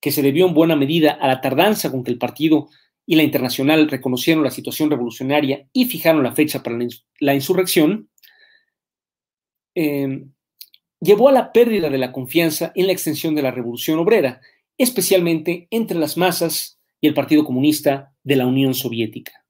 que 0.00 0.12
se 0.12 0.22
debió 0.22 0.46
en 0.46 0.54
buena 0.54 0.76
medida 0.76 1.10
a 1.10 1.26
la 1.26 1.40
tardanza 1.40 1.90
con 1.90 2.04
que 2.04 2.12
el 2.12 2.18
partido 2.18 2.68
y 3.04 3.16
la 3.16 3.24
internacional 3.24 3.90
reconocieron 3.90 4.44
la 4.44 4.52
situación 4.52 4.90
revolucionaria 4.90 5.68
y 5.72 5.86
fijaron 5.86 6.22
la 6.22 6.36
fecha 6.36 6.62
para 6.62 6.78
la 7.18 7.34
insurrección, 7.34 8.10
em, 9.74 10.35
llevó 11.00 11.28
a 11.28 11.32
la 11.32 11.52
pérdida 11.52 11.90
de 11.90 11.98
la 11.98 12.12
confianza 12.12 12.72
en 12.74 12.86
la 12.86 12.92
extensión 12.92 13.34
de 13.34 13.42
la 13.42 13.50
revolución 13.50 13.98
obrera, 13.98 14.40
especialmente 14.78 15.68
entre 15.70 15.98
las 15.98 16.16
masas 16.16 16.78
y 17.00 17.08
el 17.08 17.14
Partido 17.14 17.44
Comunista 17.44 18.14
de 18.24 18.36
la 18.36 18.46
Unión 18.46 18.74
Soviética 18.74 19.46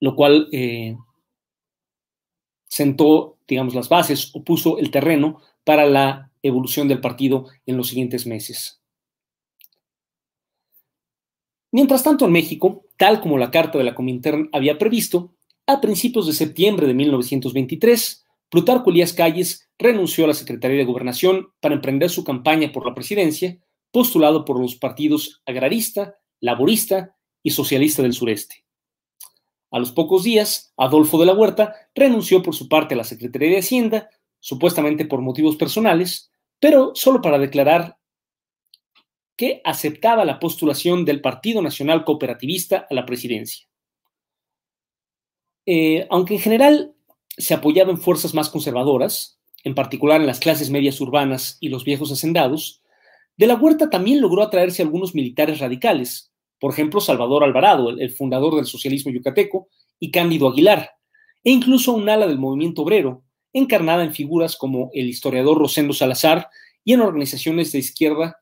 lo 0.00 0.14
cual 0.14 0.48
eh, 0.52 0.96
sentó, 2.68 3.38
digamos, 3.46 3.74
las 3.74 3.88
bases 3.88 4.30
o 4.34 4.44
puso 4.44 4.78
el 4.78 4.90
terreno 4.90 5.40
para 5.64 5.86
la 5.86 6.30
evolución 6.42 6.88
del 6.88 7.00
partido 7.00 7.46
en 7.64 7.76
los 7.76 7.88
siguientes 7.88 8.26
meses. 8.26 8.80
Mientras 11.72 12.02
tanto, 12.02 12.26
en 12.26 12.32
México, 12.32 12.84
tal 12.96 13.20
como 13.20 13.38
la 13.38 13.50
Carta 13.50 13.78
de 13.78 13.84
la 13.84 13.94
Comintern 13.94 14.48
había 14.52 14.78
previsto, 14.78 15.34
a 15.66 15.80
principios 15.80 16.26
de 16.26 16.32
septiembre 16.32 16.86
de 16.86 16.94
1923, 16.94 18.25
Plutarco 18.48 18.90
Elías 18.90 19.12
Calles 19.12 19.68
renunció 19.78 20.24
a 20.24 20.28
la 20.28 20.34
Secretaría 20.34 20.78
de 20.78 20.84
Gobernación 20.84 21.52
para 21.60 21.74
emprender 21.74 22.10
su 22.10 22.24
campaña 22.24 22.72
por 22.72 22.86
la 22.86 22.94
presidencia, 22.94 23.58
postulado 23.90 24.44
por 24.44 24.60
los 24.60 24.76
partidos 24.76 25.42
agrarista, 25.46 26.16
laborista 26.40 27.16
y 27.42 27.50
socialista 27.50 28.02
del 28.02 28.12
sureste. 28.12 28.64
A 29.70 29.78
los 29.78 29.92
pocos 29.92 30.22
días, 30.22 30.72
Adolfo 30.76 31.18
de 31.18 31.26
la 31.26 31.34
Huerta 31.34 31.74
renunció 31.94 32.42
por 32.42 32.54
su 32.54 32.68
parte 32.68 32.94
a 32.94 32.98
la 32.98 33.04
Secretaría 33.04 33.50
de 33.50 33.58
Hacienda, 33.58 34.10
supuestamente 34.38 35.04
por 35.04 35.20
motivos 35.20 35.56
personales, 35.56 36.30
pero 36.60 36.92
solo 36.94 37.20
para 37.20 37.38
declarar 37.38 37.98
que 39.36 39.60
aceptaba 39.64 40.24
la 40.24 40.38
postulación 40.38 41.04
del 41.04 41.20
Partido 41.20 41.60
Nacional 41.60 42.04
Cooperativista 42.04 42.86
a 42.88 42.94
la 42.94 43.04
presidencia. 43.04 43.66
Eh, 45.66 46.06
aunque 46.10 46.34
en 46.34 46.40
general 46.40 46.95
se 47.36 47.54
apoyaba 47.54 47.90
en 47.90 47.98
fuerzas 47.98 48.34
más 48.34 48.48
conservadoras, 48.48 49.38
en 49.64 49.74
particular 49.74 50.20
en 50.20 50.26
las 50.26 50.40
clases 50.40 50.70
medias 50.70 51.00
urbanas 51.00 51.58
y 51.60 51.68
los 51.68 51.84
viejos 51.84 52.12
hacendados, 52.12 52.82
de 53.36 53.46
la 53.46 53.54
Huerta 53.54 53.90
también 53.90 54.20
logró 54.20 54.42
atraerse 54.42 54.82
a 54.82 54.84
algunos 54.84 55.14
militares 55.14 55.58
radicales, 55.58 56.32
por 56.58 56.72
ejemplo, 56.72 57.00
Salvador 57.00 57.44
Alvarado, 57.44 57.90
el, 57.90 58.10
fundador 58.10 58.56
del 58.56 58.66
socialismo 58.66 59.12
yucateco, 59.12 59.68
y 59.98 60.10
Cándido 60.10 60.48
Aguilar, 60.48 60.90
e 61.44 61.50
incluso 61.50 61.92
un 61.92 62.08
ala 62.08 62.26
del 62.26 62.38
movimiento 62.38 62.82
obrero, 62.82 63.22
encarnada 63.52 64.04
en 64.04 64.14
figuras 64.14 64.56
como 64.56 64.90
el 64.92 65.08
historiador 65.08 65.58
Rosendo 65.58 65.92
Salazar 65.92 66.48
y 66.84 66.92
en 66.92 67.00
organizaciones 67.00 67.72
de 67.72 67.78
izquierda 67.78 68.40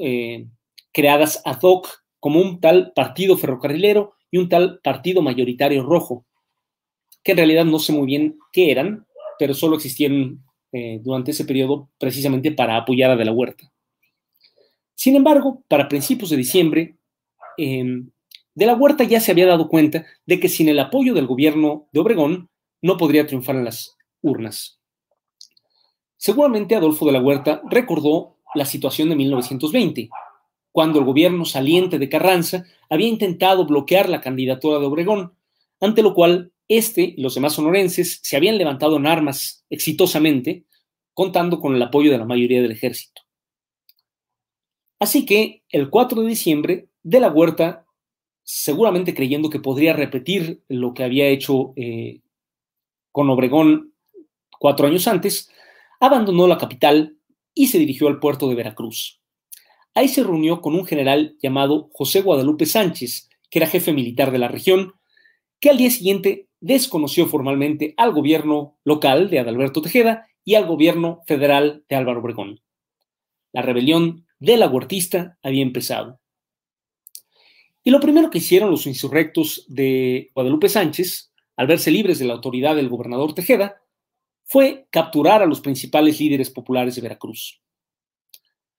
eh, 0.00 0.46
creadas 0.92 1.40
ad 1.44 1.60
hoc 1.62 1.88
como 2.20 2.40
un 2.40 2.60
tal 2.60 2.92
partido 2.94 3.36
ferrocarrilero 3.36 4.14
y 4.30 4.38
un 4.38 4.48
tal 4.48 4.80
partido 4.82 5.22
mayoritario 5.22 5.82
rojo, 5.82 6.24
que 7.22 7.32
en 7.32 7.38
realidad 7.38 7.64
no 7.64 7.78
sé 7.78 7.92
muy 7.92 8.06
bien 8.06 8.38
qué 8.52 8.70
eran, 8.70 9.06
pero 9.38 9.54
solo 9.54 9.76
existieron 9.76 10.44
eh, 10.72 11.00
durante 11.02 11.30
ese 11.30 11.44
periodo 11.44 11.90
precisamente 11.98 12.52
para 12.52 12.76
apoyar 12.76 13.10
a 13.10 13.16
De 13.16 13.24
la 13.24 13.32
Huerta. 13.32 13.70
Sin 14.94 15.16
embargo, 15.16 15.62
para 15.68 15.88
principios 15.88 16.30
de 16.30 16.36
diciembre, 16.36 16.96
Em, 17.56 18.10
de 18.54 18.66
la 18.66 18.74
Huerta 18.74 19.04
ya 19.04 19.20
se 19.20 19.32
había 19.32 19.46
dado 19.46 19.68
cuenta 19.68 20.04
de 20.26 20.40
que 20.40 20.48
sin 20.48 20.68
el 20.68 20.78
apoyo 20.78 21.14
del 21.14 21.26
gobierno 21.26 21.88
de 21.92 22.00
Obregón 22.00 22.50
no 22.80 22.96
podría 22.96 23.26
triunfar 23.26 23.56
en 23.56 23.64
las 23.64 23.96
urnas. 24.20 24.80
Seguramente 26.16 26.74
Adolfo 26.74 27.06
de 27.06 27.12
la 27.12 27.20
Huerta 27.20 27.62
recordó 27.68 28.36
la 28.54 28.66
situación 28.66 29.08
de 29.08 29.16
1920, 29.16 30.10
cuando 30.70 30.98
el 30.98 31.04
gobierno 31.04 31.44
saliente 31.44 31.98
de 31.98 32.08
Carranza 32.08 32.64
había 32.88 33.08
intentado 33.08 33.66
bloquear 33.66 34.08
la 34.08 34.20
candidatura 34.20 34.78
de 34.78 34.86
Obregón, 34.86 35.32
ante 35.80 36.02
lo 36.02 36.14
cual 36.14 36.52
este 36.76 37.14
y 37.16 37.22
los 37.22 37.34
demás 37.34 37.54
sonorenses 37.54 38.20
se 38.22 38.36
habían 38.36 38.58
levantado 38.58 38.96
en 38.96 39.06
armas 39.06 39.64
exitosamente, 39.70 40.64
contando 41.14 41.60
con 41.60 41.74
el 41.74 41.82
apoyo 41.82 42.10
de 42.10 42.18
la 42.18 42.24
mayoría 42.24 42.62
del 42.62 42.72
ejército. 42.72 43.22
Así 44.98 45.26
que 45.26 45.64
el 45.68 45.90
4 45.90 46.22
de 46.22 46.28
diciembre, 46.28 46.88
de 47.02 47.20
la 47.20 47.30
Huerta, 47.30 47.86
seguramente 48.44 49.14
creyendo 49.14 49.50
que 49.50 49.60
podría 49.60 49.92
repetir 49.92 50.62
lo 50.68 50.94
que 50.94 51.04
había 51.04 51.28
hecho 51.28 51.72
eh, 51.76 52.20
con 53.10 53.28
Obregón 53.30 53.94
cuatro 54.58 54.86
años 54.86 55.08
antes, 55.08 55.50
abandonó 55.98 56.46
la 56.46 56.58
capital 56.58 57.16
y 57.54 57.66
se 57.66 57.78
dirigió 57.78 58.08
al 58.08 58.20
puerto 58.20 58.48
de 58.48 58.54
Veracruz. 58.54 59.20
Ahí 59.94 60.08
se 60.08 60.22
reunió 60.22 60.60
con 60.60 60.74
un 60.74 60.86
general 60.86 61.36
llamado 61.42 61.90
José 61.92 62.22
Guadalupe 62.22 62.64
Sánchez, 62.64 63.28
que 63.50 63.58
era 63.58 63.66
jefe 63.66 63.92
militar 63.92 64.30
de 64.30 64.38
la 64.38 64.48
región, 64.48 64.94
que 65.60 65.68
al 65.68 65.76
día 65.76 65.90
siguiente 65.90 66.48
desconoció 66.62 67.26
formalmente 67.26 67.92
al 67.96 68.12
gobierno 68.12 68.78
local 68.84 69.28
de 69.28 69.40
Adalberto 69.40 69.82
Tejeda 69.82 70.28
y 70.44 70.54
al 70.54 70.66
gobierno 70.66 71.20
federal 71.26 71.84
de 71.88 71.96
Álvaro 71.96 72.20
Obregón. 72.20 72.60
La 73.52 73.62
rebelión 73.62 74.26
de 74.38 74.56
la 74.56 74.68
huertista 74.68 75.38
había 75.42 75.62
empezado. 75.62 76.20
Y 77.82 77.90
lo 77.90 77.98
primero 77.98 78.30
que 78.30 78.38
hicieron 78.38 78.70
los 78.70 78.86
insurrectos 78.86 79.66
de 79.68 80.30
Guadalupe 80.34 80.68
Sánchez, 80.68 81.32
al 81.56 81.66
verse 81.66 81.90
libres 81.90 82.20
de 82.20 82.26
la 82.26 82.34
autoridad 82.34 82.76
del 82.76 82.88
gobernador 82.88 83.34
Tejeda, 83.34 83.82
fue 84.44 84.86
capturar 84.90 85.42
a 85.42 85.46
los 85.46 85.60
principales 85.60 86.20
líderes 86.20 86.50
populares 86.50 86.94
de 86.94 87.02
Veracruz. 87.02 87.60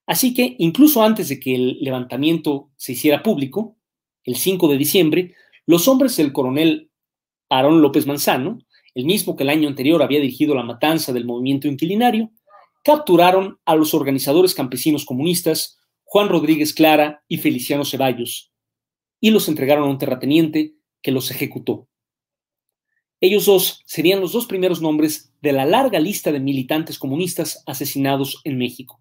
Así 0.05 0.33
que, 0.33 0.55
incluso 0.59 1.03
antes 1.03 1.27
de 1.27 1.39
que 1.39 1.53
el 1.53 1.79
levantamiento 1.81 2.71
se 2.77 2.93
hiciera 2.93 3.23
público, 3.23 3.77
el 4.23 4.37
5 4.37 4.69
de 4.69 4.77
diciembre, 4.77 5.35
los 5.65 5.87
hombres 5.89 6.15
del 6.15 6.31
coronel 6.31 6.91
Aarón 7.53 7.81
López 7.81 8.07
Manzano, 8.07 8.59
el 8.95 9.05
mismo 9.05 9.35
que 9.35 9.43
el 9.43 9.49
año 9.49 9.67
anterior 9.67 10.01
había 10.01 10.19
dirigido 10.19 10.55
la 10.55 10.63
matanza 10.63 11.13
del 11.13 11.25
movimiento 11.25 11.67
inquilinario, 11.67 12.31
capturaron 12.83 13.59
a 13.65 13.75
los 13.75 13.93
organizadores 13.93 14.55
campesinos 14.55 15.05
comunistas 15.05 15.77
Juan 16.03 16.29
Rodríguez 16.29 16.73
Clara 16.73 17.23
y 17.27 17.37
Feliciano 17.37 17.85
Ceballos 17.85 18.51
y 19.19 19.29
los 19.29 19.47
entregaron 19.47 19.85
a 19.85 19.91
un 19.91 19.99
terrateniente 19.99 20.73
que 21.01 21.11
los 21.11 21.29
ejecutó. 21.29 21.87
Ellos 23.21 23.45
dos 23.45 23.83
serían 23.85 24.19
los 24.19 24.33
dos 24.33 24.47
primeros 24.47 24.81
nombres 24.81 25.31
de 25.41 25.53
la 25.53 25.65
larga 25.65 25.99
lista 25.99 26.31
de 26.31 26.39
militantes 26.39 26.97
comunistas 26.97 27.63
asesinados 27.67 28.41
en 28.43 28.57
México. 28.57 28.99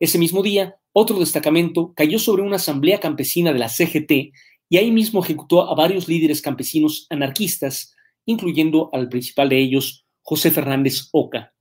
Ese 0.00 0.18
mismo 0.18 0.42
día, 0.42 0.76
otro 0.92 1.18
destacamento 1.18 1.92
cayó 1.94 2.18
sobre 2.18 2.42
una 2.42 2.56
asamblea 2.56 3.00
campesina 3.00 3.52
de 3.52 3.58
la 3.58 3.68
CGT 3.68 4.32
y 4.68 4.76
ahí 4.76 4.90
mismo 4.90 5.22
ejecutó 5.22 5.70
a 5.70 5.74
varios 5.74 6.08
líderes 6.08 6.42
campesinos 6.42 7.06
anarquistas, 7.10 7.94
incluyendo 8.26 8.90
al 8.92 9.08
principal 9.08 9.48
de 9.48 9.58
ellos, 9.58 10.06
José 10.22 10.50
Fernández 10.50 11.08
Oca. 11.12 11.54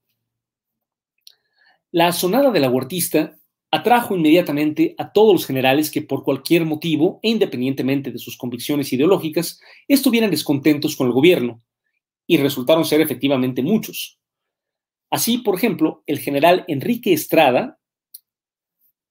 La 1.91 2.11
sonada 2.11 2.51
de 2.51 2.59
la 2.59 2.69
huertista 2.69 3.37
atrajo 3.71 4.15
inmediatamente 4.15 4.95
a 4.97 5.11
todos 5.11 5.33
los 5.33 5.45
generales 5.45 5.91
que 5.91 6.01
por 6.01 6.23
cualquier 6.23 6.65
motivo, 6.65 7.19
e 7.23 7.29
independientemente 7.29 8.11
de 8.11 8.19
sus 8.19 8.37
convicciones 8.37 8.91
ideológicas, 8.91 9.59
estuvieran 9.87 10.31
descontentos 10.31 10.95
con 10.95 11.07
el 11.07 11.13
gobierno, 11.13 11.63
y 12.27 12.37
resultaron 12.37 12.85
ser 12.85 13.01
efectivamente 13.01 13.63
muchos. 13.63 14.19
Así, 15.09 15.37
por 15.37 15.55
ejemplo, 15.55 16.03
el 16.05 16.19
general 16.19 16.65
Enrique 16.67 17.13
Estrada, 17.13 17.79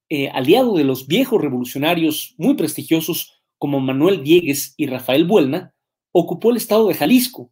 eh, 0.09 0.29
aliado 0.29 0.75
de 0.75 0.83
los 0.83 1.07
viejos 1.07 1.41
revolucionarios 1.41 2.35
muy 2.37 2.53
prestigiosos 2.53 3.36
como 3.57 3.79
Manuel 3.79 4.23
Diegues 4.23 4.73
y 4.77 4.87
Rafael 4.87 5.25
Buelna, 5.25 5.73
ocupó 6.11 6.51
el 6.51 6.57
estado 6.57 6.87
de 6.87 6.93
Jalisco 6.93 7.51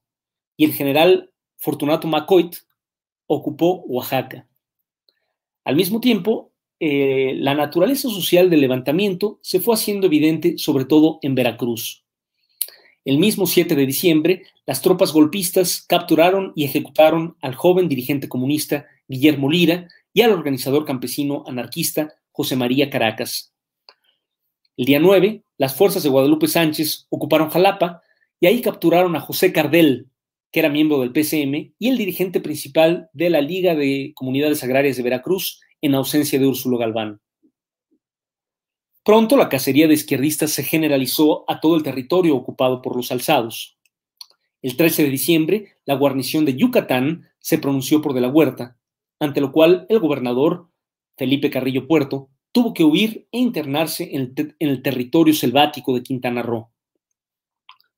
y 0.58 0.66
el 0.66 0.74
general 0.74 1.32
Fortunato 1.58 2.08
Macoit 2.08 2.56
ocupó 3.28 3.84
Oaxaca. 3.88 4.48
Al 5.64 5.76
mismo 5.76 6.00
tiempo, 6.00 6.52
eh, 6.80 7.34
la 7.38 7.56
naturaleza 7.56 8.10
social 8.10 8.50
del 8.50 8.62
levantamiento 8.62 9.40
se 9.42 9.60
fue 9.60 9.76
haciendo 9.76 10.08
evidente 10.08 10.58
sobre 10.58 10.86
todo 10.86 11.20
en 11.22 11.36
Veracruz. 11.36 12.06
El 13.06 13.20
mismo 13.20 13.46
7 13.46 13.76
de 13.76 13.86
diciembre, 13.86 14.44
las 14.66 14.82
tropas 14.82 15.14
golpistas 15.14 15.86
capturaron 15.88 16.54
y 16.56 16.66
ejecutaron 16.66 17.38
al 17.40 17.56
joven 17.56 17.88
dirigente 17.88 18.28
comunista 18.28 18.88
Guillermo 19.08 19.50
Lira 19.50 19.88
y 20.12 20.22
al 20.22 20.32
organizador 20.32 20.86
campesino 20.86 21.44
anarquista 21.46 22.14
José 22.32 22.56
María 22.56 22.90
Caracas. 22.90 23.54
El 24.76 24.86
día 24.86 25.00
9, 25.00 25.44
las 25.58 25.76
fuerzas 25.76 26.04
de 26.04 26.10
Guadalupe 26.10 26.48
Sánchez 26.48 27.08
ocuparon 27.10 27.50
Jalapa 27.50 28.02
y 28.40 28.48
ahí 28.48 28.62
capturaron 28.62 29.16
a 29.16 29.22
José 29.22 29.54
Cardel, 29.54 30.10
que 30.52 30.60
era 30.60 30.70
miembro 30.70 31.00
del 31.00 31.12
PCM 31.12 31.74
y 31.78 31.90
el 31.90 31.98
dirigente 31.98 32.40
principal 32.40 33.10
de 33.14 33.30
la 33.30 33.42
Liga 33.42 33.76
de 33.76 34.12
Comunidades 34.16 34.64
Agrarias 34.64 34.98
de 34.98 35.04
Veracruz 35.04 35.62
en 35.82 35.96
ausencia 35.96 36.40
de 36.40 36.48
Úrsulo 36.48 36.78
Galván. 36.78 37.22
Pronto 39.04 39.38
la 39.38 39.50
cacería 39.50 39.88
de 39.88 39.94
izquierdistas 39.94 40.52
se 40.52 40.64
generalizó 40.64 41.50
a 41.50 41.60
todo 41.60 41.76
el 41.76 41.84
territorio 41.84 42.36
ocupado 42.36 42.82
por 42.82 42.96
los 42.96 43.12
alzados. 43.12 43.78
El 44.62 44.78
13 44.78 45.04
de 45.04 45.10
diciembre, 45.10 45.76
la 45.86 45.94
guarnición 45.94 46.44
de 46.44 46.56
Yucatán 46.56 47.30
se 47.40 47.60
pronunció 47.60 48.02
por 48.02 48.14
de 48.14 48.22
la 48.22 48.30
Huerta, 48.30 48.78
ante 49.20 49.42
lo 49.42 49.52
cual 49.52 49.86
el 49.90 50.00
gobernador, 50.00 50.70
Felipe 51.18 51.52
Carrillo 51.52 51.88
Puerto, 51.88 52.30
tuvo 52.56 52.74
que 52.74 52.86
huir 52.86 53.28
e 53.34 53.40
internarse 53.40 54.16
en 54.16 54.34
el, 54.60 54.82
territorio 54.82 55.34
selvático 55.34 55.94
de 55.94 56.02
Quintana 56.02 56.42
Roo. 56.42 56.72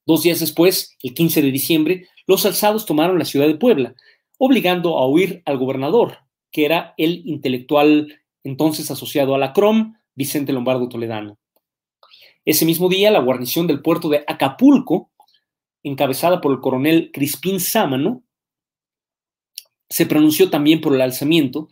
Dos 0.03 0.23
días 0.23 0.39
después, 0.39 0.97
el 1.03 1.13
15 1.13 1.43
de 1.43 1.51
diciembre, 1.51 2.07
los 2.25 2.43
alzados 2.43 2.87
tomaron 2.87 3.19
la 3.19 3.25
ciudad 3.25 3.45
de 3.45 3.53
Puebla, 3.53 3.93
obligando 4.39 4.97
a 4.97 5.07
huir 5.07 5.43
al 5.45 5.59
gobernador, 5.59 6.21
que 6.51 6.65
era 6.65 6.95
el 6.97 7.21
intelectual 7.27 8.19
entonces 8.43 8.89
asociado 8.89 9.35
a 9.35 9.37
la 9.37 9.53
CROM, 9.53 9.93
Vicente 10.15 10.53
Lombardo 10.53 10.89
Toledano. 10.89 11.37
Ese 12.43 12.65
mismo 12.65 12.89
día, 12.89 13.11
la 13.11 13.19
guarnición 13.19 13.67
del 13.67 13.83
puerto 13.83 14.09
de 14.09 14.23
Acapulco, 14.25 15.11
encabezada 15.83 16.41
por 16.41 16.51
el 16.51 16.61
coronel 16.61 17.11
Crispín 17.13 17.59
Sámano, 17.59 18.23
se 19.87 20.07
pronunció 20.07 20.49
también 20.49 20.81
por 20.81 20.95
el 20.95 21.01
alzamiento 21.01 21.69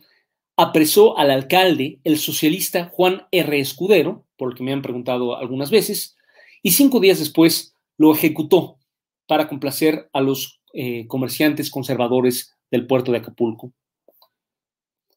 apresó 0.56 1.18
al 1.18 1.30
alcalde, 1.30 2.00
el 2.04 2.18
socialista 2.18 2.86
Juan 2.86 3.26
R. 3.30 3.60
Escudero, 3.60 4.26
por 4.36 4.50
el 4.50 4.56
que 4.56 4.64
me 4.64 4.72
han 4.72 4.82
preguntado 4.82 5.36
algunas 5.36 5.70
veces, 5.70 6.16
y 6.62 6.72
cinco 6.72 7.00
días 7.00 7.18
después 7.18 7.74
lo 7.98 8.12
ejecutó 8.12 8.78
para 9.26 9.48
complacer 9.48 10.08
a 10.12 10.20
los 10.20 10.60
eh, 10.72 11.06
comerciantes 11.06 11.70
conservadores 11.70 12.54
del 12.70 12.86
puerto 12.86 13.12
de 13.12 13.18
Acapulco. 13.18 13.72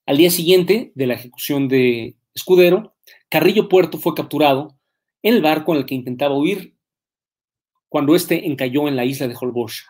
Al 0.06 0.18
día 0.18 0.32
siguiente 0.32 0.92
de 0.96 1.08
la 1.08 1.14
ejecución 1.14 1.68
de 1.68 2.16
Escudero, 2.34 2.96
Carrillo 3.30 3.70
Puerto 3.70 3.98
fue 3.98 4.16
capturado 4.16 4.78
en 5.22 5.36
el 5.36 5.42
barco 5.42 5.74
en 5.74 5.80
el 5.80 5.86
que 5.86 5.96
intentaba 5.96 6.38
huir 6.38 6.76
cuando 7.90 8.16
éste 8.16 8.48
encalló 8.48 8.88
en 8.88 8.96
la 8.96 9.06
isla 9.06 9.28
de 9.28 9.36
Holbox. 9.40 9.86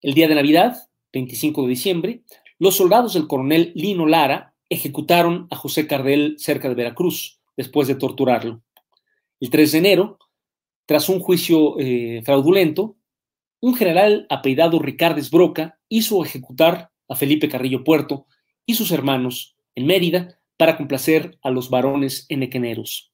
El 0.00 0.14
día 0.14 0.28
de 0.28 0.34
Navidad, 0.34 0.88
25 1.12 1.62
de 1.62 1.68
diciembre, 1.68 2.22
los 2.58 2.76
soldados 2.76 3.14
del 3.14 3.26
coronel 3.26 3.72
Lino 3.74 4.06
Lara 4.06 4.54
ejecutaron 4.68 5.46
a 5.50 5.56
José 5.56 5.86
Cardel 5.86 6.36
cerca 6.38 6.68
de 6.68 6.74
Veracruz, 6.74 7.40
después 7.56 7.88
de 7.88 7.94
torturarlo. 7.94 8.62
El 9.40 9.50
3 9.50 9.72
de 9.72 9.78
enero, 9.78 10.18
tras 10.86 11.08
un 11.08 11.20
juicio 11.20 11.78
eh, 11.78 12.22
fraudulento, 12.24 12.96
un 13.60 13.74
general 13.74 14.26
apellidado 14.30 14.78
Ricardes 14.78 15.30
Broca 15.30 15.78
hizo 15.88 16.24
ejecutar 16.24 16.90
a 17.08 17.16
Felipe 17.16 17.48
Carrillo 17.48 17.84
Puerto 17.84 18.26
y 18.66 18.74
sus 18.74 18.90
hermanos 18.90 19.56
en 19.74 19.86
Mérida 19.86 20.38
para 20.56 20.76
complacer 20.76 21.38
a 21.42 21.50
los 21.50 21.70
varones 21.70 22.26
enequeneros. 22.28 23.12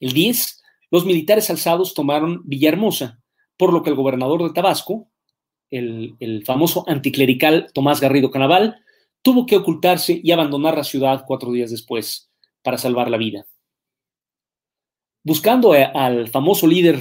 El 0.00 0.12
10, 0.12 0.62
los 0.90 1.04
militares 1.04 1.50
alzados 1.50 1.94
tomaron 1.94 2.42
Villahermosa, 2.44 3.20
por 3.56 3.72
lo 3.72 3.82
que 3.82 3.90
el 3.90 3.96
gobernador 3.96 4.42
de 4.44 4.52
Tabasco, 4.52 5.10
el, 5.70 6.42
famoso 6.44 6.84
anticlerical 6.88 7.70
Tomás 7.72 8.00
Garrido 8.00 8.30
Canaval, 8.30 8.82
tuvo 9.22 9.46
que 9.46 9.56
ocultarse 9.56 10.20
y 10.22 10.32
abandonar 10.32 10.76
la 10.76 10.84
ciudad 10.84 11.24
cuatro 11.26 11.52
días 11.52 11.70
después 11.70 12.30
para 12.62 12.78
salvar 12.78 13.10
la 13.10 13.16
vida. 13.16 13.46
Buscando 15.24 15.72
al 15.72 16.28
famoso 16.28 16.66
líder 16.66 17.00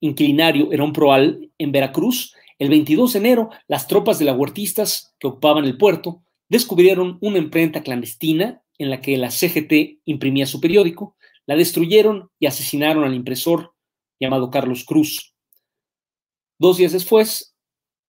inclinario 0.00 0.72
Herón 0.72 0.92
Proal 0.92 1.50
en 1.58 1.72
Veracruz, 1.72 2.34
el 2.58 2.68
22 2.68 3.12
de 3.12 3.18
enero, 3.18 3.50
las 3.66 3.86
tropas 3.86 4.18
de 4.18 4.24
la 4.24 4.34
huertistas 4.34 5.14
que 5.18 5.26
ocupaban 5.26 5.64
el 5.64 5.76
puerto 5.76 6.22
descubrieron 6.48 7.18
una 7.20 7.38
imprenta 7.38 7.82
clandestina 7.82 8.62
en 8.78 8.90
la 8.90 9.00
que 9.00 9.16
la 9.16 9.30
CGT 9.30 10.00
imprimía 10.04 10.46
su 10.46 10.60
periódico, 10.60 11.16
la 11.46 11.56
destruyeron 11.56 12.30
y 12.38 12.46
asesinaron 12.46 13.04
al 13.04 13.14
impresor 13.14 13.74
llamado 14.20 14.50
Carlos 14.50 14.84
Cruz. 14.84 15.34
Dos 16.58 16.76
días 16.76 16.92
después, 16.92 17.51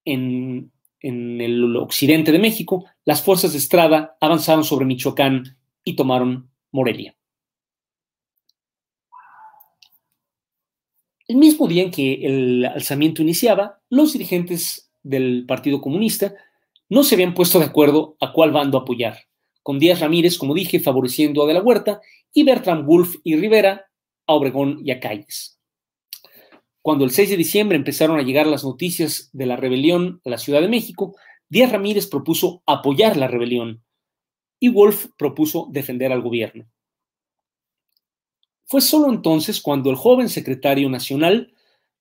en, 0.06 0.72
el 1.01 1.76
occidente 1.76 2.32
de 2.32 2.39
México, 2.39 2.86
las 3.04 3.22
fuerzas 3.22 3.51
de 3.51 3.58
Estrada 3.58 4.16
avanzaron 4.22 4.64
sobre 4.64 4.86
Michoacán 4.86 5.58
y 5.84 5.95
tomaron 5.95 6.49
Morelia. 6.72 7.16
El 11.28 11.38
mismo 11.38 11.68
día 11.68 11.84
en 11.84 11.91
que 11.91 12.26
el 12.26 12.66
alzamiento 12.66 13.22
iniciaba, 13.22 13.82
los 13.89 14.14
dirigentes 14.14 14.91
del 15.04 15.45
Partido 15.45 15.82
Comunista 15.82 16.36
no 16.89 17.04
se 17.04 17.16
habían 17.16 17.34
puesto 17.34 17.60
de 17.60 17.66
acuerdo 17.66 18.16
a 18.20 18.32
cuál 18.32 18.51
bando 18.51 18.78
apoyar, 18.78 19.18
con 19.62 19.80
Díaz 19.80 19.99
Ramírez, 19.99 20.38
como 20.38 20.54
dije, 20.54 20.80
favoreciendo 20.80 21.43
a 21.43 21.47
De 21.47 21.54
la 21.54 21.62
Huerta 21.62 22.01
y 22.34 22.43
Bertram 22.43 22.86
Wolf 22.86 23.16
y 23.24 23.36
Rivera 23.36 23.88
a 24.28 24.34
Obregón 24.34 24.80
y 24.84 24.91
a 24.91 24.99
Calles. 24.99 25.60
Cuando 26.84 27.06
el 27.06 27.12
6 27.12 27.30
de 27.30 27.38
diciembre 27.38 27.78
empezaron 27.78 28.20
a 28.20 28.24
llegar 28.24 28.46
las 28.46 28.66
noticias 28.66 29.30
de 29.32 29.46
la 29.46 29.56
rebelión 29.56 30.20
a 30.26 30.30
la 30.30 30.38
Ciudad 30.38 30.60
de 30.60 30.68
México, 30.68 31.16
Díaz 31.48 31.72
Ramírez 31.72 32.08
propuso 32.08 32.62
apoyar 32.66 33.16
la 33.16 33.30
rebelión 33.30 33.86
y 34.60 34.68
Wolf 34.68 35.08
propuso 35.18 35.70
defender 35.72 36.12
al 36.12 36.22
gobierno. 36.22 36.66
Fue 38.66 38.82
solo 38.82 39.10
entonces 39.10 39.62
cuando 39.62 39.90
el 39.92 39.96
joven 39.96 40.28
secretario 40.28 40.90
nacional, 40.90 41.54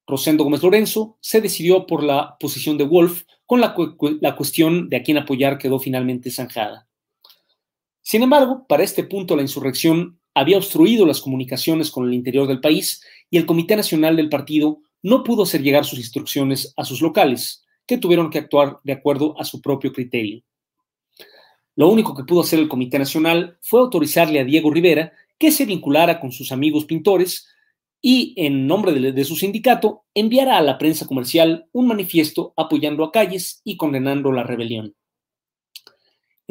Rosendo 0.04 0.42
Gómez 0.42 0.64
Lorenzo, 0.64 1.16
se 1.20 1.40
decidió 1.40 1.86
por 1.86 2.02
la 2.02 2.36
posición 2.40 2.76
de 2.76 2.84
Wolf 2.84 3.22
con 3.46 3.60
la, 3.60 3.76
la 4.20 4.34
cuestión 4.34 4.88
de 4.88 4.96
a 4.96 5.02
quién 5.04 5.16
apoyar 5.16 5.58
quedó 5.58 5.78
finalmente 5.78 6.32
zanjada. 6.32 6.88
Sin 8.00 8.24
embargo, 8.24 8.66
para 8.68 8.82
este 8.82 9.04
punto 9.04 9.36
la 9.36 9.42
insurrección 9.42 10.18
había 10.34 10.56
obstruido 10.56 11.06
las 11.06 11.20
comunicaciones 11.20 11.92
con 11.92 12.08
el 12.08 12.14
interior 12.14 12.48
del 12.48 12.60
país 12.60 13.00
y 13.32 13.38
el 13.38 13.46
Comité 13.46 13.74
Nacional 13.76 14.14
del 14.14 14.28
Partido 14.28 14.82
no 15.02 15.24
pudo 15.24 15.44
hacer 15.44 15.62
llegar 15.62 15.86
sus 15.86 15.98
instrucciones 15.98 16.74
a 16.76 16.84
sus 16.84 17.00
locales, 17.00 17.64
que 17.86 17.96
tuvieron 17.96 18.28
que 18.28 18.38
actuar 18.38 18.78
de 18.84 18.92
acuerdo 18.92 19.34
a 19.40 19.44
su 19.44 19.62
propio 19.62 19.90
criterio. 19.90 20.42
Lo 21.74 21.88
único 21.88 22.14
que 22.14 22.24
pudo 22.24 22.42
hacer 22.42 22.58
el 22.58 22.68
Comité 22.68 22.98
Nacional 22.98 23.56
fue 23.62 23.80
autorizarle 23.80 24.38
a 24.38 24.44
Diego 24.44 24.70
Rivera 24.70 25.14
que 25.38 25.50
se 25.50 25.64
vinculara 25.64 26.20
con 26.20 26.30
sus 26.30 26.52
amigos 26.52 26.84
pintores 26.84 27.48
y, 28.02 28.34
en 28.36 28.66
nombre 28.66 28.92
de, 28.92 29.24
su 29.24 29.34
sindicato, 29.34 30.04
enviara 30.12 30.58
a 30.58 30.62
la 30.62 30.76
prensa 30.76 31.06
comercial 31.06 31.68
un 31.72 31.86
manifiesto 31.86 32.52
apoyando 32.58 33.02
a 33.02 33.12
Calles 33.12 33.62
y 33.64 33.78
condenando 33.78 34.30
la 34.30 34.42
rebelión. 34.42 34.94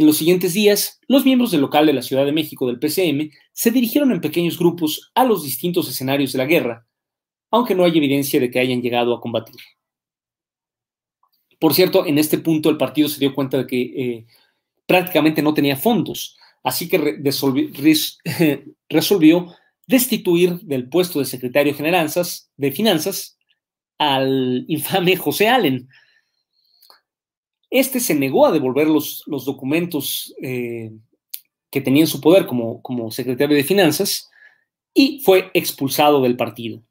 En 0.02 0.08
los 0.08 0.18
siguientes 0.18 0.54
días, 0.54 0.99
los 1.08 1.26
miembros 1.26 1.52
del 1.52 1.62
local 1.62 1.86
de 1.86 1.93
la 1.93 2.02
Ciudad 2.02 2.26
de 2.26 2.32
México 2.32 2.66
del 2.66 2.80
PCM 2.80 3.30
se 3.54 3.70
dirigieron 3.70 4.12
en 4.12 4.20
pequeños 4.20 4.58
grupos 4.58 5.12
a 5.14 5.24
los 5.24 5.43
distintos 5.43 5.88
escenarios 5.88 6.32
de 6.32 6.39
la 6.39 6.47
guerra, 6.47 6.88
aunque 7.52 7.76
no 7.76 7.84
hay 7.84 7.95
evidencia 7.95 8.39
de 8.39 8.49
que 8.49 8.60
hayan 8.60 8.82
llegado 8.82 9.14
a 9.14 9.22
combatir. 9.22 9.58
Por 11.60 11.76
cierto, 11.76 12.08
en 12.08 12.18
este 12.18 12.39
punto 12.39 12.72
el 12.72 12.78
partido 12.78 13.08
se 13.08 13.20
dio 13.20 13.36
cuenta 13.36 13.60
de 13.60 13.68
que 13.68 13.82
eh, 13.82 14.26
prácticamente 14.88 15.43
no 15.43 15.54
tenía 15.54 15.78
fondos, 15.78 16.36
así 16.64 16.89
que 16.89 16.97
re 16.97 17.22
resolvió 18.89 19.56
destituir 19.86 20.62
del 20.62 20.89
puesto 20.89 21.20
de 21.20 21.26
secretario 21.26 21.76
de 22.58 22.72
Finanzas 22.72 23.38
al 23.99 24.66
infame 24.68 25.16
José 25.16 25.47
Allen, 25.47 25.88
este 27.72 28.01
se 28.01 28.13
negó 28.13 28.45
a 28.45 28.51
devolver 28.51 28.88
los, 28.88 29.24
documentos 29.26 30.36
eh, 30.41 30.91
que 31.72 31.80
tenía 31.80 32.03
en 32.03 32.07
su 32.07 32.19
poder 32.19 32.45
como, 32.45 33.11
secretario 33.11 33.55
de 33.55 33.63
Finanzas 33.63 34.30
y 34.93 35.22
fue 35.22 35.49
expulsado 35.53 36.22
del 36.22 36.36
partido. 36.36 36.84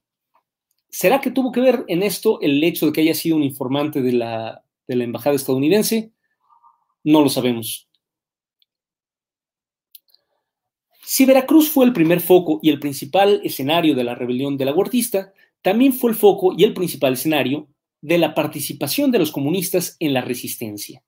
¿Será 0.88 1.20
que 1.20 1.30
tuvo 1.30 1.52
que 1.52 1.60
ver 1.60 1.84
en 1.86 2.02
esto 2.02 2.40
el 2.40 2.64
hecho 2.64 2.86
de 2.86 2.92
que 2.92 3.02
haya 3.02 3.14
sido 3.14 3.36
un 3.36 3.42
informante 3.42 4.00
de 4.00 4.12
la, 4.12 4.64
embajada 4.88 5.36
estadounidense? 5.36 6.12
No 7.04 7.20
lo 7.20 7.28
sabemos. 7.28 7.86
Si 11.04 11.26
Veracruz 11.26 11.68
fue 11.68 11.84
el 11.84 11.92
primer 11.92 12.20
foco 12.20 12.58
y 12.62 12.70
el 12.70 12.80
principal 12.80 13.42
escenario 13.44 13.94
de 13.94 14.04
la 14.04 14.14
rebelión 14.14 14.56
de 14.56 14.64
la 14.64 14.74
también 15.60 15.92
fue 15.92 16.10
el 16.10 16.16
foco 16.16 16.54
y 16.56 16.64
el 16.64 16.72
principal 16.72 17.12
escenario 17.12 17.68
de 18.00 18.18
la 18.18 18.34
participación 18.34 19.10
de 19.10 19.18
los 19.18 19.32
comunistas 19.32 19.96
en 19.98 20.14
la 20.14 20.22
resistencia. 20.22 21.02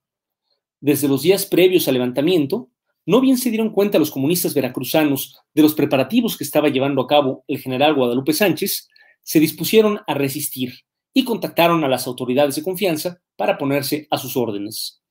Desde 0.81 1.09
los 1.09 1.23
días 1.23 1.47
previos 1.47 1.89
al 1.89 1.95
levantamiento, 1.95 2.71
no 3.07 3.21
bien 3.21 3.39
se 3.39 3.51
dieron 3.51 3.71
cuenta 3.71 3.99
los 3.99 4.11
comunistas 4.11 4.55
veracruzanos 4.55 5.39
de 5.55 5.63
los 5.63 5.75
preparativos 5.75 6.37
que 6.37 6.45
estaba 6.45 6.69
llevando 6.69 7.03
a 7.03 7.07
cabo 7.07 7.45
el 7.49 7.59
general 7.59 7.95
Guadalupe 7.95 8.33
Sánchez, 8.33 8.89
se 9.23 9.41
dispusieron 9.41 10.01
a 10.07 10.15
resistir 10.15 10.81
y 11.15 11.25
contactaron 11.25 11.85
a 11.85 11.89
las 11.89 12.07
autoridades 12.07 12.57
de 12.57 12.63
confianza 12.63 13.21
para 13.37 13.59
ponerse 13.59 14.07
a 14.11 14.19
sus 14.19 14.37
órdenes. 14.37 15.03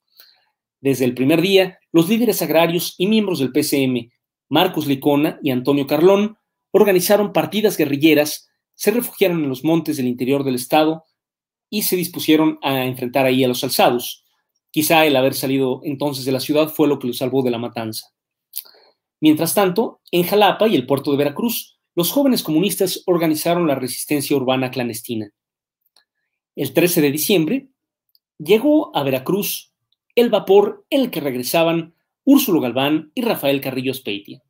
Desde 0.79 1.05
el 1.05 1.13
primer 1.13 1.41
día, 1.41 1.79
los 1.91 2.09
líderes 2.09 2.41
agrarios 2.41 2.95
y 2.97 3.07
miembros 3.07 3.39
del 3.39 3.51
PCM, 3.51 4.11
Marcos 4.49 4.87
Licona 4.87 5.39
y 5.43 5.51
Antonio 5.51 5.85
Carlón, 5.85 6.37
organizaron 6.71 7.33
partidas 7.33 7.77
guerrilleras, 7.77 8.49
se 8.73 8.91
refugiaron 8.91 9.43
en 9.43 9.49
los 9.49 9.63
montes 9.63 9.97
del 9.97 10.07
interior 10.07 10.43
del 10.43 10.55
estado 10.55 11.03
y 11.71 11.81
se 11.83 11.95
dispusieron 11.95 12.59
a 12.61 12.85
enfrentar 12.85 13.25
ahí 13.25 13.43
a 13.43 13.47
los 13.47 13.63
alzados. 13.63 14.23
Quizá 14.69 15.05
el 15.05 15.15
haber 15.15 15.33
salido 15.33 15.81
entonces 15.83 16.25
de 16.25 16.33
la 16.33 16.39
ciudad 16.39 16.67
fue 16.67 16.87
lo 16.87 16.99
que 16.99 17.07
los 17.07 17.17
salvó 17.17 17.41
de 17.41 17.49
la 17.49 17.57
matanza. 17.57 18.07
Mientras 19.21 19.55
tanto, 19.55 20.01
en 20.11 20.23
Jalapa 20.23 20.67
y 20.67 20.75
el 20.75 20.85
puerto 20.85 21.11
de 21.11 21.17
Veracruz, 21.17 21.79
los 21.95 22.11
jóvenes 22.11 22.43
comunistas 22.43 23.03
organizaron 23.05 23.67
la 23.67 23.75
resistencia 23.75 24.35
urbana 24.35 24.69
clandestina. 24.69 25.31
El 26.55 26.73
13 26.73 27.01
de 27.01 27.11
diciembre 27.11 27.69
llegó 28.37 28.95
a 28.95 29.03
Veracruz 29.03 29.73
el 30.15 30.29
vapor 30.29 30.85
en 30.89 31.01
el 31.01 31.11
que 31.11 31.21
regresaban 31.21 31.95
Úrsulo 32.25 32.59
Galván 32.59 33.11
y 33.15 33.21
Rafael 33.21 33.61
Carrillo 33.61 33.93
Speitia. 33.93 34.41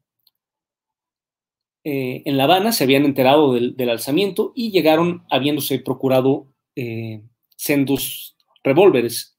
Eh, 1.84 2.24
en 2.26 2.38
La 2.38 2.46
Habana 2.46 2.72
se 2.72 2.84
habían 2.84 3.06
enterado 3.06 3.54
del, 3.54 3.76
del, 3.76 3.90
alzamiento 3.90 4.54
y 4.56 4.72
llegaron 4.72 5.24
habiéndose 5.30 5.80
procurado 5.80 6.51
eh, 6.76 7.24
sendos 7.56 8.36
revólveres. 8.64 9.38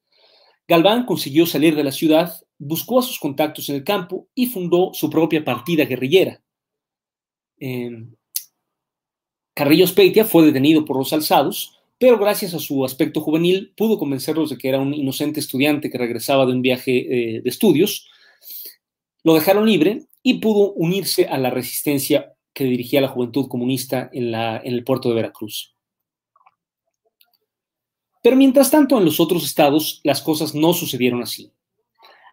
Galván 0.69 1.07
consiguió 1.07 1.47
salir 1.47 1.77
de 1.77 1.85
la 1.85 1.93
ciudad, 1.93 2.33
buscó 2.59 3.01
a 3.01 3.03
sus 3.03 3.19
contactos 3.19 3.69
en 3.69 3.77
el 3.77 3.85
campo 3.85 4.29
y 4.35 4.47
fundó 4.47 4.93
su 4.95 5.11
propia 5.11 5.45
partida 5.45 5.85
guerrillera. 5.85 6.43
Eh, 7.61 8.07
Carrillo 9.55 9.87
Speitia 9.87 10.25
fue 10.25 10.47
detenido 10.47 10.85
por 10.85 10.97
los 10.97 11.13
alzados, 11.13 11.79
pero 11.99 12.19
gracias 12.19 12.55
a 12.55 12.59
su 12.59 12.85
aspecto 12.85 13.21
juvenil 13.21 13.73
pudo 13.77 13.99
convencerlos 13.99 14.51
de 14.51 14.59
que 14.59 14.69
era 14.69 14.81
un 14.81 14.95
inocente 14.95 15.41
estudiante 15.41 15.91
que 15.91 15.99
regresaba 15.99 16.47
de 16.47 16.53
un 16.53 16.63
viaje 16.63 16.97
eh, 17.37 17.43
de 17.43 17.51
estudios. 17.51 18.09
Lo 19.23 19.35
dejaron 19.35 19.67
libre 19.67 20.07
y 20.23 20.35
pudo 20.35 20.73
unirse 20.73 21.27
a 21.27 21.39
la 21.39 21.51
resistencia 21.51 22.33
que 22.55 22.65
dirigía 22.65 23.01
la 23.01 23.09
juventud 23.09 23.47
comunista 23.49 24.11
en 24.13 24.35
el 24.35 24.85
puerto 24.85 25.09
de 25.09 25.15
Veracruz. 25.15 25.72
Pero 28.23 28.37
mientras 28.37 28.71
tanto, 28.71 28.99
en 28.99 29.05
los 29.05 29.21
otros 29.21 29.45
estados, 29.45 30.01
las 30.05 30.23
cosas 30.23 30.55
no 30.55 30.73
sucedieron 30.73 31.23
así. 31.23 31.53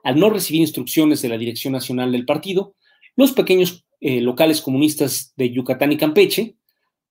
Al 0.03 0.19
no 0.19 0.29
recibir 0.29 0.61
instrucciones 0.61 1.21
de 1.21 1.29
la 1.29 1.37
Dirección 1.37 1.73
Nacional 1.73 2.11
del 2.11 2.25
partido, 2.25 2.75
los 3.15 3.33
pequeños 3.33 3.85
eh, 3.99 4.21
locales 4.21 4.61
comunistas 4.61 5.33
de 5.35 5.51
Yucatán 5.51 5.91
y 5.91 5.97
Campeche 5.97 6.55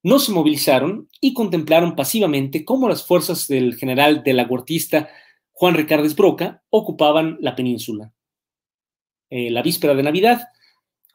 no 0.02 0.18
se 0.20 0.32
movilizaron 0.32 1.08
y 1.20 1.34
contemplaron 1.34 1.96
pasivamente 1.96 2.64
cómo 2.64 2.88
las 2.88 3.04
fuerzas 3.04 3.48
del 3.48 3.74
general 3.74 4.22
de 4.22 4.32
la 4.32 4.44
Juan 5.52 5.74
Ricardes 5.74 6.14
Broca 6.14 6.62
ocupaban 6.70 7.36
la 7.40 7.56
península. 7.56 8.12
Eh, 9.28 9.50
la 9.50 9.60
víspera 9.60 9.94
de 9.94 10.04
Navidad, 10.04 10.48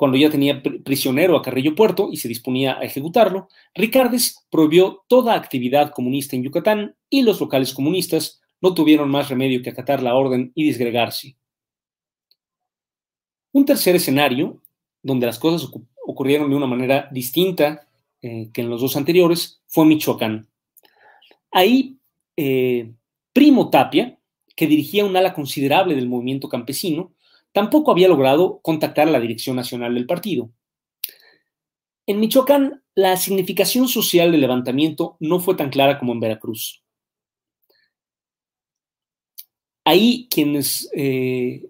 cuando 0.03 0.17
ya 0.17 0.29
tenía 0.29 0.61
prisionero 0.83 1.37
a 1.37 1.41
Carrillo 1.41 1.75
Puerto 1.75 2.09
y 2.11 2.17
se 2.17 2.27
disponía 2.27 2.77
a 2.77 2.83
ejecutarlo, 2.83 3.47
Ricardes 3.73 4.45
prohibió 4.49 5.05
toda 5.07 5.33
actividad 5.33 5.91
comunista 5.91 6.35
en 6.35 6.43
Yucatán 6.43 6.97
y 7.09 7.21
los 7.21 7.39
locales 7.39 7.73
comunistas 7.73 8.41
no 8.59 8.73
tuvieron 8.73 9.09
más 9.09 9.29
remedio 9.29 9.61
que 9.61 9.69
acatar 9.69 10.03
la 10.03 10.15
orden 10.15 10.51
y 10.55 10.65
disgregarse. 10.65 11.37
Un 13.53 13.63
tercer 13.63 13.95
escenario, 13.95 14.61
donde 15.01 15.25
las 15.25 15.39
cosas 15.39 15.71
ocurrieron 16.05 16.49
de 16.49 16.57
una 16.57 16.67
manera 16.67 17.07
distinta 17.09 17.87
eh, 18.21 18.49
que 18.53 18.59
en 18.59 18.69
los 18.69 18.81
dos 18.81 18.97
anteriores, 18.97 19.61
fue 19.67 19.85
Michoacán. 19.85 20.49
Ahí, 21.49 21.97
eh, 22.35 22.91
Primo 23.31 23.69
Tapia, 23.69 24.19
que 24.53 24.67
dirigía 24.67 25.05
un 25.05 25.15
ala 25.15 25.33
considerable 25.33 25.95
del 25.95 26.09
movimiento 26.09 26.49
campesino, 26.49 27.12
tampoco 27.53 27.91
había 27.91 28.09
logrado 28.09 28.59
contactar 28.61 29.07
a 29.07 29.11
la 29.11 29.19
dirección 29.19 29.55
nacional 29.55 29.93
del 29.93 30.05
partido. 30.05 30.49
En 32.05 32.19
Michoacán, 32.19 32.83
la 32.95 33.15
significación 33.15 33.87
social 33.87 34.31
del 34.31 34.41
levantamiento 34.41 35.15
no 35.19 35.39
fue 35.39 35.55
tan 35.55 35.69
clara 35.69 35.97
como 35.97 36.11
en 36.11 36.19
Veracruz. 36.19 36.83
Ahí 39.85 40.27
quienes, 40.29 40.89
eh, 40.93 41.69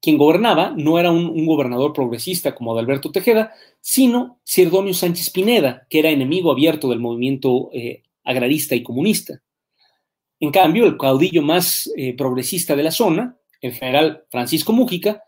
quien 0.00 0.18
gobernaba 0.18 0.74
no 0.76 0.98
era 0.98 1.10
un, 1.10 1.46
gobernador 1.46 1.92
progresista 1.92 2.54
como 2.54 2.72
Adalberto 2.72 3.10
Tejeda, 3.10 3.52
sino 3.80 4.40
Sirdonio 4.44 4.94
Sánchez 4.94 5.30
Pineda, 5.30 5.86
que 5.88 5.98
era 5.98 6.10
enemigo 6.10 6.50
abierto 6.50 6.88
del 6.88 7.00
movimiento 7.00 7.70
eh, 7.72 8.02
agrarista 8.24 8.74
y 8.74 8.82
comunista. 8.82 9.40
En 10.40 10.50
cambio, 10.50 10.84
el 10.86 10.98
caudillo 10.98 11.42
más 11.42 11.90
eh, 11.96 12.14
progresista 12.14 12.76
de 12.76 12.82
la 12.82 12.90
zona, 12.90 13.36
el 13.60 13.72
general 13.72 14.24
Francisco 14.30 14.72
Mújica, 14.72 15.22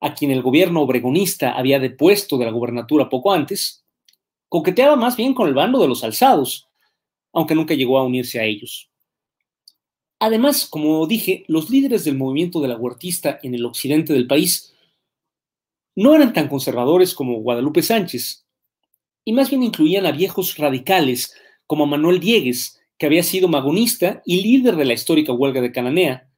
a 0.00 0.14
quien 0.14 0.30
el 0.30 0.42
gobierno 0.42 0.82
obregonista 0.82 1.52
había 1.52 1.78
depuesto 1.78 2.38
de 2.38 2.44
la 2.44 2.50
gubernatura 2.50 3.08
poco 3.08 3.32
antes, 3.32 3.84
coqueteaba 4.48 4.96
más 4.96 5.16
bien 5.16 5.34
con 5.34 5.48
el 5.48 5.54
bando 5.54 5.80
de 5.80 5.88
los 5.88 6.04
alzados, 6.04 6.68
aunque 7.32 7.54
nunca 7.54 7.74
llegó 7.74 7.98
a 7.98 8.04
unirse 8.04 8.40
a 8.40 8.44
ellos. 8.44 8.90
Además, 10.18 10.66
como 10.66 11.06
dije, 11.06 11.44
los 11.48 11.68
líderes 11.68 12.04
del 12.04 12.16
movimiento 12.16 12.60
de 12.60 12.68
la 12.68 12.76
huertista 12.76 13.38
en 13.42 13.54
el 13.54 13.66
occidente 13.66 14.12
del 14.12 14.26
país 14.26 14.74
no 15.94 16.14
eran 16.14 16.32
tan 16.32 16.48
conservadores 16.48 17.14
como 17.14 17.40
Guadalupe 17.40 17.82
Sánchez, 17.82 18.46
y 19.24 19.32
más 19.32 19.50
bien 19.50 19.62
incluían 19.62 20.06
a 20.06 20.12
viejos 20.12 20.56
radicales 20.56 21.34
como 21.66 21.86
Manuel 21.86 22.20
Diegues, 22.20 22.80
que 22.96 23.06
había 23.06 23.22
sido 23.22 23.48
magonista 23.48 24.22
y 24.24 24.42
líder 24.42 24.76
de 24.76 24.84
la 24.84 24.94
histórica 24.94 25.32
huelga 25.32 25.60
de 25.60 25.72
Cananea, 25.72 26.30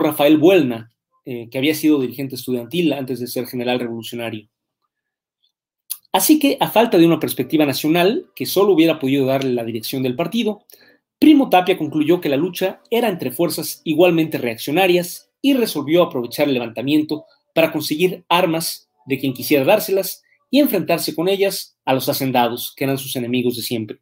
Rafael 0.00 0.38
Buelna, 0.38 0.92
eh, 1.24 1.48
que 1.50 1.58
había 1.58 1.74
sido 1.74 2.00
dirigente 2.00 2.36
estudiantil 2.36 2.92
antes 2.92 3.20
de 3.20 3.26
ser 3.26 3.46
general 3.46 3.80
revolucionario. 3.80 4.48
Así 6.12 6.38
que, 6.38 6.56
a 6.60 6.68
falta 6.68 6.98
de 6.98 7.06
una 7.06 7.20
perspectiva 7.20 7.66
nacional 7.66 8.26
que 8.34 8.46
solo 8.46 8.72
hubiera 8.72 8.98
podido 8.98 9.26
darle 9.26 9.52
la 9.52 9.64
dirección 9.64 10.02
del 10.02 10.16
partido, 10.16 10.64
Primo 11.18 11.48
Tapia 11.48 11.78
concluyó 11.78 12.20
que 12.20 12.28
la 12.28 12.36
lucha 12.36 12.80
era 12.90 13.08
entre 13.08 13.30
fuerzas 13.30 13.80
igualmente 13.84 14.38
reaccionarias 14.38 15.30
y 15.42 15.54
resolvió 15.54 16.02
aprovechar 16.02 16.48
el 16.48 16.54
levantamiento 16.54 17.24
para 17.54 17.72
conseguir 17.72 18.24
armas 18.28 18.90
de 19.06 19.18
quien 19.18 19.32
quisiera 19.32 19.64
dárselas 19.64 20.22
y 20.50 20.60
enfrentarse 20.60 21.14
con 21.14 21.28
ellas 21.28 21.78
a 21.84 21.94
los 21.94 22.08
hacendados, 22.08 22.74
que 22.76 22.84
eran 22.84 22.98
sus 22.98 23.16
enemigos 23.16 23.56
de 23.56 23.62
siempre. 23.62 24.00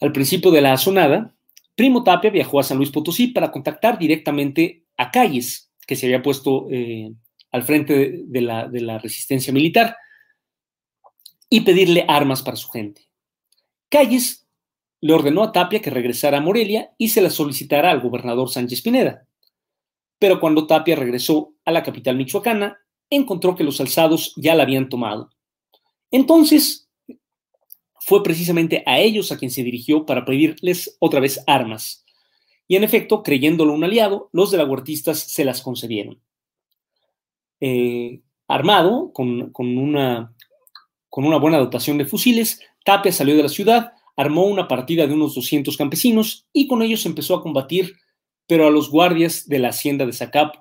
Al 0.00 0.12
principio 0.12 0.50
de 0.50 0.60
la 0.60 0.72
asonada, 0.72 1.35
Primo 1.76 2.02
Tapia 2.02 2.30
viajó 2.30 2.58
a 2.58 2.62
San 2.64 2.78
Luis 2.78 2.90
Potosí 2.90 3.28
para 3.28 3.52
contactar 3.52 3.98
directamente 3.98 4.86
a 4.96 5.10
Calles, 5.10 5.70
que 5.86 5.94
se 5.94 6.06
había 6.06 6.22
puesto 6.22 6.66
eh, 6.70 7.12
al 7.52 7.62
frente 7.62 8.22
de 8.24 8.40
la, 8.40 8.66
de 8.66 8.80
la 8.80 8.98
resistencia 8.98 9.52
militar, 9.52 9.96
y 11.48 11.60
pedirle 11.60 12.04
armas 12.08 12.42
para 12.42 12.56
su 12.56 12.68
gente. 12.70 13.02
Calles 13.88 14.48
le 15.00 15.12
ordenó 15.12 15.42
a 15.42 15.52
Tapia 15.52 15.80
que 15.80 15.90
regresara 15.90 16.38
a 16.38 16.40
Morelia 16.40 16.92
y 16.98 17.10
se 17.10 17.20
la 17.20 17.30
solicitara 17.30 17.90
al 17.90 18.00
gobernador 18.00 18.48
Sánchez 18.48 18.82
Pineda. 18.82 19.26
Pero 20.18 20.40
cuando 20.40 20.66
Tapia 20.66 20.96
regresó 20.96 21.54
a 21.64 21.72
la 21.72 21.82
capital 21.82 22.16
michoacana, 22.16 22.78
encontró 23.10 23.54
que 23.54 23.64
los 23.64 23.80
alzados 23.80 24.32
ya 24.36 24.54
la 24.54 24.62
habían 24.62 24.88
tomado. 24.88 25.30
Entonces, 26.10 26.85
fue 28.06 28.22
precisamente 28.22 28.84
a 28.86 29.00
ellos 29.00 29.32
a 29.32 29.36
quien 29.36 29.50
se 29.50 29.64
dirigió 29.64 30.06
para 30.06 30.24
pedirles 30.24 30.96
otra 31.00 31.18
vez 31.18 31.42
armas. 31.48 32.04
Y 32.68 32.76
en 32.76 32.84
efecto, 32.84 33.24
creyéndolo 33.24 33.72
un 33.72 33.82
aliado, 33.82 34.30
los 34.32 34.52
de 34.52 34.58
la 34.58 35.14
se 35.14 35.44
las 35.44 35.60
concedieron. 35.60 36.20
Eh, 37.60 38.20
armado, 38.46 39.10
con, 39.12 39.50
una, 39.58 40.32
con 41.08 41.24
una 41.24 41.38
buena 41.38 41.58
dotación 41.58 41.98
de 41.98 42.04
fusiles, 42.04 42.60
Tapia 42.84 43.10
salió 43.10 43.36
de 43.36 43.42
la 43.42 43.48
ciudad 43.48 43.92
armó 44.16 44.46
una 44.46 44.68
partida 44.68 45.08
de 45.08 45.12
unos 45.12 45.34
200 45.34 45.76
campesinos 45.76 46.46
y 46.52 46.68
con 46.68 46.82
ellos 46.82 47.04
empezó 47.06 47.34
a 47.34 47.42
combatir, 47.42 47.96
pero 48.46 48.68
a 48.68 48.70
los 48.70 48.88
guardias 48.88 49.48
de 49.48 49.58
la 49.58 49.70
hacienda 49.70 50.06
de 50.06 50.12
Zacap. 50.12 50.54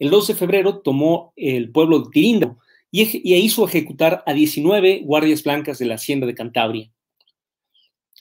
El 0.00 0.10
2 0.10 0.26
de 0.26 0.34
febrero 0.34 0.80
tomó 0.80 1.32
el 1.36 1.70
pueblo 1.70 2.00
de 2.00 2.10
Tirinda 2.10 2.56
y, 2.90 3.34
hizo 3.34 3.66
ejecutar 3.66 4.22
a 4.26 4.32
19 4.32 5.02
guardias 5.04 5.42
blancas 5.44 5.78
de 5.78 5.86
la 5.86 5.94
hacienda 5.94 6.26
de 6.26 6.34
Cantabria. 6.34 6.90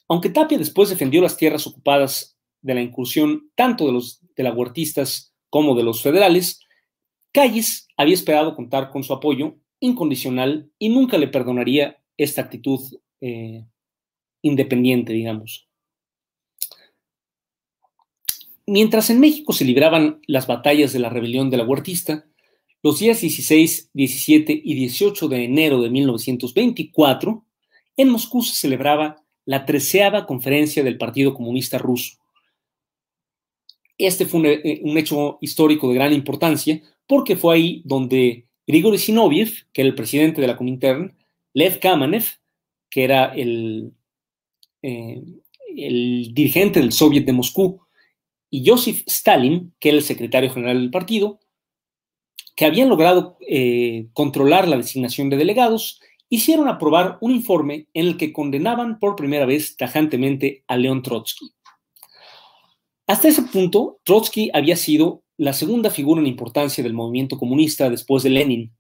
Aunque 0.08 0.30
Tapia 0.30 0.58
después 0.58 0.90
defendió 0.90 1.22
las 1.22 1.38
tierras 1.38 1.68
ocupadas 1.68 2.38
de 2.62 2.74
la 2.74 2.82
incursión 2.82 3.52
tanto 3.56 3.86
de 3.86 3.94
los 3.94 4.22
de 4.36 4.44
la 4.44 4.54
huertistas 4.54 5.34
como 5.50 5.76
de 5.76 5.84
los 5.84 6.02
federales, 6.02 6.60
Calles 7.32 7.88
había 7.98 8.14
esperado 8.14 8.56
contar 8.56 8.90
con 8.90 9.04
su 9.04 9.14
apoyo 9.14 9.58
incondicional 9.80 10.72
y 10.80 10.90
nunca 10.90 11.18
le 11.18 11.28
perdonaría 11.28 12.02
esta 12.18 12.42
actitud 12.42 12.80
eh, 13.22 13.66
independiente, 14.42 15.14
digamos. 15.14 15.68
Mientras 18.66 19.10
en 19.10 19.20
México 19.20 19.52
se 19.54 19.66
libraban 19.66 20.22
las 20.28 20.48
batallas 20.48 20.94
de 20.94 21.00
la 21.00 21.10
rebelión 21.10 21.50
de 21.50 21.58
la 21.58 21.66
Huertista, 21.66 22.29
los 22.82 23.00
días 23.00 23.22
16, 23.22 23.92
17 23.94 24.62
y 24.64 24.74
18 24.76 25.28
de 25.28 25.44
enero 25.44 25.82
de 25.82 25.90
1924, 25.90 27.46
en 27.98 28.10
Moscú 28.10 28.42
se 28.42 28.56
celebraba 28.56 29.24
la 29.46 29.66
treceava 29.66 30.26
conferencia 30.26 30.84
del 30.84 30.98
Partido 30.98 31.34
Comunista 31.34 31.78
Ruso. 31.78 32.18
Este 33.98 34.26
fue 34.26 34.40
un, 34.40 34.46
eh, 34.46 34.80
un, 34.84 34.98
hecho 34.98 35.38
histórico 35.42 35.90
de 35.90 35.96
gran 35.96 36.14
importancia 36.14 36.82
porque 37.06 37.36
fue 37.36 37.56
ahí 37.56 37.82
donde 37.84 38.48
Grigori 38.66 38.98
Zinoviev, 38.98 39.66
que 39.74 39.82
era 39.82 39.90
el 39.90 39.96
presidente 39.96 40.40
de 40.40 40.48
la 40.48 40.56
Comintern, 40.56 41.18
Lev 41.54 41.80
Kamenev, 41.80 42.26
que 42.90 43.04
era 43.04 43.26
el 43.34 43.92
eh, 44.82 45.22
el 45.76 46.34
dirigente 46.34 46.80
del 46.80 46.92
Soviet 46.92 47.26
de 47.26 47.34
Moscú, 47.34 47.82
y 48.50 48.68
Joseph 48.68 49.04
Stalin, 49.06 49.74
que 49.80 49.90
era 49.90 49.98
el 49.98 50.04
secretario 50.04 50.50
general 50.50 50.80
del 50.80 50.90
partido, 50.90 51.40
que 52.60 52.66
habían 52.66 52.90
logrado 52.90 53.38
eh, 53.48 54.10
controlar 54.12 54.68
la 54.68 54.76
designación 54.76 55.30
de 55.30 55.38
delegados, 55.38 56.02
hicieron 56.28 56.68
aprobar 56.68 57.18
un 57.22 57.32
informe 57.32 57.88
en 57.94 58.08
el 58.08 58.18
que 58.18 58.34
condenaban 58.34 59.00
por 59.00 59.16
primera 59.16 59.46
vez 59.46 59.78
tajantemente 59.78 60.66
a 60.68 60.76
León 60.76 61.02
Trotsky. 61.02 61.54
Hasta 63.08 63.30
ese 63.30 63.44
punto, 63.44 64.02
Trotsky 64.04 64.52
había 64.54 64.76
sido 64.76 65.24
la 65.38 65.54
segunda 65.54 65.90
figura 65.90 66.20
en 66.20 66.28
importancia 66.28 66.84
del 66.84 66.94
movimiento 66.94 67.38
comunista 67.38 67.90
después 67.90 68.24
de 68.24 68.32
Lenin, 68.32 68.74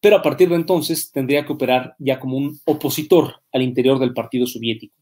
pero 0.00 0.14
a 0.14 0.22
partir 0.22 0.48
de 0.48 0.54
entonces 0.54 1.10
tendría 1.10 1.44
que 1.44 1.54
operar 1.54 1.96
ya 1.98 2.20
como 2.20 2.36
un 2.36 2.60
opositor 2.66 3.42
al 3.52 3.62
interior 3.62 3.98
del 3.98 4.14
Partido 4.14 4.46
Soviético. 4.46 4.94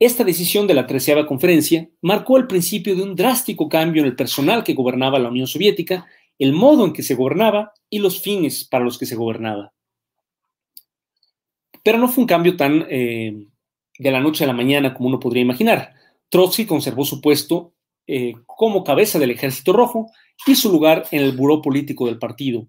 Esta 0.00 0.22
decisión 0.22 0.68
de 0.68 0.74
la 0.74 0.86
treceava 0.86 1.26
conferencia 1.26 1.88
marcó 2.02 2.36
el 2.36 2.46
principio 2.46 2.94
de 2.94 3.02
un 3.02 3.16
drástico 3.16 3.68
cambio 3.68 4.02
en 4.02 4.06
el 4.06 4.14
personal 4.14 4.62
que 4.62 4.74
gobernaba 4.74 5.18
la 5.18 5.28
Unión 5.28 5.48
Soviética, 5.48 6.06
el 6.38 6.52
modo 6.52 6.84
en 6.84 6.92
que 6.92 7.02
se 7.02 7.16
gobernaba 7.16 7.72
y 7.90 7.98
los 7.98 8.20
fines 8.20 8.64
para 8.64 8.84
los 8.84 8.96
que 8.96 9.06
se 9.06 9.16
gobernaba. 9.16 9.72
Pero 11.82 11.98
no 11.98 12.08
fue 12.08 12.22
un 12.22 12.28
cambio 12.28 12.56
tan 12.56 12.86
eh, 12.88 13.44
de 13.98 14.10
la 14.10 14.20
noche 14.20 14.44
a 14.44 14.46
la 14.46 14.52
mañana 14.52 14.94
como 14.94 15.08
uno 15.08 15.18
podría 15.18 15.42
imaginar. 15.42 15.94
Trotsky 16.28 16.64
conservó 16.64 17.04
su 17.04 17.20
puesto 17.20 17.72
eh, 18.06 18.34
como 18.46 18.84
cabeza 18.84 19.18
del 19.18 19.32
Ejército 19.32 19.72
Rojo 19.72 20.10
y 20.46 20.54
su 20.54 20.70
lugar 20.70 21.06
en 21.10 21.22
el 21.22 21.32
buró 21.32 21.60
político 21.60 22.06
del 22.06 22.18
partido. 22.18 22.68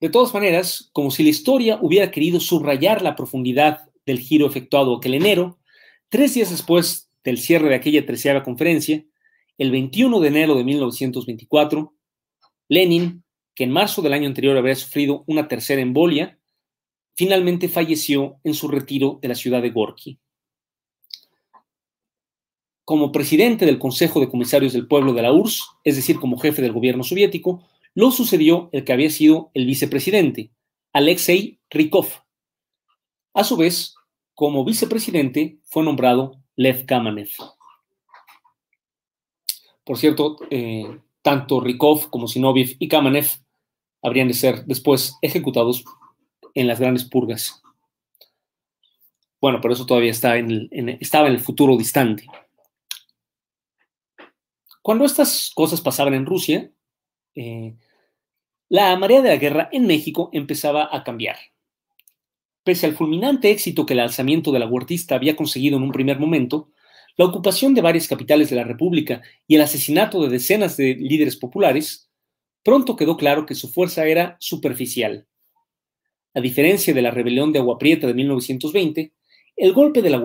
De 0.00 0.10
todas 0.10 0.34
maneras, 0.34 0.90
como 0.92 1.12
si 1.12 1.22
la 1.22 1.30
historia 1.30 1.78
hubiera 1.80 2.10
querido 2.10 2.40
subrayar 2.40 3.02
la 3.02 3.14
profundidad 3.14 3.88
del 4.06 4.18
giro 4.18 4.46
efectuado 4.46 4.96
aquel 4.96 5.14
enero, 5.14 5.58
tres 6.08 6.34
días 6.34 6.50
después 6.50 7.10
del 7.24 7.38
cierre 7.38 7.68
de 7.68 7.74
aquella 7.74 8.06
treceava 8.06 8.42
conferencia, 8.42 9.04
el 9.58 9.70
21 9.70 10.20
de 10.20 10.28
enero 10.28 10.54
de 10.54 10.64
1924, 10.64 11.94
Lenin, 12.68 13.24
que 13.54 13.64
en 13.64 13.70
marzo 13.70 14.02
del 14.02 14.12
año 14.12 14.26
anterior 14.26 14.56
había 14.56 14.74
sufrido 14.74 15.24
una 15.26 15.48
tercera 15.48 15.80
embolia, 15.80 16.38
finalmente 17.14 17.68
falleció 17.68 18.40
en 18.44 18.54
su 18.54 18.68
retiro 18.68 19.18
de 19.22 19.28
la 19.28 19.34
ciudad 19.34 19.62
de 19.62 19.70
Gorky. 19.70 20.18
Como 22.84 23.12
presidente 23.12 23.64
del 23.64 23.78
Consejo 23.78 24.20
de 24.20 24.28
Comisarios 24.28 24.72
del 24.72 24.86
Pueblo 24.86 25.14
de 25.14 25.22
la 25.22 25.32
URSS, 25.32 25.62
es 25.84 25.96
decir, 25.96 26.18
como 26.18 26.38
jefe 26.38 26.60
del 26.60 26.72
gobierno 26.72 27.04
soviético, 27.04 27.66
lo 27.94 28.10
sucedió 28.10 28.68
el 28.72 28.84
que 28.84 28.92
había 28.92 29.08
sido 29.08 29.50
el 29.54 29.66
vicepresidente, 29.66 30.50
Alexei 30.92 31.60
Rykov, 31.70 32.23
a 33.34 33.44
su 33.44 33.56
vez, 33.56 33.94
como 34.34 34.64
vicepresidente 34.64 35.58
fue 35.64 35.82
nombrado 35.82 36.40
Lev 36.56 36.86
Kamenev. 36.86 37.30
Por 39.84 39.98
cierto, 39.98 40.36
eh, 40.50 40.98
tanto 41.20 41.60
Rykov 41.60 42.08
como 42.10 42.28
Sinoviev 42.28 42.76
y 42.78 42.88
Kamenev 42.88 43.26
habrían 44.02 44.28
de 44.28 44.34
ser 44.34 44.64
después 44.64 45.18
ejecutados 45.20 45.84
en 46.54 46.68
las 46.68 46.80
grandes 46.80 47.04
purgas. 47.04 47.60
Bueno, 49.40 49.60
pero 49.60 49.74
eso 49.74 49.84
todavía 49.84 50.10
está 50.10 50.38
en 50.38 50.70
estaba 51.00 51.26
en 51.26 51.34
el 51.34 51.40
futuro 51.40 51.76
distante. 51.76 52.26
Cuando 54.80 55.04
estas 55.04 55.50
cosas 55.54 55.80
pasaban 55.80 56.14
en 56.14 56.26
Rusia, 56.26 56.70
eh, 57.34 57.74
la 58.68 58.96
marea 58.96 59.22
de 59.22 59.30
la 59.30 59.36
guerra 59.36 59.68
en 59.72 59.86
México 59.86 60.30
empezaba 60.32 60.88
a 60.94 61.02
cambiar. 61.04 61.36
Pese 62.64 62.86
al 62.86 62.94
fulminante 62.94 63.50
éxito 63.50 63.84
que 63.84 63.92
el 63.92 64.00
alzamiento 64.00 64.50
de 64.50 64.58
la 64.58 64.66
huertista 64.66 65.14
había 65.14 65.36
conseguido 65.36 65.76
en 65.76 65.82
un 65.82 65.92
primer 65.92 66.18
momento, 66.18 66.70
la 67.16 67.26
ocupación 67.26 67.74
de 67.74 67.82
varias 67.82 68.08
capitales 68.08 68.50
de 68.50 68.56
la 68.56 68.64
República 68.64 69.22
y 69.46 69.54
el 69.54 69.60
asesinato 69.60 70.22
de 70.22 70.30
decenas 70.30 70.76
de 70.76 70.94
líderes 70.94 71.36
populares, 71.36 72.10
pronto 72.64 72.96
quedó 72.96 73.16
claro 73.16 73.46
que 73.46 73.54
su 73.54 73.68
fuerza 73.68 74.06
era 74.06 74.36
superficial. 74.40 75.26
A 76.32 76.40
diferencia 76.40 76.92
de 76.92 77.02
la 77.02 77.12
rebelión 77.12 77.52
de 77.52 77.60
Agua 77.60 77.78
Prieta 77.78 78.06
de 78.06 78.14
1920, 78.14 79.12
el 79.56 79.72
golpe 79.72 80.02
de 80.02 80.10
la 80.10 80.20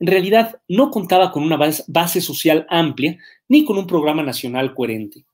en 0.00 0.06
realidad 0.06 0.60
no 0.68 0.90
contaba 0.90 1.30
con 1.30 1.44
una 1.44 1.56
base 1.56 2.20
social 2.20 2.66
amplia 2.68 3.16
ni 3.48 3.64
con 3.64 3.78
un 3.78 3.86
programa 3.86 4.22
nacional 4.22 4.74
coherente. 4.74 5.24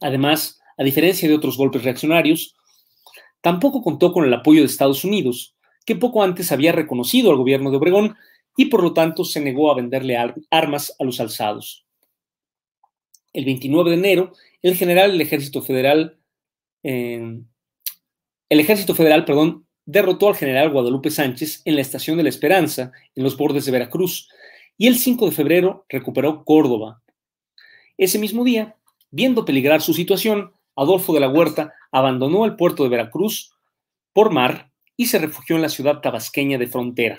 Además, 0.00 0.60
a 0.76 0.84
diferencia 0.84 1.28
de 1.28 1.34
otros 1.34 1.56
golpes 1.56 1.82
reaccionarios, 1.82 2.54
Tampoco 3.40 3.82
contó 3.82 4.12
con 4.12 4.24
el 4.24 4.34
apoyo 4.34 4.60
de 4.60 4.66
Estados 4.66 5.04
Unidos, 5.04 5.56
que 5.86 5.96
poco 5.96 6.22
antes 6.22 6.52
había 6.52 6.72
reconocido 6.72 7.30
al 7.30 7.36
gobierno 7.36 7.70
de 7.70 7.76
Obregón 7.78 8.16
y 8.56 8.66
por 8.66 8.82
lo 8.82 8.92
tanto 8.92 9.24
se 9.24 9.40
negó 9.40 9.70
a 9.70 9.76
venderle 9.76 10.18
armas 10.50 10.94
a 10.98 11.04
los 11.04 11.20
alzados. 11.20 11.86
El 13.32 13.44
29 13.44 13.90
de 13.90 13.96
enero, 13.96 14.32
el 14.62 14.74
general 14.76 15.12
del 15.12 15.20
Ejército 15.20 15.62
Federal, 15.62 16.18
el 16.82 17.46
Ejército 18.48 18.94
Federal, 18.94 19.24
perdón, 19.24 19.66
derrotó 19.86 20.28
al 20.28 20.36
general 20.36 20.70
Guadalupe 20.70 21.10
Sánchez 21.10 21.62
en 21.64 21.74
la 21.76 21.80
estación 21.80 22.16
de 22.16 22.24
la 22.24 22.28
Esperanza, 22.28 22.92
en 23.14 23.24
los 23.24 23.36
bordes 23.36 23.64
de 23.64 23.72
Veracruz, 23.72 24.28
y 24.76 24.86
el 24.86 24.98
5 24.98 25.26
de 25.26 25.32
febrero 25.32 25.86
recuperó 25.88 26.44
Córdoba. 26.44 27.02
Ese 27.96 28.18
mismo 28.18 28.44
día, 28.44 28.76
viendo 29.10 29.44
peligrar 29.44 29.82
su 29.82 29.94
situación, 29.94 30.52
Adolfo 30.76 31.12
de 31.12 31.20
la 31.20 31.28
Huerta 31.28 31.74
abandonó 31.92 32.44
el 32.44 32.56
puerto 32.56 32.82
de 32.82 32.88
Veracruz 32.88 33.52
por 34.12 34.30
mar 34.30 34.70
y 34.96 35.06
se 35.06 35.18
refugió 35.18 35.56
en 35.56 35.62
la 35.62 35.68
ciudad 35.68 36.00
tabasqueña 36.00 36.58
de 36.58 36.66
frontera. 36.66 37.18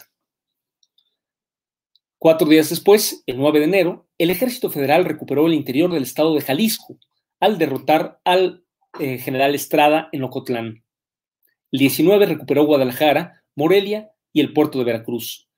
Cuatro 2.17 2.47
días 2.47 2.69
después, 2.69 3.23
el 3.25 3.37
9 3.37 3.59
de 3.59 3.65
enero, 3.65 4.07
el 4.19 4.29
ejército 4.29 4.69
federal 4.69 5.05
recuperó 5.05 5.47
el 5.47 5.55
interior 5.55 5.91
del 5.91 6.03
estado 6.03 6.35
de 6.35 6.41
Jalisco 6.41 6.97
al 7.39 7.57
derrotar 7.57 8.19
al 8.23 8.63
eh, 8.99 9.17
general 9.17 9.55
Estrada 9.55 10.09
en 10.11 10.23
Ocotlán. 10.23 10.83
El 11.71 11.79
19 11.79 12.27
recuperó 12.27 12.65
Guadalajara, 12.65 13.43
Morelia 13.55 14.11
y 14.33 14.41
el 14.41 14.53
puerto 14.53 14.77
de 14.77 14.85
Veracruz. 14.85 15.49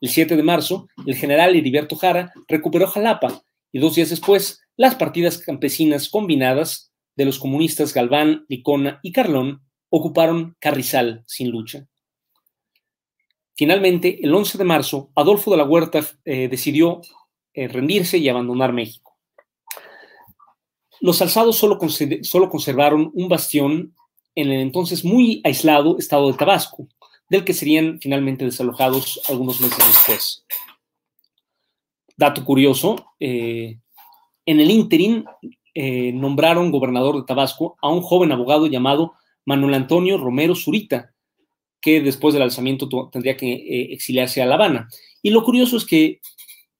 El 0.00 0.10
7 0.10 0.36
de 0.36 0.42
marzo, 0.42 0.88
el 1.06 1.14
general 1.14 1.56
Heriberto 1.56 1.96
Jara 1.96 2.32
recuperó 2.48 2.86
Jalapa 2.86 3.42
y 3.72 3.78
dos 3.78 3.94
días 3.94 4.10
después, 4.10 4.60
las 4.76 4.96
partidas 4.96 5.38
campesinas 5.38 6.08
combinadas 6.08 6.89
de 7.16 7.24
los 7.24 7.38
comunistas 7.38 7.94
Galván, 7.94 8.44
Licona 8.48 9.00
y 9.02 9.12
Carlón 9.12 9.62
ocuparon 9.88 10.56
Carrizal 10.60 11.24
sin 11.26 11.50
lucha. 11.50 11.86
Finalmente, 13.54 14.24
el 14.24 14.34
11 14.34 14.56
de 14.56 14.64
marzo, 14.64 15.10
Adolfo 15.14 15.50
de 15.50 15.56
la 15.58 15.64
Huerta 15.64 16.00
eh, 16.24 16.48
decidió 16.48 17.02
eh, 17.52 17.68
rendirse 17.68 18.16
y 18.16 18.28
abandonar 18.28 18.72
México. 18.72 19.18
Los 21.00 21.20
alzados 21.22 21.56
solo, 21.56 21.78
conservaron 21.78 23.10
un 23.14 23.28
bastión 23.28 23.94
en 24.34 24.52
el 24.52 24.60
entonces 24.60 25.04
muy 25.04 25.40
aislado 25.44 25.98
estado 25.98 26.30
de 26.30 26.38
Tabasco, 26.38 26.88
del 27.28 27.44
que 27.44 27.54
serían 27.54 27.98
finalmente 28.00 28.44
desalojados 28.44 29.20
algunos 29.28 29.60
meses 29.60 29.78
después. 29.78 30.46
Dato 32.16 32.44
curioso, 32.44 33.14
eh, 33.18 33.78
en 34.46 34.60
el 34.60 34.70
interín 34.70 35.24
eh, 35.74 36.12
nombraron 36.12 36.72
gobernador 36.72 37.16
de 37.16 37.26
Tabasco 37.26 37.76
a 37.80 37.88
un 37.88 38.02
joven 38.02 38.32
abogado 38.32 38.66
llamado 38.66 39.14
Manuel 39.44 39.74
Antonio 39.74 40.18
Romero 40.18 40.54
Zurita, 40.54 41.12
que 41.80 42.00
después 42.00 42.34
del 42.34 42.42
alzamiento 42.42 42.88
tendría 43.10 43.36
que 43.36 43.52
eh, 43.52 43.92
exiliarse 43.92 44.42
a 44.42 44.46
La 44.46 44.56
Habana. 44.56 44.88
Y 45.22 45.30
lo 45.30 45.44
curioso 45.44 45.76
es 45.76 45.84
que 45.84 46.20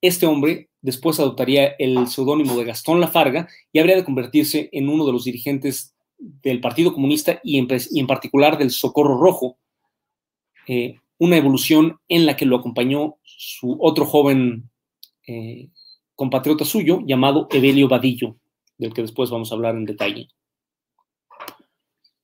este 0.01 0.26
hombre 0.26 0.70
después 0.80 1.20
adoptaría 1.20 1.74
el 1.78 2.09
seudónimo 2.09 2.57
de 2.57 2.64
Gastón 2.64 3.01
Lafarga 3.01 3.49
y 3.72 3.78
habría 3.78 3.97
de 3.97 4.05
convertirse 4.05 4.68
en 4.72 4.88
uno 4.88 5.07
de 5.07 5.12
los 5.12 5.24
dirigentes 5.24 5.95
del 6.18 6.61
Partido 6.61 6.93
Comunista 6.93 7.41
y 7.45 7.59
en, 7.59 8.07
particular 8.07 8.59
del 8.59 8.70
Socorro 8.70 9.18
Rojo, 9.18 9.57
eh, 10.66 10.97
una 11.18 11.36
evolución 11.36 11.99
en 12.09 12.26
la 12.26 12.36
que 12.36 12.47
lo 12.47 12.57
acompañó 12.57 13.16
su 13.22 13.76
otro 13.80 14.05
joven 14.05 14.70
compatriota 16.20 16.66
suyo 16.66 17.01
llamado 17.07 17.49
Evelio 17.51 17.88
Vadillo, 17.88 18.36
del 18.81 18.95
que 18.95 19.03
después 19.03 19.31
vamos 19.31 19.53
a 19.53 19.55
hablar 19.55 19.76
en 19.76 19.85
detalle. 19.85 20.28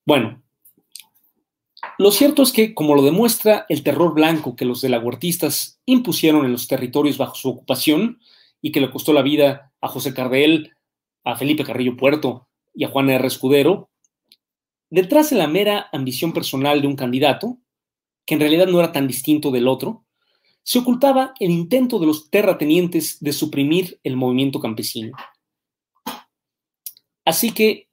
Bueno, 0.05 0.43
lo 1.99 2.11
cierto 2.11 2.43
es 2.43 2.53
que, 2.53 2.75
como 2.75 2.95
lo 2.95 3.03
demuestra 3.03 3.67
el 3.69 3.83
terror 3.83 4.15
blanco 4.15 4.57
que 4.57 4.65
los 4.65 4.81
delaguartistas 4.81 5.81
impusieron 5.87 6.45
en 6.45 6.53
los 6.53 6.67
territorios 6.67 7.19
bajo 7.19 7.35
su 7.35 7.49
ocupación 7.49 8.21
y 8.61 8.73
que 8.73 8.81
le 8.81 8.91
costó 8.91 9.13
la 9.13 9.23
vida 9.23 9.73
a 9.81 9.89
José 9.89 10.15
Cardel, 10.15 10.73
a 11.25 11.37
Felipe 11.37 11.65
Carrillo 11.65 11.97
Puerto, 11.97 12.49
y 12.75 12.85
a 12.85 12.89
Juan 12.89 13.09
R. 13.09 13.27
Escudero, 13.27 13.91
detrás 14.91 15.31
de 15.31 15.37
la 15.37 15.47
mera 15.47 15.89
ambición 15.93 16.33
personal 16.33 16.83
de 16.83 16.87
un 16.87 16.97
candidato, 16.97 17.59
que 18.27 18.35
en 18.35 18.41
realidad 18.41 18.67
no 18.67 18.79
era 18.79 18.93
tan 18.93 19.07
distinto 19.07 19.51
del 19.51 19.67
otro, 19.67 20.05
se 20.63 20.81
ocultaba 20.81 21.33
el 21.41 21.51
intento 21.51 21.99
de 21.99 22.07
los 22.07 22.29
terratenientes 22.29 23.19
de 23.21 23.33
suprimir 23.33 23.99
el 24.03 24.17
movimiento 24.17 24.61
campesino. 24.61 25.17
Así 27.27 27.51
que, 27.51 27.89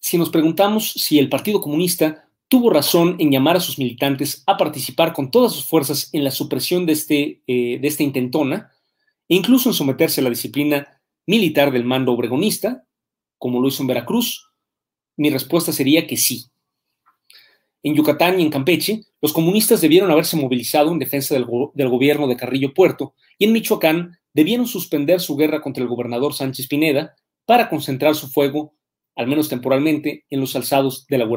si 0.00 0.16
nos 0.16 0.30
preguntamos 0.30 0.92
si 0.92 1.18
el 1.18 1.28
Partido 1.28 1.60
Comunista 1.60 2.28
tuvo 2.48 2.70
razón 2.70 3.16
en 3.18 3.30
llamar 3.30 3.56
a 3.56 3.60
sus 3.60 3.78
militantes 3.78 4.44
a 4.46 4.56
participar 4.56 5.12
con 5.12 5.30
todas 5.30 5.52
sus 5.52 5.64
fuerzas 5.64 6.08
en 6.12 6.22
la 6.22 6.30
supresión 6.30 6.86
de, 6.86 6.92
este, 6.92 7.42
eh, 7.46 7.80
esta 7.82 8.04
intentona, 8.04 8.70
e 9.28 9.34
incluso 9.34 9.68
en 9.68 9.74
someterse 9.74 10.20
a 10.20 10.24
la 10.24 10.30
disciplina 10.30 11.00
militar 11.26 11.72
del 11.72 11.84
mando 11.84 12.12
obregonista, 12.12 12.86
como 13.38 13.60
lo 13.60 13.68
hizo 13.68 13.82
en 13.82 13.88
Veracruz? 13.88 14.48
Mi 15.16 15.28
respuesta 15.28 15.72
sería 15.72 16.06
que 16.06 16.16
sí. 16.16 16.46
En 17.82 17.96
Yucatán 17.96 18.38
y 18.38 18.44
en 18.44 18.50
Campeche, 18.50 19.02
los 19.20 19.32
comunistas 19.32 19.80
debieron 19.80 20.10
haberse 20.12 20.36
movilizado 20.36 20.92
en 20.92 21.00
defensa 21.00 21.34
del, 21.34 21.44
gobierno 21.44 22.28
de 22.28 22.36
Carrillo 22.36 22.72
Puerto 22.72 23.14
y 23.36 23.46
en 23.46 23.52
Michoacán 23.52 24.16
debieron 24.32 24.68
suspender 24.68 25.20
su 25.20 25.36
guerra 25.36 25.60
contra 25.60 25.82
el 25.82 25.88
gobernador 25.88 26.34
Sánchez 26.34 26.68
Pineda 26.68 27.16
para 27.44 27.68
concentrar 27.68 28.14
su 28.14 28.28
fuego, 28.28 28.74
al 29.16 29.26
menos 29.26 29.48
temporalmente, 29.48 30.24
en 30.30 30.40
los 30.40 30.56
alzados 30.56 31.06
de 31.06 31.18
la. 31.18 31.28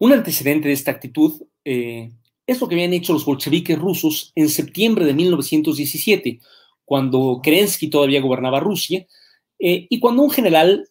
Un 0.00 0.12
antecedente 0.12 0.68
de 0.68 0.74
esta 0.74 0.90
actitud 0.90 1.42
eh, 1.64 2.10
es 2.46 2.60
lo 2.60 2.68
que 2.68 2.74
habían 2.74 2.92
hecho 2.92 3.12
los 3.12 3.24
bolcheviques 3.24 3.78
rusos 3.78 4.32
en 4.34 4.48
septiembre 4.48 5.04
de 5.04 5.14
1917, 5.14 6.40
cuando 6.84 7.40
Kerensky 7.42 7.90
todavía 7.90 8.22
gobernaba 8.22 8.60
Rusia 8.60 9.06
eh, 9.58 9.86
y 9.90 10.00
cuando 10.00 10.22
un 10.22 10.30
general 10.30 10.88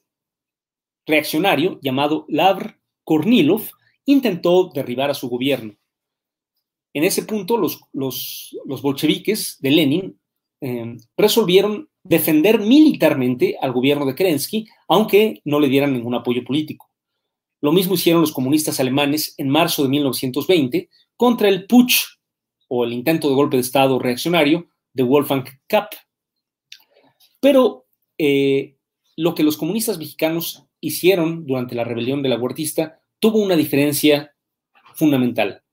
reaccionario 1.05 1.79
llamado 1.81 2.25
Lavr 2.27 2.79
Kornilov 3.03 3.63
intentó 4.05 4.69
derribar 4.73 5.09
a 5.09 5.13
su 5.15 5.29
gobierno. 5.29 5.75
En 6.93 7.03
ese 7.03 7.23
punto, 7.23 7.57
los, 7.57 7.79
bolcheviques 8.63 9.57
de 9.59 9.71
Lenin 9.71 10.19
eh, 10.61 10.97
resolvieron 11.15 11.89
defender 12.03 12.59
militarmente 12.59 13.57
al 13.61 13.73
gobierno 13.73 14.05
de 14.05 14.15
Kerensky, 14.15 14.67
aunque 14.87 15.41
no 15.45 15.59
le 15.59 15.67
dieran 15.67 15.93
ningún 15.93 16.15
apoyo 16.15 16.43
político. 16.43 16.89
Lo 17.61 17.71
mismo 17.71 17.95
hicieron 17.95 18.21
los 18.21 18.31
comunistas 18.31 18.79
alemanes 18.79 19.33
en 19.37 19.49
marzo 19.49 19.83
de 19.83 19.89
1920 19.89 20.89
contra 21.15 21.49
el 21.49 21.65
putsch 21.65 22.19
o 22.67 22.83
el 22.83 22.93
intento 22.93 23.29
de 23.29 23.35
golpe 23.35 23.57
de 23.57 23.61
Estado 23.61 23.99
reaccionario 23.99 24.67
de 24.93 25.03
Wolfgang 25.03 25.45
Kapp. 25.67 25.93
Pero 27.39 27.85
eh, 28.17 28.77
lo 29.15 29.35
que 29.35 29.43
los 29.43 29.57
comunistas 29.57 29.97
mexicanos 29.97 30.65
hicieron 30.79 31.45
durante 31.45 31.75
la 31.75 31.83
rebelión 31.83 32.21
de 32.21 32.29
la 32.29 32.37
Huertista 32.37 33.01
tuvo 33.19 33.39
una 33.39 33.55
diferencia 33.55 34.35
fundamental. 34.95 35.63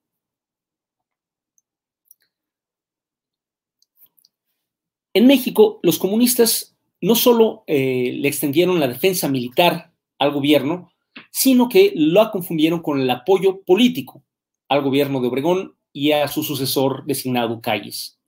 En 5.15 5.27
México, 5.27 5.81
los 5.83 5.99
comunistas 5.99 6.77
no 7.01 7.15
solo 7.15 7.65
eh, 7.67 8.17
le 8.19 8.29
extendieron 8.29 8.81
la 8.81 8.89
defensa 8.89 9.29
militar 9.29 9.93
al 10.19 10.33
gobierno, 10.33 10.93
sino 11.31 11.69
que 11.69 11.93
lo 11.95 12.31
confundieron 12.31 12.81
con 12.81 13.01
el 13.01 13.09
apoyo 13.11 13.63
político 13.63 14.23
al 14.69 14.83
gobierno 14.83 15.21
de 15.21 15.29
Obregón 15.29 15.75
y 15.93 16.13
a 16.13 16.29
su 16.29 16.43
sucesor 16.43 17.05
designado 17.07 17.61
Calles. 17.61 18.19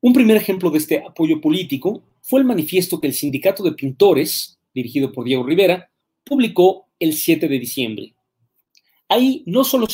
Un 0.00 0.12
primer 0.12 0.36
ejemplo 0.36 0.70
de 0.70 0.78
este 0.78 0.98
apoyo 0.98 1.40
político 1.40 2.02
fue 2.20 2.40
el 2.40 2.46
manifiesto 2.46 3.00
que 3.00 3.06
el 3.06 3.14
Sindicato 3.14 3.62
de 3.62 3.72
Pintores, 3.72 4.58
dirigido 4.74 5.12
por 5.12 5.24
Diego 5.24 5.44
Rivera, 5.44 5.90
publicó 6.24 6.88
el 6.98 7.14
7 7.14 7.48
de 7.48 7.58
diciembre. 7.58 8.14
Ahí 9.08 9.42
no 9.46 9.64
solo 9.64 9.86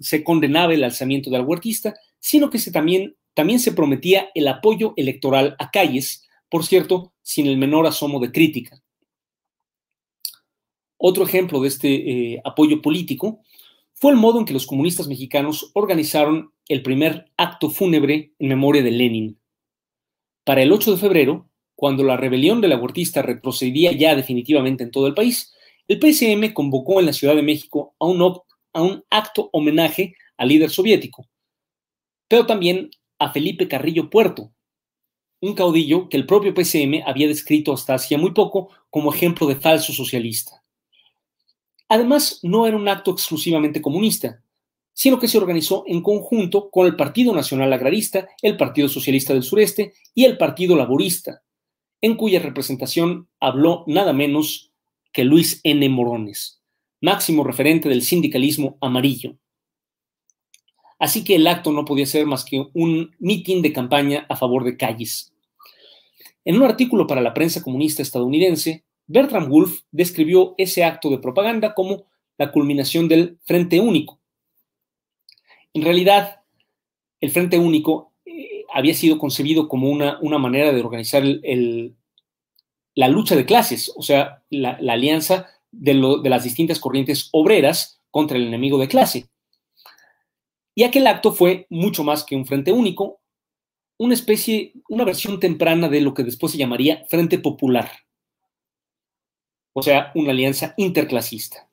se, 0.00 0.24
condenaba 0.24 0.74
el 0.74 0.84
alzamiento 0.84 1.30
del 1.30 1.42
huertista, 1.42 1.94
sino 2.18 2.50
que 2.50 2.58
se 2.58 2.72
también, 2.72 3.14
también 3.34 3.60
se 3.60 3.72
prometía 3.72 4.30
el 4.34 4.48
apoyo 4.48 4.94
electoral 4.96 5.56
a 5.58 5.70
Calles, 5.70 6.28
por 6.48 6.64
cierto, 6.64 7.12
sin 7.22 7.46
el 7.46 7.56
menor 7.56 7.86
asomo 7.86 8.20
de 8.20 8.30
crítica. 8.30 8.82
Otro 10.98 11.24
ejemplo 11.24 11.60
de 11.60 11.68
este 11.68 11.88
eh, 12.34 12.42
apoyo 12.44 12.80
político 12.80 13.40
fue 13.94 14.12
el 14.12 14.18
modo 14.18 14.38
en 14.38 14.44
que 14.44 14.52
los 14.52 14.66
comunistas 14.66 15.08
mexicanos 15.08 15.70
organizaron 15.74 16.52
el 16.68 16.82
primer 16.82 17.30
acto 17.36 17.70
fúnebre 17.70 18.32
en 18.38 18.48
memoria 18.48 18.82
de 18.82 18.90
Lenin. 18.90 19.38
Para 20.44 20.62
el 20.62 20.72
8 20.72 20.92
de 20.92 20.98
febrero, 20.98 21.48
cuando 21.74 22.04
la 22.04 22.16
rebelión 22.16 22.60
de 22.60 22.68
la 22.68 22.76
huertista 22.76 23.22
retrocedía 23.22 23.92
ya 23.92 24.14
definitivamente 24.14 24.84
en 24.84 24.90
todo 24.90 25.06
el 25.06 25.14
país, 25.14 25.52
el 25.88 25.98
PSM 26.00 26.52
convocó 26.52 27.00
en 27.00 27.06
la 27.06 27.12
Ciudad 27.12 27.34
de 27.34 27.42
México 27.42 27.94
a 27.98 28.06
un, 28.06 28.22
a 28.72 28.82
un 28.82 29.04
acto 29.10 29.50
homenaje 29.52 30.14
al 30.36 30.48
líder 30.48 30.70
soviético, 30.70 31.28
pero 32.28 32.46
también 32.46 32.90
a 33.22 33.32
Felipe 33.32 33.68
Carrillo 33.68 34.10
Puerto, 34.10 34.52
un 35.40 35.54
caudillo 35.54 36.08
que 36.08 36.16
el 36.16 36.26
propio 36.26 36.52
PSM 36.52 37.02
había 37.06 37.28
descrito 37.28 37.72
hasta 37.72 37.94
hacía 37.94 38.18
muy 38.18 38.32
poco 38.32 38.70
como 38.90 39.14
ejemplo 39.14 39.46
de 39.46 39.54
falso 39.54 39.92
socialista. 39.92 40.64
Además, 41.88 42.40
no 42.42 42.66
era 42.66 42.76
un 42.76 42.88
acto 42.88 43.12
exclusivamente 43.12 43.80
comunista, 43.80 44.42
sino 44.92 45.20
que 45.20 45.28
se 45.28 45.38
organizó 45.38 45.84
en 45.86 46.02
conjunto 46.02 46.68
con 46.68 46.86
el 46.86 46.96
Partido 46.96 47.32
Nacional 47.32 47.72
Agrarista, 47.72 48.28
el 48.42 48.56
Partido 48.56 48.88
Socialista 48.88 49.32
del 49.32 49.44
Sureste 49.44 49.94
y 50.14 50.24
el 50.24 50.36
Partido 50.36 50.74
Laborista, 50.74 51.42
en 52.00 52.16
cuya 52.16 52.40
representación 52.40 53.28
habló 53.38 53.84
nada 53.86 54.12
menos 54.12 54.72
que 55.12 55.24
Luis 55.24 55.60
N. 55.62 55.88
Morones, 55.90 56.60
máximo 57.00 57.44
referente 57.44 57.88
del 57.88 58.02
sindicalismo 58.02 58.78
amarillo. 58.80 59.36
Así 61.02 61.24
que 61.24 61.34
el 61.34 61.48
acto 61.48 61.72
no 61.72 61.84
podía 61.84 62.06
ser 62.06 62.26
más 62.26 62.44
que 62.44 62.64
un 62.74 63.10
mitin 63.18 63.60
de 63.60 63.72
campaña 63.72 64.24
a 64.28 64.36
favor 64.36 64.62
de 64.62 64.76
Calles. 64.76 65.34
En 66.44 66.54
un 66.54 66.62
artículo 66.62 67.08
para 67.08 67.20
la 67.20 67.34
prensa 67.34 67.60
comunista 67.60 68.02
estadounidense, 68.02 68.84
Bertram 69.08 69.48
Wolf 69.48 69.80
describió 69.90 70.54
ese 70.58 70.84
acto 70.84 71.10
de 71.10 71.18
propaganda 71.18 71.74
como 71.74 72.04
la 72.38 72.52
culminación 72.52 73.08
del 73.08 73.36
Frente 73.42 73.80
Único. 73.80 74.20
En 75.74 75.82
realidad, 75.82 76.42
el 77.20 77.32
Frente 77.32 77.58
Único 77.58 78.12
eh, 78.24 78.62
había 78.72 78.94
sido 78.94 79.18
concebido 79.18 79.66
como 79.66 79.90
una, 79.90 80.20
una 80.22 80.38
manera 80.38 80.72
de 80.72 80.80
organizar 80.80 81.24
la 82.94 83.08
lucha 83.08 83.34
de 83.34 83.44
clases, 83.44 83.92
o 83.96 84.02
sea, 84.02 84.44
la, 84.50 84.78
alianza 84.88 85.48
de 85.72 85.94
las 85.94 86.44
distintas 86.44 86.78
corrientes 86.78 87.28
obreras 87.32 88.00
contra 88.12 88.36
el 88.36 88.46
enemigo 88.46 88.78
de 88.78 88.86
clase. 88.86 89.31
Y 90.74 90.84
aquel 90.84 91.06
acto 91.06 91.32
fue 91.32 91.66
mucho 91.70 92.04
más 92.04 92.24
que 92.24 92.36
un 92.36 92.46
Frente 92.46 92.72
Único, 92.72 93.20
una 93.98 94.14
especie, 94.14 94.72
una 94.88 95.04
versión 95.04 95.38
temprana 95.38 95.88
de 95.88 96.00
lo 96.00 96.14
que 96.14 96.24
después 96.24 96.52
se 96.52 96.58
llamaría 96.58 97.04
Frente 97.08 97.38
Popular 97.38 97.90
o 99.72 99.82
sea, 99.82 100.12
una 100.14 100.30
alianza 100.30 100.74
interclasista. 100.76 101.68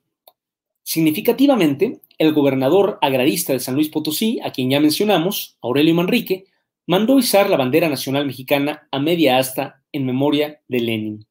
Significativamente, 0.82 2.00
el 2.18 2.32
gobernador 2.32 2.98
agrarista 3.00 3.52
de 3.52 3.60
San 3.60 3.74
Luis 3.74 3.88
Potosí, 3.88 4.40
a 4.42 4.50
quien 4.52 4.70
ya 4.70 4.80
mencionamos, 4.80 5.58
Aurelio 5.62 5.94
Manrique, 5.94 6.44
mandó 6.86 7.18
izar 7.18 7.48
la 7.50 7.56
bandera 7.56 7.88
nacional 7.88 8.26
mexicana 8.26 8.88
a 8.90 8.98
media 8.98 9.38
asta 9.38 9.82
en 9.92 10.06
memoria 10.06 10.60
de 10.68 10.80
Lenin. 10.80 11.26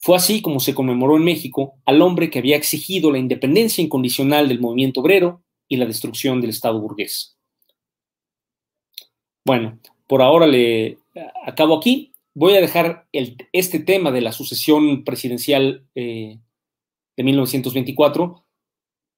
Fue 0.00 0.16
así 0.16 0.42
como 0.42 0.58
se 0.58 0.74
conmemoró 0.74 1.16
en 1.16 1.24
México 1.24 1.74
al 1.84 2.02
hombre 2.02 2.28
que 2.28 2.40
había 2.40 2.56
exigido 2.56 3.12
la 3.12 3.18
independencia 3.18 3.84
incondicional 3.84 4.48
del 4.48 4.60
movimiento 4.60 5.00
obrero 5.00 5.41
y 5.72 5.78
la 5.78 5.86
destrucción 5.86 6.42
del 6.42 6.50
Estado 6.50 6.78
burgués. 6.78 7.38
Bueno, 9.42 9.78
por 10.06 10.20
ahora 10.20 10.46
le 10.46 10.98
acabo 11.46 11.78
aquí 11.78 12.12
voy 12.34 12.56
a 12.56 12.60
dejar 12.60 13.06
este 13.12 13.78
tema 13.78 14.10
de 14.10 14.20
la 14.20 14.32
sucesión 14.32 15.02
presidencial 15.02 15.86
eh, 15.94 16.38
de 17.16 17.24
1924 17.24 18.44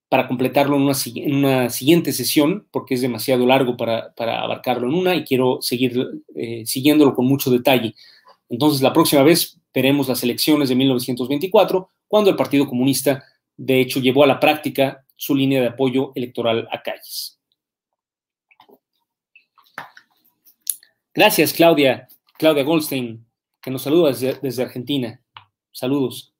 para 0.07 0.29
completarlo 0.29 0.77
en 0.77 0.83
una, 0.83 1.69
siguiente 1.69 2.13
sesión, 2.13 2.67
porque 2.71 2.93
es 2.93 3.01
demasiado 3.01 3.45
largo 3.45 3.75
para, 3.75 4.13
abarcarlo 4.17 4.87
en 4.87 4.93
una 4.93 5.13
y 5.13 5.25
quiero 5.25 5.61
seguir 5.61 6.23
eh, 6.35 6.65
siguiéndolo 6.65 7.13
con 7.13 7.25
mucho 7.25 7.51
detalle. 7.51 7.95
Entonces, 8.47 8.81
la 8.81 8.93
próxima 8.93 9.23
vez 9.23 9.59
veremos 9.73 10.07
las 10.07 10.23
elecciones 10.23 10.69
de 10.69 10.75
1924, 10.75 11.89
cuando 12.07 12.29
el 12.29 12.37
Partido 12.37 12.65
Comunista, 12.65 13.25
de 13.57 13.81
hecho, 13.81 13.99
llevó 13.99 14.23
a 14.23 14.27
la 14.27 14.39
práctica 14.39 15.04
su 15.15 15.35
línea 15.35 15.61
de 15.61 15.67
apoyo 15.67 16.11
electoral 16.15 16.67
a 16.71 16.81
Calles. 16.81 17.39
Gracias, 21.13 21.53
Claudia. 21.53 22.09
Claudia 22.37 22.63
Goldstein, 22.63 23.25
que 23.61 23.71
nos 23.71 23.83
saluda 23.83 24.11
desde, 24.11 24.63
Argentina. 24.63 25.21
Saludos. 25.71 26.33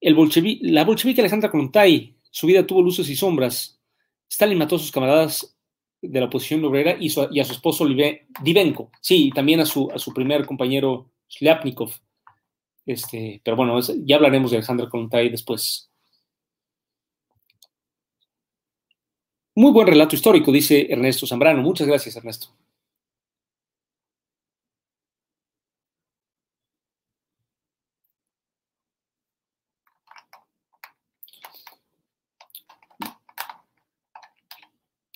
La 0.00 0.84
bolchevique 0.84 1.20
Alejandra 1.20 1.50
Kontay, 1.50 2.14
su 2.30 2.46
vida 2.46 2.64
tuvo 2.64 2.80
luces 2.82 3.08
y 3.08 3.16
sombras. 3.16 3.80
Stalin 4.30 4.58
mató 4.58 4.76
a 4.76 4.78
sus 4.78 4.92
camaradas 4.92 5.58
de 6.00 6.20
la 6.20 6.26
oposición 6.26 6.64
obrera 6.64 6.96
y, 7.00 7.08
a 7.08 7.44
su 7.44 7.52
esposo 7.52 7.84
Divenko. 8.42 8.90
Sí, 9.00 9.28
y 9.28 9.30
también 9.32 9.58
a 9.58 9.66
su, 9.66 9.90
a 9.90 9.98
su 9.98 10.14
primer 10.14 10.46
compañero 10.46 11.10
Shliapnikov. 11.28 11.90
Este, 12.86 13.40
pero 13.44 13.56
bueno, 13.56 13.80
ya 14.04 14.16
hablaremos 14.16 14.52
de 14.52 14.58
Alejandra 14.58 14.88
Kontay 14.88 15.28
después. 15.28 15.87
Muy 19.58 19.72
buen 19.72 19.88
relato 19.88 20.14
histórico, 20.14 20.52
dice 20.52 20.86
Ernesto 20.88 21.26
Zambrano. 21.26 21.62
Muchas 21.62 21.88
gracias, 21.88 22.14
Ernesto. 22.14 22.46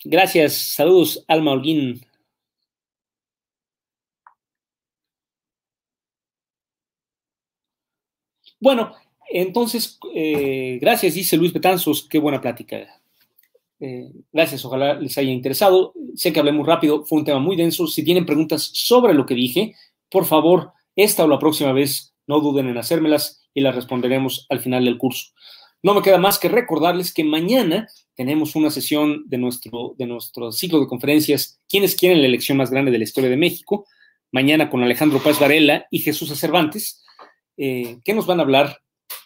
Gracias, 0.03 0.73
saludos, 0.75 1.23
Alma 1.29 1.51
Holguín. 1.53 2.01
Bueno, 8.59 8.93
entonces, 9.29 9.97
eh, 10.13 10.79
gracias, 10.81 11.13
dice 11.13 11.37
Luis 11.37 11.53
Betanzos, 11.53 12.05
qué 12.09 12.19
buena 12.19 12.41
plática. 12.41 13.02
Eh, 13.85 14.13
gracias, 14.31 14.63
ojalá 14.63 14.93
les 14.93 15.17
haya 15.17 15.31
interesado. 15.31 15.93
Sé 16.15 16.31
que 16.31 16.39
hablé 16.39 16.53
muy 16.53 16.65
rápido, 16.65 17.03
fue 17.03 17.19
un 17.19 17.25
tema 17.25 17.39
muy 17.39 17.57
denso. 17.57 17.85
Si 17.85 18.01
tienen 18.01 18.25
preguntas 18.25 18.71
sobre 18.73 19.13
lo 19.13 19.25
que 19.25 19.35
dije, 19.35 19.75
por 20.09 20.25
favor, 20.25 20.71
esta 20.95 21.25
o 21.25 21.27
la 21.27 21.37
próxima 21.37 21.73
vez, 21.73 22.15
no 22.25 22.39
duden 22.39 22.69
en 22.69 22.77
hacérmelas 22.77 23.43
y 23.53 23.59
las 23.59 23.75
responderemos 23.75 24.45
al 24.49 24.61
final 24.61 24.85
del 24.85 24.97
curso. 24.97 25.33
No 25.81 25.93
me 25.93 26.01
queda 26.01 26.17
más 26.17 26.39
que 26.39 26.47
recordarles 26.47 27.13
que 27.13 27.25
mañana 27.25 27.89
tenemos 28.15 28.55
una 28.55 28.69
sesión 28.69 29.25
de 29.25 29.37
nuestro, 29.37 29.95
de 29.97 30.05
nuestro 30.05 30.53
ciclo 30.53 30.79
de 30.79 30.87
conferencias, 30.87 31.59
quienes 31.67 31.97
quieren 31.97 32.21
la 32.21 32.27
elección 32.27 32.57
más 32.57 32.71
grande 32.71 32.89
de 32.89 32.99
la 32.99 33.03
historia 33.03 33.29
de 33.29 33.35
México? 33.35 33.85
Mañana 34.31 34.69
con 34.69 34.81
Alejandro 34.81 35.19
Paz 35.19 35.41
Varela 35.41 35.87
y 35.91 35.99
Jesús 35.99 36.29
Cervantes, 36.39 37.03
eh, 37.57 37.97
que 38.05 38.13
nos 38.13 38.27
van 38.27 38.39
a 38.39 38.43
hablar 38.43 38.77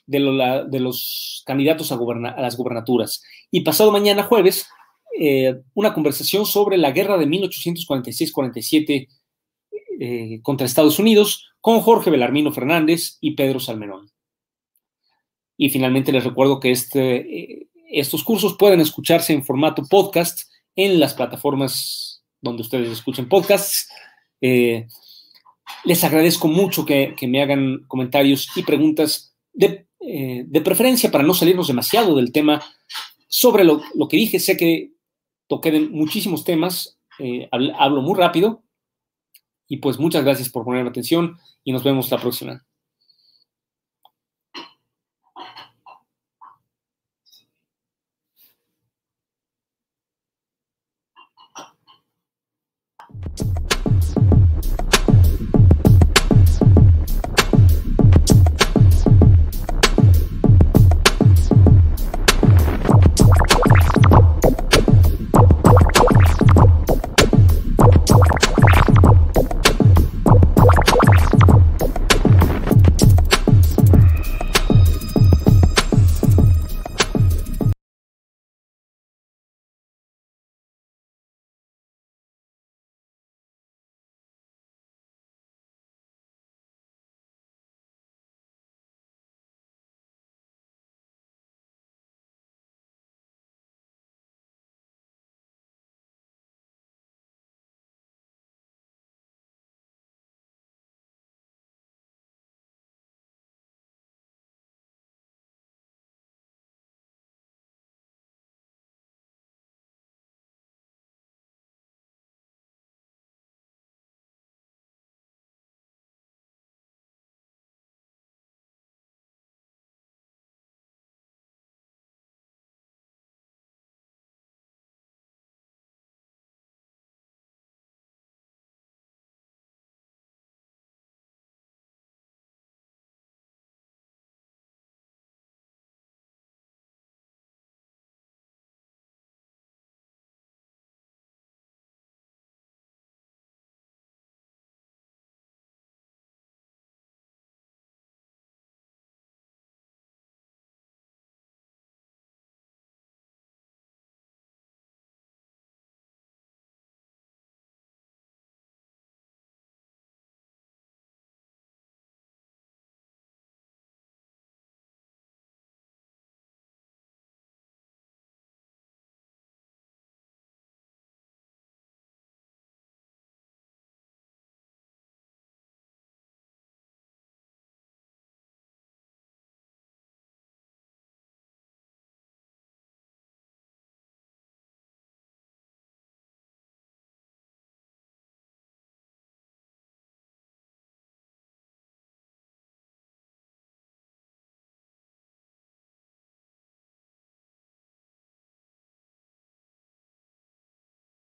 de, 0.07 0.79
los 0.79 1.43
candidatos 1.45 1.91
a, 1.91 1.97
las 2.41 2.57
gubernaturas. 2.57 3.23
Y 3.51 3.61
pasado 3.61 3.91
mañana, 3.91 4.23
jueves, 4.23 4.67
eh, 5.19 5.61
una 5.73 5.93
conversación 5.93 6.45
sobre 6.45 6.77
la 6.77 6.91
guerra 6.91 7.17
de 7.17 7.27
1846-47 7.27 9.07
eh, 9.99 10.39
contra 10.41 10.65
Estados 10.65 10.99
Unidos 10.99 11.49
con 11.59 11.81
Jorge 11.81 12.09
Belarmino 12.09 12.51
Fernández 12.51 13.17
y 13.21 13.31
Pedro 13.31 13.59
Salmerón. 13.59 14.09
Y 15.57 15.69
finalmente 15.69 16.11
les 16.11 16.23
recuerdo 16.23 16.59
que 16.59 16.71
este, 16.71 17.67
estos 17.89 18.23
cursos 18.23 18.55
pueden 18.57 18.79
escucharse 18.79 19.33
en 19.33 19.43
formato 19.43 19.83
podcast 19.89 20.49
en 20.75 20.99
las 20.99 21.13
plataformas 21.13 22.23
donde 22.41 22.61
ustedes 22.61 22.89
escuchen 22.89 23.27
podcasts. 23.27 23.89
Eh, 24.39 24.87
les 25.83 26.03
agradezco 26.03 26.47
mucho 26.47 26.85
que, 26.85 27.15
me 27.27 27.41
hagan 27.41 27.85
comentarios 27.87 28.49
y 28.55 28.63
preguntas 28.63 29.35
de, 29.53 29.86
eh, 29.99 30.43
de 30.47 30.61
preferencia 30.61 31.11
para 31.11 31.23
no 31.23 31.33
salirnos 31.33 31.67
demasiado 31.67 32.15
del 32.15 32.31
tema, 32.31 32.63
sobre 33.27 33.63
lo, 33.63 33.81
que 34.09 34.17
dije, 34.17 34.39
sé 34.39 34.55
que 34.55 34.93
toqué 35.47 35.71
de 35.71 35.81
muchísimos 35.81 36.43
temas, 36.43 36.99
eh, 37.19 37.49
hablo 37.51 38.01
muy 38.01 38.17
rápido, 38.17 38.63
y 39.67 39.77
pues 39.77 39.99
muchas 39.99 40.23
gracias 40.23 40.49
por 40.49 40.63
poner 40.63 40.87
atención 40.87 41.37
y 41.63 41.73
nos 41.73 41.83
vemos 41.83 42.09
la 42.09 42.19
próxima. 42.19 42.63